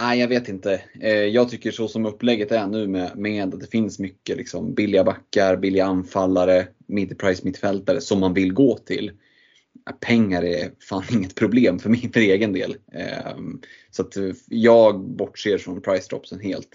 [0.00, 0.80] Nej, jag vet inte.
[1.00, 4.74] Eh, jag tycker så som upplägget är nu med, med att det finns mycket liksom
[4.74, 9.12] billiga backar, billiga anfallare, mid-price mittfältare som man vill gå till
[9.92, 12.76] pengar är fan inget problem för min för egen del.
[12.92, 13.60] Ehm,
[13.90, 16.68] så att eh, jag bortser från price dropsen helt.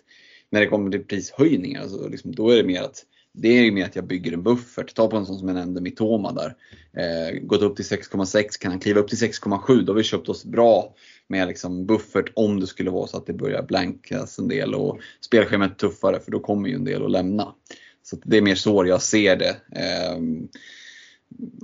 [0.49, 3.85] När det kommer till prishöjningar, så liksom, då är det mer att det är mer
[3.85, 4.95] att jag bygger en buffert.
[4.95, 6.55] Ta på en sån som jag nämnde, Mitoma där.
[6.97, 10.29] Eh, gått upp till 6,6, kan han kliva upp till 6,7 då har vi köpt
[10.29, 10.95] oss bra
[11.27, 14.99] med liksom buffert om det skulle vara så att det börjar blankas en del och
[15.21, 17.55] spelschemat tuffare för då kommer ju en del att lämna.
[18.03, 19.57] Så det är mer så jag ser det.
[19.75, 20.17] Eh,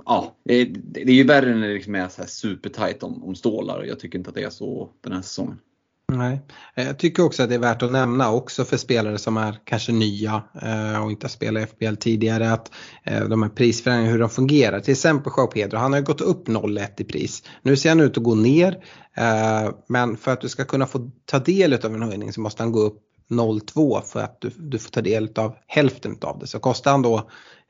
[0.04, 3.34] ja, det, det är ju värre när det liksom är så här supertight om, om
[3.34, 3.84] stålar.
[3.84, 5.58] Jag tycker inte att det är så den här säsongen.
[6.12, 6.40] Nej,
[6.74, 9.92] jag tycker också att det är värt att nämna också för spelare som är kanske
[9.92, 12.70] nya eh, och inte har spelat i FBL tidigare att
[13.04, 14.80] eh, de här prisförändringarna hur de fungerar.
[14.80, 17.42] Till exempel Joao Pedro, han har gått upp 0,1 i pris.
[17.62, 18.84] Nu ser han ut att gå ner
[19.16, 22.62] eh, men för att du ska kunna få ta del av en höjning så måste
[22.62, 26.46] han gå upp 0,2 för att du, du får ta del av hälften av det.
[26.46, 27.16] Så kostar han då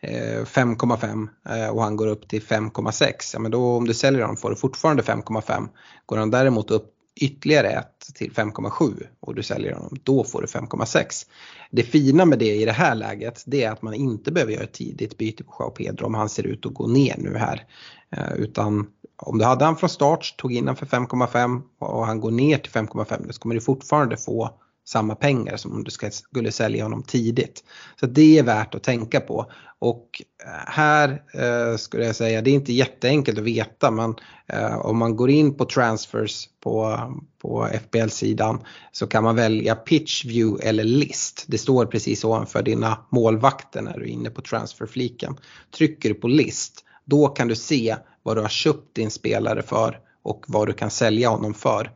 [0.00, 3.12] eh, 5,5 eh, och han går upp till 5,6.
[3.32, 5.68] Ja, men då om du säljer honom får du fortfarande 5,5.
[6.06, 10.46] Går han däremot upp ytterligare ett till 5,7 och du säljer honom, då får du
[10.46, 11.26] 5,6.
[11.70, 14.64] Det fina med det i det här läget det är att man inte behöver göra
[14.64, 17.66] ett tidigt byte på Joao Pedro om han ser ut att gå ner nu här.
[18.10, 18.86] Eh, utan
[19.16, 22.58] om du hade han från start, tog in han för 5,5 och han går ner
[22.58, 24.50] till 5,5 så kommer du fortfarande få
[24.88, 27.64] samma pengar som om du skulle sälja honom tidigt.
[28.00, 29.52] Så det är värt att tänka på.
[29.78, 34.14] Och eh, här eh, skulle jag säga, det är inte jätteenkelt att veta men
[34.46, 37.00] eh, om man går in på transfers på,
[37.42, 38.60] på FBL-sidan
[38.92, 41.44] så kan man välja pitch, view eller list.
[41.46, 45.36] Det står precis ovanför dina målvakter när du är inne på transferfliken.
[45.76, 49.98] Trycker du på list, då kan du se vad du har köpt din spelare för
[50.22, 51.90] och vad du kan sälja honom för.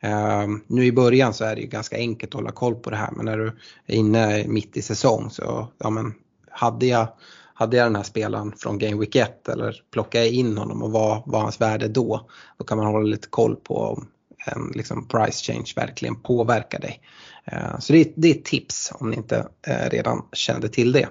[0.00, 2.96] Ehm, nu i början så är det ju ganska enkelt att hålla koll på det
[2.96, 3.46] här men när du
[3.86, 6.14] är inne mitt i säsong så ja, men
[6.50, 7.08] hade, jag,
[7.54, 10.92] hade jag den här spelaren från Game Week 1 eller plockade jag in honom och
[10.92, 12.28] vad var hans värde då?
[12.58, 14.06] Då kan man hålla lite koll på om
[14.46, 17.00] en liksom, price change verkligen påverkar dig.
[17.44, 21.08] Ehm, så det, det är ett tips om ni inte eh, redan kände till det.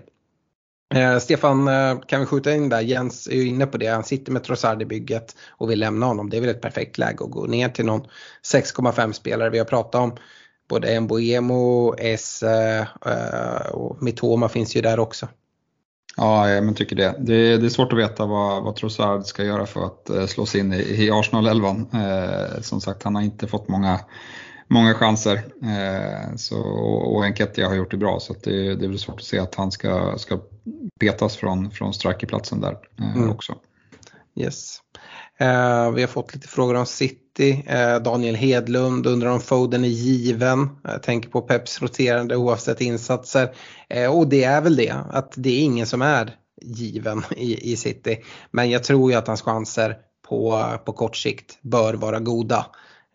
[0.96, 2.82] Eh, Stefan, eh, kan vi skjuta in där?
[2.82, 3.88] Jens är ju inne på det.
[3.88, 6.30] Han sitter med Trossard i bygget och vill lämna honom.
[6.30, 8.08] Det är väl ett perfekt läge att gå ner till någon
[8.54, 9.50] 6,5 spelare.
[9.50, 10.16] Vi har pratat om
[10.70, 15.28] både Mboemo, Esse eh, och Mitoma finns ju där också.
[16.18, 17.16] Ja, jag tycker det.
[17.20, 17.58] det.
[17.58, 20.62] Det är svårt att veta vad, vad Trossard ska göra för att eh, slå sig
[20.62, 21.88] in i, i Arsenal-elvan.
[21.94, 24.00] Eh, som sagt, han har inte fått många,
[24.68, 25.36] många chanser.
[25.64, 26.62] Eh, så,
[27.16, 29.56] och Enketia har gjort det bra så det, det är väl svårt att se att
[29.56, 30.40] han ska, ska
[31.00, 33.30] petas från, från strikerplatsen där eh, mm.
[33.30, 33.56] också.
[34.36, 34.82] Yes.
[35.40, 37.64] Eh, vi har fått lite frågor om City.
[37.68, 40.70] Eh, Daniel Hedlund undrar om Foden är given.
[40.84, 43.56] Jag tänker på Peps roterande oavsett insatser.
[43.90, 47.76] Eh, och det är väl det, att det är ingen som är given i, i
[47.76, 48.24] City.
[48.52, 49.98] Men jag tror ju att hans chanser
[50.30, 52.66] på, på kort sikt bör vara goda.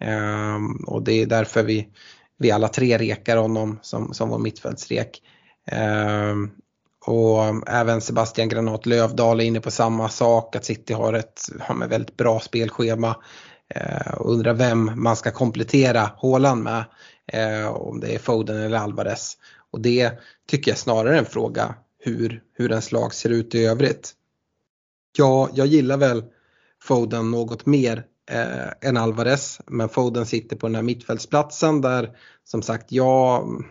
[0.02, 1.88] Ehm, och det är därför vi,
[2.38, 5.22] vi alla tre rekar honom som, som vår mittfältsrek.
[5.66, 6.50] Ehm,
[7.06, 11.86] och även Sebastian Granat Lövdal är inne på samma sak, att City har ett har
[11.88, 13.16] väldigt bra spelschema.
[13.74, 16.84] Eh, undrar vem man ska komplettera Håland med,
[17.26, 19.36] eh, om det är Foden eller Alvarez.
[19.70, 20.12] Och det
[20.48, 24.12] tycker jag snarare är en fråga hur, hur ens lag ser ut i övrigt.
[25.18, 26.24] Ja, jag gillar väl
[26.82, 32.10] Foden något mer eh, än Alvarez, men Foden sitter på den här mittfältsplatsen där
[32.44, 33.64] som sagt jag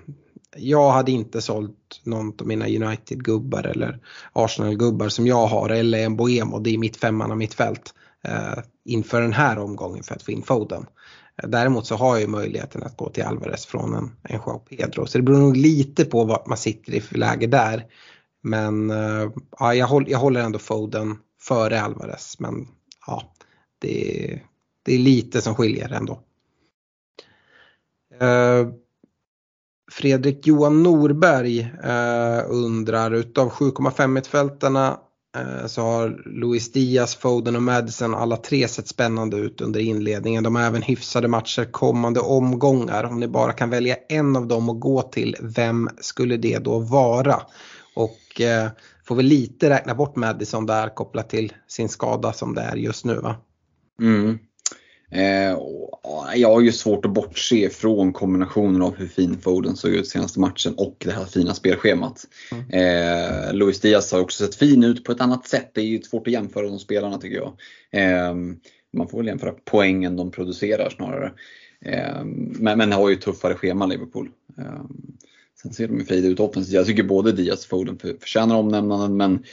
[0.55, 3.99] jag hade inte sålt någon av mina United-gubbar eller
[4.33, 8.63] Arsenal-gubbar som jag har eller en Boemo, det är mitt femman av mitt fält eh,
[8.85, 10.85] inför den här omgången för att få in Foden.
[11.43, 14.59] Eh, däremot så har jag ju möjligheten att gå till Alvarez från en, en Joao
[14.59, 17.85] Pedro så det beror nog lite på vad man sitter i för läge där.
[18.43, 22.67] Men eh, ja, jag, håller, jag håller ändå Foden före Alvarez men
[23.07, 23.33] ja,
[23.81, 24.39] det,
[24.83, 26.21] det är lite som skiljer ändå.
[28.19, 28.67] Eh,
[29.91, 34.99] Fredrik Johan Norberg eh, undrar utav 7,5 mittfältarna
[35.37, 40.43] eh, så har Luis Diaz, Foden och Madison alla tre sett spännande ut under inledningen.
[40.43, 43.03] De har även hyfsade matcher kommande omgångar.
[43.03, 46.79] Om ni bara kan välja en av dem att gå till, vem skulle det då
[46.79, 47.41] vara?
[47.95, 48.69] Och eh,
[49.03, 53.05] får vi lite räkna bort Madison där kopplat till sin skada som det är just
[53.05, 53.35] nu va?
[54.01, 54.39] Mm.
[55.11, 55.57] Eh,
[56.35, 60.39] jag har ju svårt att bortse från kombinationen av hur fin Foden såg ut senaste
[60.39, 62.27] matchen och det här fina spelschemat.
[62.51, 62.69] Mm.
[62.69, 65.71] Eh, Luis Diaz har också sett fin ut på ett annat sätt.
[65.73, 67.53] Det är ju svårt att jämföra de spelarna tycker jag.
[67.91, 68.35] Eh,
[68.93, 71.31] man får väl jämföra poängen de producerar snarare.
[71.85, 72.23] Eh,
[72.59, 74.29] men, men har ju tuffare schema Liverpool.
[74.57, 74.83] Eh,
[75.61, 76.73] sen ser de ju frejdiga ut offensivt.
[76.73, 79.43] Jag tycker både Diaz och Foden förtjänar omnämnanden men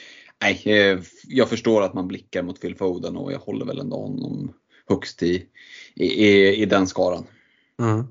[0.42, 3.96] nej, eh, jag förstår att man blickar mot Phil Foden och jag håller väl ändå
[3.96, 4.52] honom
[4.88, 5.46] högst i,
[5.94, 7.24] i, i den skaran.
[7.80, 8.06] Mm.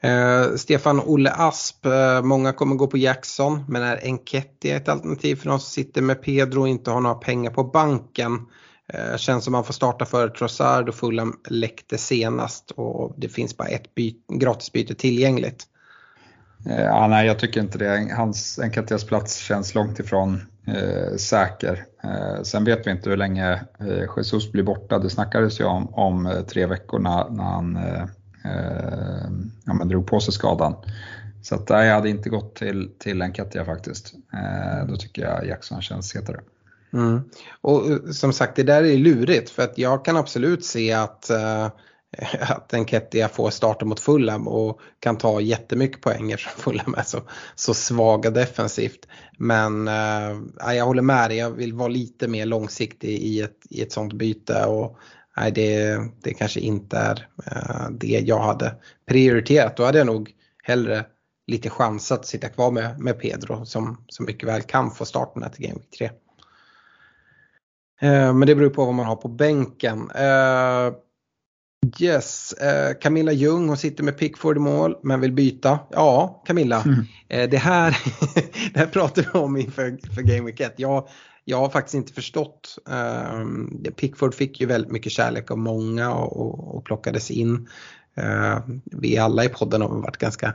[0.00, 5.36] Eh, Stefan Olle Asp, eh, många kommer gå på Jackson men är Enketia ett alternativ
[5.36, 8.46] för de som sitter med Pedro och inte har några pengar på banken?
[8.88, 13.56] Eh, känns som man får starta för Trossard och Fulham läckte senast och det finns
[13.56, 15.64] bara ett by gratisbyte tillgängligt.
[16.70, 18.14] Eh, ja, nej, jag tycker inte det.
[18.16, 21.84] Hans Enkatias plats känns långt ifrån eh, säker.
[22.04, 24.98] Eh, sen vet vi inte hur länge eh, Jesus blir borta.
[24.98, 28.02] Det snackades ju om, om eh, tre veckor när, när han eh,
[28.44, 29.30] eh,
[29.64, 30.74] ja, men drog på sig skadan.
[31.42, 34.14] Så att, nej, jag hade inte gått till, till Enkatia faktiskt.
[34.32, 36.40] Eh, då tycker jag Jackson känns hetare.
[36.92, 37.20] Mm.
[37.60, 37.82] Och
[38.14, 41.30] som sagt det där är lurigt för att jag kan absolut se att
[42.40, 47.20] att Enketia får starta mot Fulham och kan ta jättemycket poäng eftersom Fulham är så,
[47.54, 49.08] så svaga defensivt.
[49.38, 53.82] Men äh, jag håller med dig, jag vill vara lite mer långsiktig i ett, i
[53.82, 54.64] ett sånt byte.
[54.64, 54.98] Och,
[55.36, 58.74] nej, det, det kanske inte är äh, det jag hade
[59.08, 59.76] prioriterat.
[59.76, 61.04] Då hade jag nog hellre
[61.46, 65.42] lite chans att sitta kvar med, med Pedro som, som mycket väl kan få starten
[65.42, 66.10] här till Game Week 3.
[68.00, 70.10] Äh, eh, men det beror på vad man har på bänken.
[71.98, 75.78] Yes, eh, Camilla Ljung hon sitter med Pickford i mål men vill byta.
[75.90, 77.04] Ja, Camilla, mm.
[77.28, 77.98] eh, det, här,
[78.72, 80.74] det här pratar vi om inför för Game Week 1.
[80.76, 81.08] Jag,
[81.44, 82.78] jag har faktiskt inte förstått.
[82.88, 83.44] Eh,
[83.96, 87.68] Pickford fick ju väldigt mycket kärlek av många och, och, och plockades in.
[88.16, 90.54] Eh, vi alla i podden har varit ganska,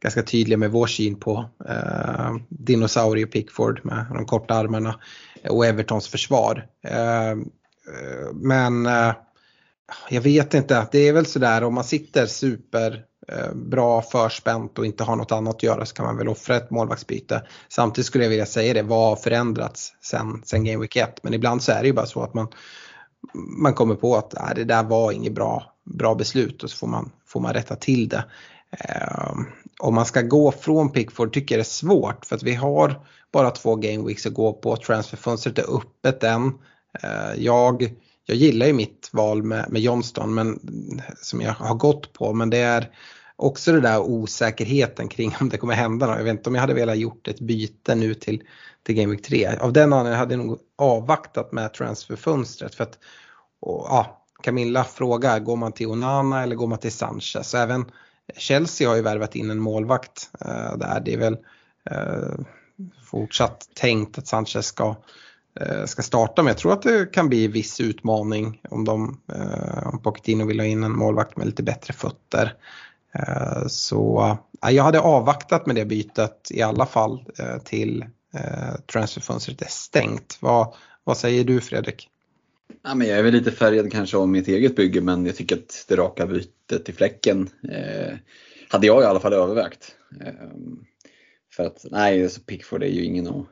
[0.00, 5.00] ganska tydliga med vår syn på eh, dinosaurie Pickford med de korta armarna
[5.48, 6.66] och Evertons försvar.
[6.84, 7.36] Eh, eh,
[8.34, 8.86] men
[10.08, 14.86] jag vet inte, det är väl sådär om man sitter super eh, bra förspänt och
[14.86, 17.42] inte har något annat att göra så kan man väl offra ett målvaktsbyte.
[17.68, 21.22] Samtidigt skulle jag vilja säga det, vad har förändrats sen, sen Game Week 1?
[21.22, 22.48] Men ibland så är det ju bara så att man,
[23.62, 26.86] man kommer på att nej, det där var inget bra, bra beslut och så får
[26.86, 28.24] man, får man rätta till det.
[28.70, 29.32] eh,
[29.80, 33.00] om man ska gå från Pickford tycker jag det är svårt för att vi har
[33.32, 34.76] bara två game weeks att gå på.
[34.76, 36.52] Transferfönstret är öppet än.
[37.02, 37.94] Eh, jag,
[38.26, 40.60] jag gillar ju mitt val med, med Johnston men,
[41.22, 42.90] som jag har gått på men det är
[43.36, 46.16] också det där osäkerheten kring om det kommer hända något.
[46.16, 48.42] Jag vet inte om jag hade velat gjort ett byte nu till,
[48.82, 49.56] till Game Week 3.
[49.60, 52.98] Av den anledningen hade jag nog avvaktat med transferfönstret för att
[53.60, 57.50] och, ja, Camilla frågar, går man till Onana eller går man till Sanchez?
[57.50, 57.90] Så även
[58.36, 61.02] Chelsea har ju värvat in en målvakt uh, där.
[61.04, 61.36] Det är väl
[61.90, 62.44] uh,
[63.10, 64.96] fortsatt tänkt att Sanchez ska, uh,
[65.60, 66.50] Eh, ska starta med.
[66.50, 70.66] jag tror att det kan bli viss utmaning om de, eh, om Pochettino vill ha
[70.66, 72.54] in en målvakt med lite bättre fötter.
[73.14, 74.36] Eh, så
[74.70, 77.24] jag hade avvaktat med det bytet i alla fall
[77.64, 78.04] till
[78.92, 80.38] transferfönstret är stängt.
[80.40, 80.74] Vad,
[81.04, 82.08] vad säger du Fredrik?
[82.82, 85.56] Ja, men jag är väl lite färgad kanske av mitt eget bygge men jag tycker
[85.56, 88.16] att det raka bytet till fläcken eh,
[88.68, 89.96] hade jag i alla fall övervägt.
[90.20, 90.32] Eh,
[91.52, 93.46] för att nej, så Pickford är ju ingen att,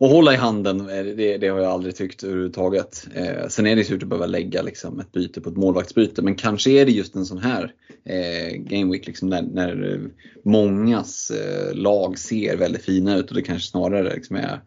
[0.00, 0.80] att hålla i handen.
[0.80, 3.08] Eh, det, det, har jag aldrig tyckt överhuvudtaget.
[3.14, 6.34] Eh, sen är det surt att behöva lägga liksom, ett byte på ett målvaktsbyte men
[6.34, 7.74] kanske är det just en sån här
[8.04, 10.00] eh, Game Week liksom, när, när
[10.44, 14.60] mångas eh, lag ser väldigt fina ut och det kanske snarare liksom, är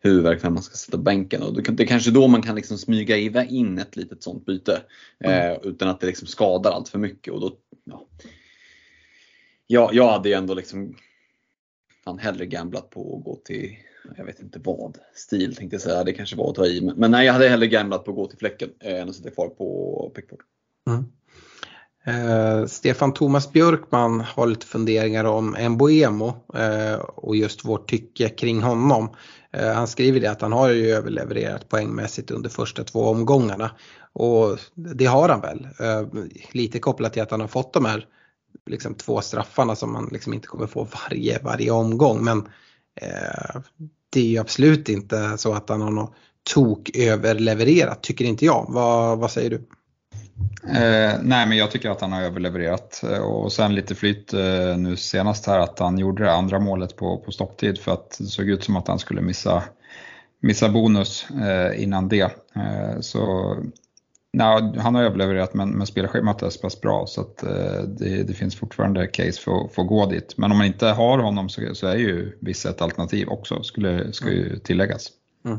[0.00, 1.42] huvudvärk när man ska sätta bänken.
[1.42, 4.82] Och det är kanske då man kan liksom smyga in ett litet sånt byte
[5.24, 5.52] mm.
[5.52, 7.32] eh, utan att det liksom skadar allt för mycket.
[7.32, 8.06] Och då, ja.
[9.66, 10.96] jag, jag hade ju ändå liksom
[12.04, 13.76] fan hellre gamblat på att gå till,
[14.16, 16.92] jag vet inte vad, stil tänkte jag säga, det kanske var att ta i.
[16.96, 19.30] Men nej, jag hade hellre gamblat på att gå till fläcken eh, än att sitta
[19.30, 20.40] kvar på Pickford.
[20.90, 21.04] Mm.
[22.04, 28.62] Eh, Stefan Thomas Björkman har lite funderingar om Mboemo eh, och just vårt tycke kring
[28.62, 29.08] honom.
[29.50, 33.70] Eh, han skriver det att han har ju överlevererat poängmässigt under första två omgångarna.
[34.12, 35.68] Och det har han väl.
[35.80, 38.06] Eh, lite kopplat till att han har fått de här
[38.66, 42.24] liksom, två straffarna som man liksom inte kommer få varje, varje omgång.
[42.24, 42.48] Men
[42.94, 43.60] eh,
[44.12, 46.14] det är ju absolut inte så att han har något
[46.54, 48.66] tok överlevererat tycker inte jag.
[48.68, 49.66] Vad, vad säger du?
[50.68, 54.76] Eh, nej men jag tycker att han har överlevererat eh, och sen lite flyt eh,
[54.76, 58.26] nu senast här att han gjorde det andra målet på, på stopptid för att det
[58.26, 59.62] såg ut som att han skulle missa,
[60.40, 62.30] missa bonus eh, innan det.
[62.56, 63.56] Eh, så
[64.32, 68.22] nej, han har överlevererat men, men spelschemat är så pass bra så att eh, det,
[68.22, 70.34] det, finns fortfarande case för, för att gå dit.
[70.36, 74.12] Men om man inte har honom så, så är ju vissa ett alternativ också, skulle,
[74.12, 75.08] ska ju tilläggas.
[75.44, 75.58] Mm.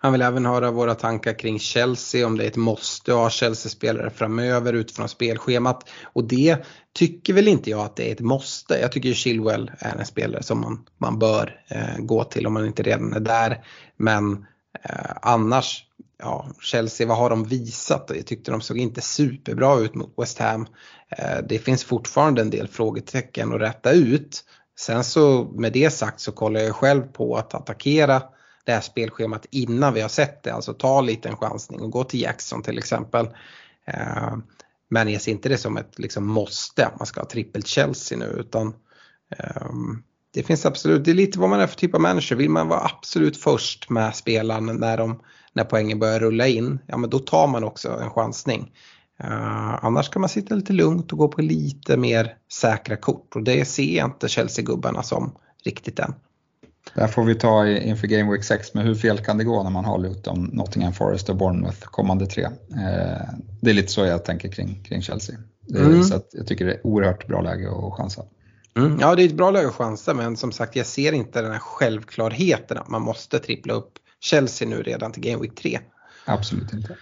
[0.00, 3.30] Han vill även höra våra tankar kring Chelsea, om det är ett måste att ha
[3.30, 5.88] Chelsea-spelare framöver utifrån spelschemat.
[6.02, 8.78] Och det tycker väl inte jag att det är ett måste.
[8.78, 12.66] Jag tycker Chilwell är en spelare som man, man bör eh, gå till om man
[12.66, 13.64] inte redan är där.
[13.96, 14.46] Men
[14.82, 15.84] Eh, annars,
[16.18, 18.10] ja, Chelsea, vad har de visat?
[18.14, 20.66] Jag tyckte de såg inte superbra ut mot West Ham.
[21.08, 24.44] Eh, det finns fortfarande en del frågetecken att rätta ut.
[24.78, 28.22] Sen så med det sagt så kollar jag själv på att attackera
[28.64, 30.50] det här spelschemat innan vi har sett det.
[30.50, 33.28] Alltså ta lite en chansning och gå till Jackson till exempel.
[33.86, 34.36] Eh,
[34.90, 38.24] men jag ser inte det som ett liksom måste, man ska ha trippelt Chelsea nu
[38.24, 38.74] utan
[39.38, 40.02] ehm,
[40.34, 42.36] det finns absolut, det är lite vad man är för typ av manager.
[42.36, 45.20] Vill man vara absolut först med spelaren när, de,
[45.52, 48.72] när poängen börjar rulla in, ja men då tar man också en chansning.
[49.24, 53.42] Uh, annars kan man sitta lite lugnt och gå på lite mer säkra kort och
[53.42, 55.32] det ser jag inte Chelsea-gubbarna som
[55.64, 56.14] riktigt än.
[56.94, 59.70] Där får vi ta inför Game Week 6, men hur fel kan det gå när
[59.70, 62.44] man har Luton, Nottingham Forest och Bournemouth kommande tre?
[62.44, 63.28] Eh,
[63.60, 65.36] det är lite så jag tänker kring, kring Chelsea.
[65.76, 66.02] Mm.
[66.02, 68.22] Så jag tycker det är oerhört bra läge att chansa.
[68.78, 71.42] Mm, ja, det är ett bra läge att chansa, men som sagt jag ser inte
[71.42, 75.80] den här självklarheten att man måste trippla upp Chelsea nu redan till Game Week 3.
[76.24, 76.96] Absolut inte.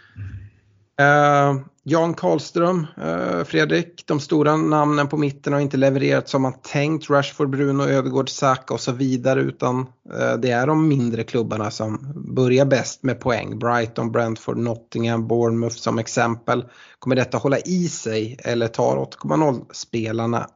[1.00, 6.60] Uh, Jan Karlström, uh, Fredrik, de stora namnen på mitten har inte levererat som man
[6.62, 7.10] tänkt.
[7.10, 12.12] Rashford, Bruno, Ödegård, Saka och så vidare utan uh, det är de mindre klubbarna som
[12.14, 13.58] börjar bäst med poäng.
[13.58, 16.64] Brighton, Brentford, Nottingham, Bournemouth som exempel.
[16.98, 20.46] Kommer detta hålla i sig eller tar 8,0-spelarna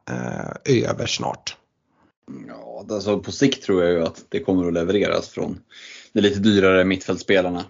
[0.65, 1.57] över snart?
[2.47, 5.59] Ja, alltså på sikt tror jag ju att det kommer att levereras från
[6.13, 7.63] de lite dyrare mittfältsspelarna.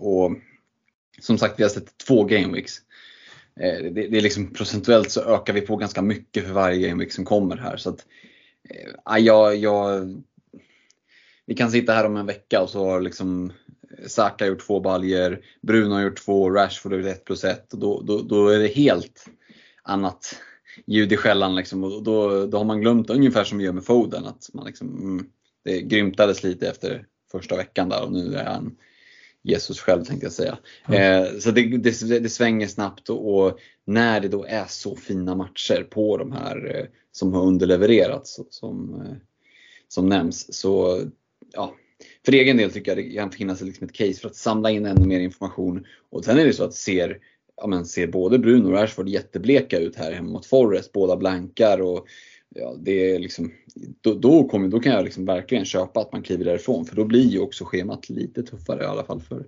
[0.00, 0.30] och
[1.20, 2.80] som sagt, vi har sett två gameweeks.
[3.60, 7.12] Eh, det, det är liksom procentuellt så ökar vi på ganska mycket för varje gameweek
[7.12, 7.76] som kommer här.
[7.76, 8.06] Så att,
[8.70, 10.14] eh, ja, jag, jag,
[11.46, 13.52] vi kan sitta här om en vecka och så har liksom
[13.98, 17.72] eh, Saka gjort två baljer, Bruno har gjort två, Rashford har gjort ett plus ett.
[17.72, 19.26] Och då, då, då är det helt
[19.82, 20.40] annat
[20.86, 21.56] ljud i skällan.
[21.56, 21.84] Liksom.
[21.84, 24.26] Och då, då har man glömt ungefär som vi gör med Foden.
[24.26, 25.26] Att man liksom, mm,
[25.64, 28.76] det grymtades lite efter första veckan där och nu är han
[29.46, 30.58] Jesus själv tänkte jag säga.
[30.88, 31.40] Mm.
[31.40, 35.86] så det, det, det, svänger snabbt och, och, när det då är så fina matcher
[35.90, 39.04] på de här som har underlevererats som,
[39.88, 41.02] som nämns så
[41.52, 41.74] ja,
[42.24, 44.86] för egen del tycker jag det kan finnas liksom ett case för att samla in
[44.86, 45.86] ännu mer information.
[46.10, 47.18] Och sen är det så att ser,
[47.56, 51.80] ja, men ser både Bruno och Rashford jättebleka ut här hemma mot Forest, båda blankar
[51.80, 52.06] och
[52.54, 53.52] ja, det är liksom,
[54.00, 57.04] då, då, kommer, då kan jag liksom verkligen köpa att man kliver därifrån för då
[57.04, 59.46] blir ju också schemat lite tuffare i alla fall för,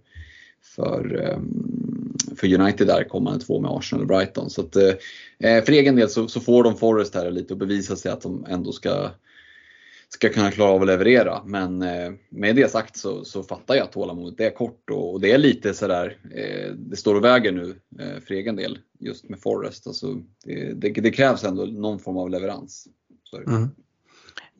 [0.62, 4.50] för, um, för United där kommande två med Arsenal och Brighton.
[4.50, 4.94] Så att, eh,
[5.38, 8.46] för egen del så, så, får de Forest här lite och bevisa sig att de
[8.48, 9.10] ändå ska
[10.08, 11.42] ska kunna klara av att leverera.
[11.44, 15.20] Men eh, med det sagt så, så fattar jag att tålamodet är kort och, och
[15.20, 19.28] det är lite sådär, eh, det står och väger nu eh, för egen del just
[19.28, 19.86] med Forrest.
[19.86, 20.14] Alltså,
[20.44, 22.88] det, det, det krävs ändå någon form av leverans.
[23.46, 23.68] Mm.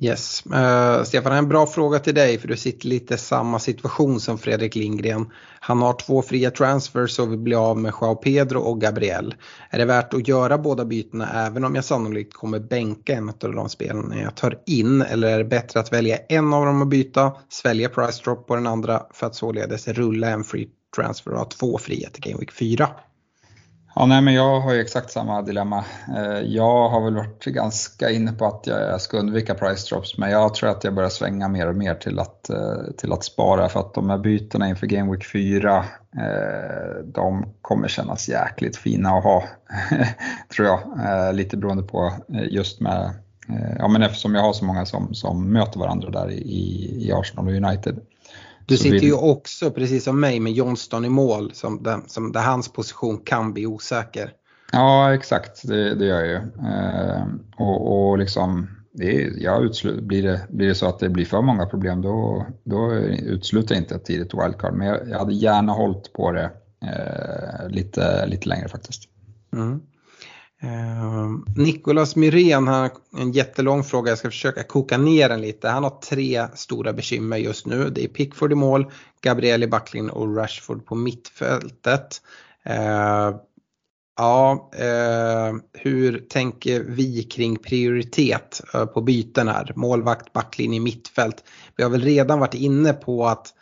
[0.01, 0.43] Yes.
[0.47, 4.39] Uh, Stefan, en bra fråga till dig för du sitter lite i samma situation som
[4.39, 5.31] Fredrik Lindgren.
[5.61, 9.35] Han har två fria transfers och vill bli av med Joao Pedro och Gabriel.
[9.71, 13.53] Är det värt att göra båda bytena även om jag sannolikt kommer bänka en av
[13.55, 15.03] de spelarna jag tar in?
[15.03, 18.55] Eller är det bättre att välja en av dem och byta, svälja price drop på
[18.55, 22.39] den andra för att således rulla en free transfer och ha två fria till Game
[22.39, 22.89] Week 4?
[24.01, 25.85] Ja, nej, men jag har ju exakt samma dilemma.
[26.17, 30.31] Eh, jag har väl varit ganska inne på att jag ska undvika price drops, men
[30.31, 33.69] jag tror att jag börjar svänga mer och mer till att, eh, till att spara
[33.69, 35.77] för att de här bytena inför Game Week 4,
[36.17, 39.45] eh, de kommer kännas jäkligt fina att ha,
[40.55, 41.35] tror jag.
[41.35, 42.13] Lite beroende på
[42.51, 43.11] just med,
[43.79, 47.49] ja men eftersom jag har så många som, som möter varandra där i, i Arsenal
[47.49, 48.01] och United.
[48.69, 52.41] Du sitter ju också, precis som mig, med Johnston i mål som, där, som där
[52.43, 54.33] hans position kan bli osäker.
[54.73, 55.69] Ja, exakt.
[55.69, 56.37] Det, det gör jag ju.
[56.69, 57.27] Eh,
[57.59, 61.25] och, och liksom, det är, jag utslut, blir, det, blir det så att det blir
[61.25, 64.75] för många problem då, då utesluter jag inte ett tidigt wildcard.
[64.75, 66.51] Men jag, jag hade gärna hållit på det
[66.83, 69.03] eh, lite, lite längre faktiskt.
[69.53, 69.81] Mm.
[70.61, 75.69] Ehm, Nicolas Myrén har en jättelång fråga, jag ska försöka koka ner den lite.
[75.69, 77.91] Han har tre stora bekymmer just nu.
[77.91, 82.23] Det är Pickford i mål, Gabriel i backlinjen och Rashford på mittfältet.
[82.65, 83.35] Ehm,
[84.17, 89.73] ja, ehm, hur tänker vi kring prioritet eh, på byten här?
[89.77, 91.45] Målvakt, backlinje, mittfält.
[91.77, 93.55] Vi har väl redan varit inne på att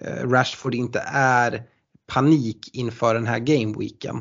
[0.00, 1.62] eh, Rashford inte är
[2.06, 4.16] panik inför den här gameweeken.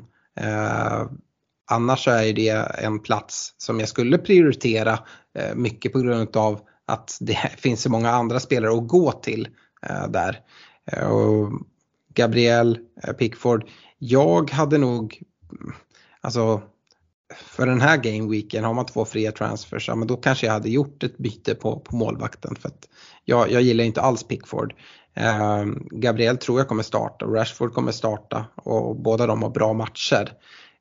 [1.72, 2.50] Annars är det
[2.84, 5.00] en plats som jag skulle prioritera
[5.38, 9.48] eh, mycket på grund av att det finns så många andra spelare att gå till
[9.82, 10.40] eh, där.
[10.92, 11.52] Eh, och
[12.14, 12.80] Gabriel,
[13.20, 15.74] Pickford, jag hade nog, mm,
[16.22, 16.62] alltså
[17.36, 20.70] för den här gameweeken har man två fria transfers, ja, men då kanske jag hade
[20.70, 22.90] gjort ett byte på, på målvakten för att
[23.26, 24.74] jag, jag gillar inte alls Pickford.
[25.14, 29.74] Eh, Gabriel tror jag kommer starta och Rashford kommer starta och båda de har bra
[29.74, 30.32] matcher.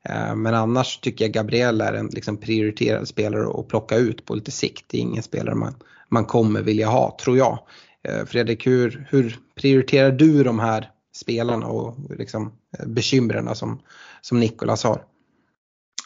[0.09, 4.35] Eh, men annars tycker jag Gabriel är en liksom prioriterad spelare att plocka ut på
[4.35, 4.85] lite sikt.
[4.87, 5.75] Det är ingen spelare man,
[6.09, 7.59] man kommer vilja ha, tror jag.
[8.03, 13.81] Eh, Fredrik, hur, hur prioriterar du de här spelarna och liksom eh, bekymren som,
[14.21, 15.05] som Nikolas har?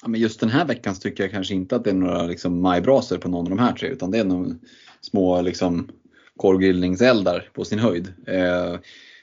[0.01, 2.23] Ja, men just den här veckan så tycker jag kanske inte att det är några
[2.23, 4.55] liksom majbrasor på någon av de här tre utan det är nog
[5.01, 5.89] små liksom
[6.37, 8.13] korvgrillningseldar på sin höjd.
[8.27, 8.75] Eh,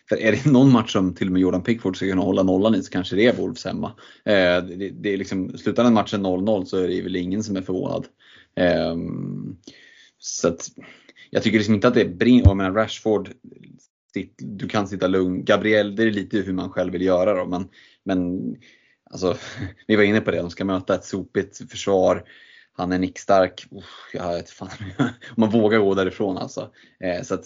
[0.09, 2.75] för är det någon match som till och med Jordan Pickford ska kunna hålla nollan
[2.75, 3.93] i så kanske det är Wolves hemma.
[4.25, 7.57] Eh, det, det, är liksom, slutar den matchen 0-0 så är det väl ingen som
[7.57, 8.07] är förvånad.
[8.57, 8.97] Eh,
[10.19, 10.69] så att,
[11.31, 13.31] jag tycker liksom inte att det är brinner, jag menar Rashford,
[14.39, 15.45] du kan sitta lugn.
[15.45, 17.47] Gabriel, det är lite hur man själv vill göra då.
[17.47, 17.69] Men,
[18.05, 18.41] men
[19.11, 19.37] alltså,
[19.87, 22.25] vi var inne på det, de ska möta ett sopigt försvar.
[22.73, 23.67] Han är nickstark.
[23.71, 24.69] Uff, jag vet fan
[24.99, 26.71] om man vågar gå därifrån alltså.
[27.01, 27.45] Eh, så att,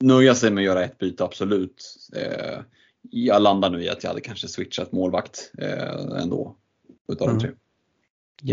[0.00, 1.98] nöja sig med att göra ett byte, absolut.
[2.16, 2.60] Eh,
[3.10, 6.56] jag landar nu i att jag hade kanske switchat målvakt eh, ändå.
[7.12, 7.38] Utav mm.
[7.38, 7.54] de tre.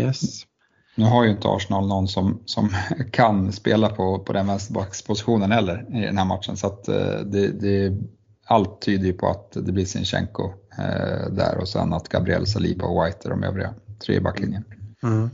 [0.02, 0.46] Yes.
[0.94, 2.70] Nu har ju inte Arsenal någon som, som
[3.10, 6.56] kan spela på, på den vänsterbackspositionen heller i den här matchen.
[6.56, 7.96] Så att eh, det, det,
[8.44, 12.84] allt tyder ju på att det blir Sinchenko eh, där och sen att Gabriel Saliba
[12.84, 14.64] och White är de övriga tre i backlinjen.
[15.02, 15.30] Mm.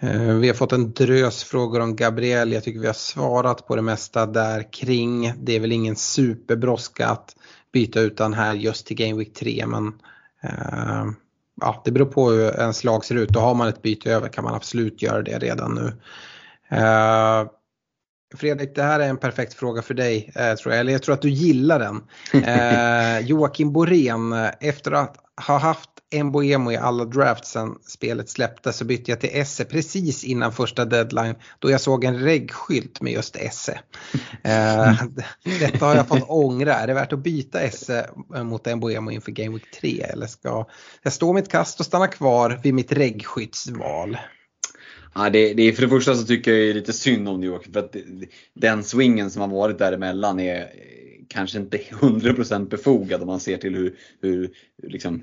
[0.00, 2.52] Eh, vi har fått en drös frågor om Gabriel.
[2.52, 5.32] Jag tycker vi har svarat på det mesta där kring.
[5.36, 7.36] Det är väl ingen superbrådska att
[7.72, 9.86] byta ut den här just till Game Week 3 men
[10.44, 11.12] uh,
[11.60, 14.28] ja, det beror på hur ens lag ser ut och har man ett byte över
[14.28, 15.86] kan man absolut göra det redan nu.
[16.78, 17.50] Uh,
[18.34, 20.80] Fredrik, det här är en perfekt fråga för dig, eh, tror jag.
[20.80, 22.02] eller jag tror att du gillar den.
[22.44, 25.16] Eh, Joakim Borén, efter att
[25.46, 30.24] ha haft Mboemo i alla drafts sen spelet släpptes så bytte jag till Esse precis
[30.24, 33.80] innan första deadline då jag såg en reggskylt med just Esse.
[34.42, 34.94] Eh,
[35.60, 36.74] detta har jag fått ångra.
[36.74, 38.10] Är det värt att byta Esse
[38.44, 40.66] mot Mboemo inför Game Week 3 eller ska
[41.02, 44.18] jag stå mitt kast och stanna kvar vid mitt reggskyddsval?
[45.14, 47.72] Ja, det, det är, för det första så tycker jag lite synd om New York
[47.72, 47.96] för att
[48.54, 50.68] den swingen som har varit däremellan är
[51.28, 54.50] kanske inte 100% befogad om man ser till hur, hur
[54.82, 55.22] liksom,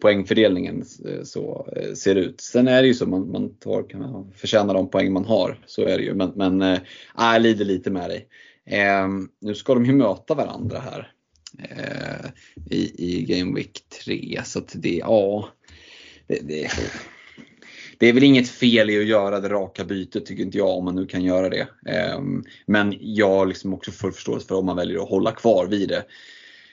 [0.00, 2.40] poängfördelningen eh, så eh, ser det ut.
[2.40, 5.60] Sen är det ju så man, man tar, kan förtjäna de poäng man har.
[5.66, 6.14] Så är det ju.
[6.14, 6.78] Men, men äh,
[7.16, 8.28] jag lider lite med dig.
[8.66, 9.08] Äh,
[9.40, 11.12] nu ska de ju möta varandra här
[11.58, 12.30] äh,
[12.70, 14.40] i, i Game Week 3.
[14.44, 15.48] Så att det, ja.
[16.26, 16.70] Det, det,
[17.98, 20.84] det är väl inget fel i att göra det raka bytet tycker inte jag om
[20.84, 21.68] man nu kan göra det.
[21.86, 25.66] Ehm, men jag har liksom också full förståelse för om man väljer att hålla kvar
[25.66, 26.04] vid det.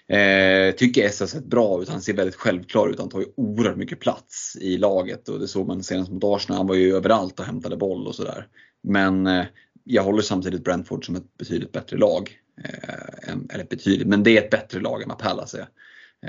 [0.07, 1.89] Eh, tycker S har sett bra ut.
[1.89, 2.99] Han ser väldigt självklar ut.
[2.99, 6.57] Han tar ju oerhört mycket plats i laget och det såg man senast mot Arsenal.
[6.57, 8.47] Han var ju överallt och hämtade boll och sådär.
[8.83, 9.45] Men eh,
[9.83, 12.31] jag håller samtidigt Brentford som ett betydligt bättre lag.
[12.63, 15.67] Eh, eller betydligt, men det är ett bättre lag än vad Palace är.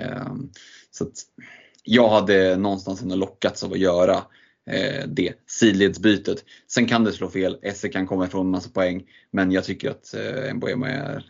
[0.02, 0.34] Eh,
[0.90, 1.12] så att
[1.82, 4.16] jag hade någonstans ändå lockats av att göra
[4.70, 6.44] eh, det sidledsbytet.
[6.66, 9.04] Sen kan det slå fel, Esse kan komma ifrån en massa poäng.
[9.30, 11.24] Men jag tycker att eh, Mbuemo är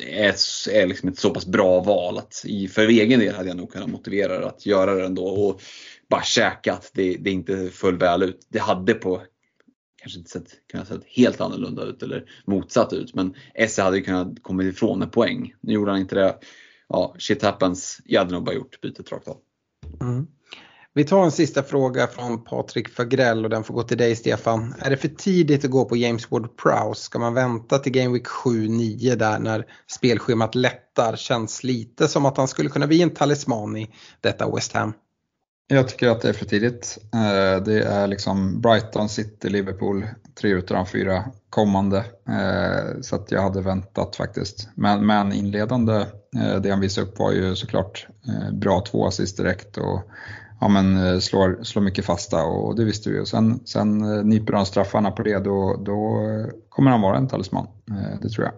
[0.00, 0.34] är,
[0.70, 3.72] är liksom ett så pass bra val att i, för egen del hade jag nog
[3.72, 5.62] kunnat motivera det att göra det ändå och
[6.08, 8.46] bara käka att det, det inte föll väl ut.
[8.48, 9.22] Det hade på
[10.02, 14.42] kanske inte sett, kunnat sett helt annorlunda ut eller motsatt ut men Esse hade kunnat
[14.42, 15.54] komma ifrån med poäng.
[15.60, 16.38] Nu gjorde han inte det.
[16.88, 18.00] Ja, shit happens.
[18.04, 19.36] Jag hade nog bara gjort bytet rakt av.
[20.00, 20.26] Mm.
[20.94, 24.74] Vi tar en sista fråga från Patrik Fagrell och den får gå till dig Stefan.
[24.78, 26.94] Är det för tidigt att gå på James Ward-Prowse?
[26.94, 31.16] Ska man vänta till Game Week 7-9 där när spelschemat lättar?
[31.16, 33.90] Känns lite som att han skulle kunna bli en talisman i
[34.20, 34.92] detta West Ham.
[35.66, 36.98] Jag tycker att det är för tidigt.
[37.14, 40.06] Eh, det är liksom Brighton, City, Liverpool,
[40.40, 41.98] tre utav de fyra kommande.
[42.28, 44.68] Eh, så att jag hade väntat faktiskt.
[44.74, 45.94] Men, men inledande,
[46.36, 48.06] eh, det han visade upp var ju såklart
[48.52, 50.00] bra två assist direkt och
[50.62, 53.26] ja, men, eh, slår, slår mycket fasta och det visste vi ju.
[53.26, 57.28] Sen, sen eh, nyper han straffarna på det då, då eh, kommer han vara en
[57.28, 57.66] talisman.
[58.22, 58.54] Det tror jag.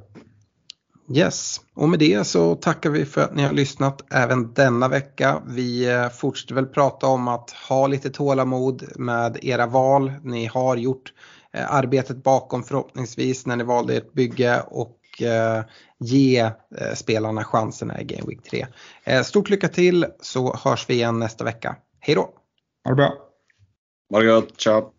[1.17, 5.43] Yes, och med det så tackar vi för att ni har lyssnat även denna vecka.
[5.47, 10.13] Vi fortsätter väl prata om att ha lite tålamod med era val.
[10.23, 11.13] Ni har gjort
[11.69, 14.99] arbetet bakom förhoppningsvis när ni valde ert bygge och
[16.01, 16.51] ge
[16.95, 18.67] spelarna chanserna i Game Week 3.
[19.25, 21.77] Stort lycka till så hörs vi igen nästa vecka.
[22.07, 22.35] Hej då!
[22.85, 23.19] Ha det bra!
[24.13, 24.94] Ha det gott, ciao!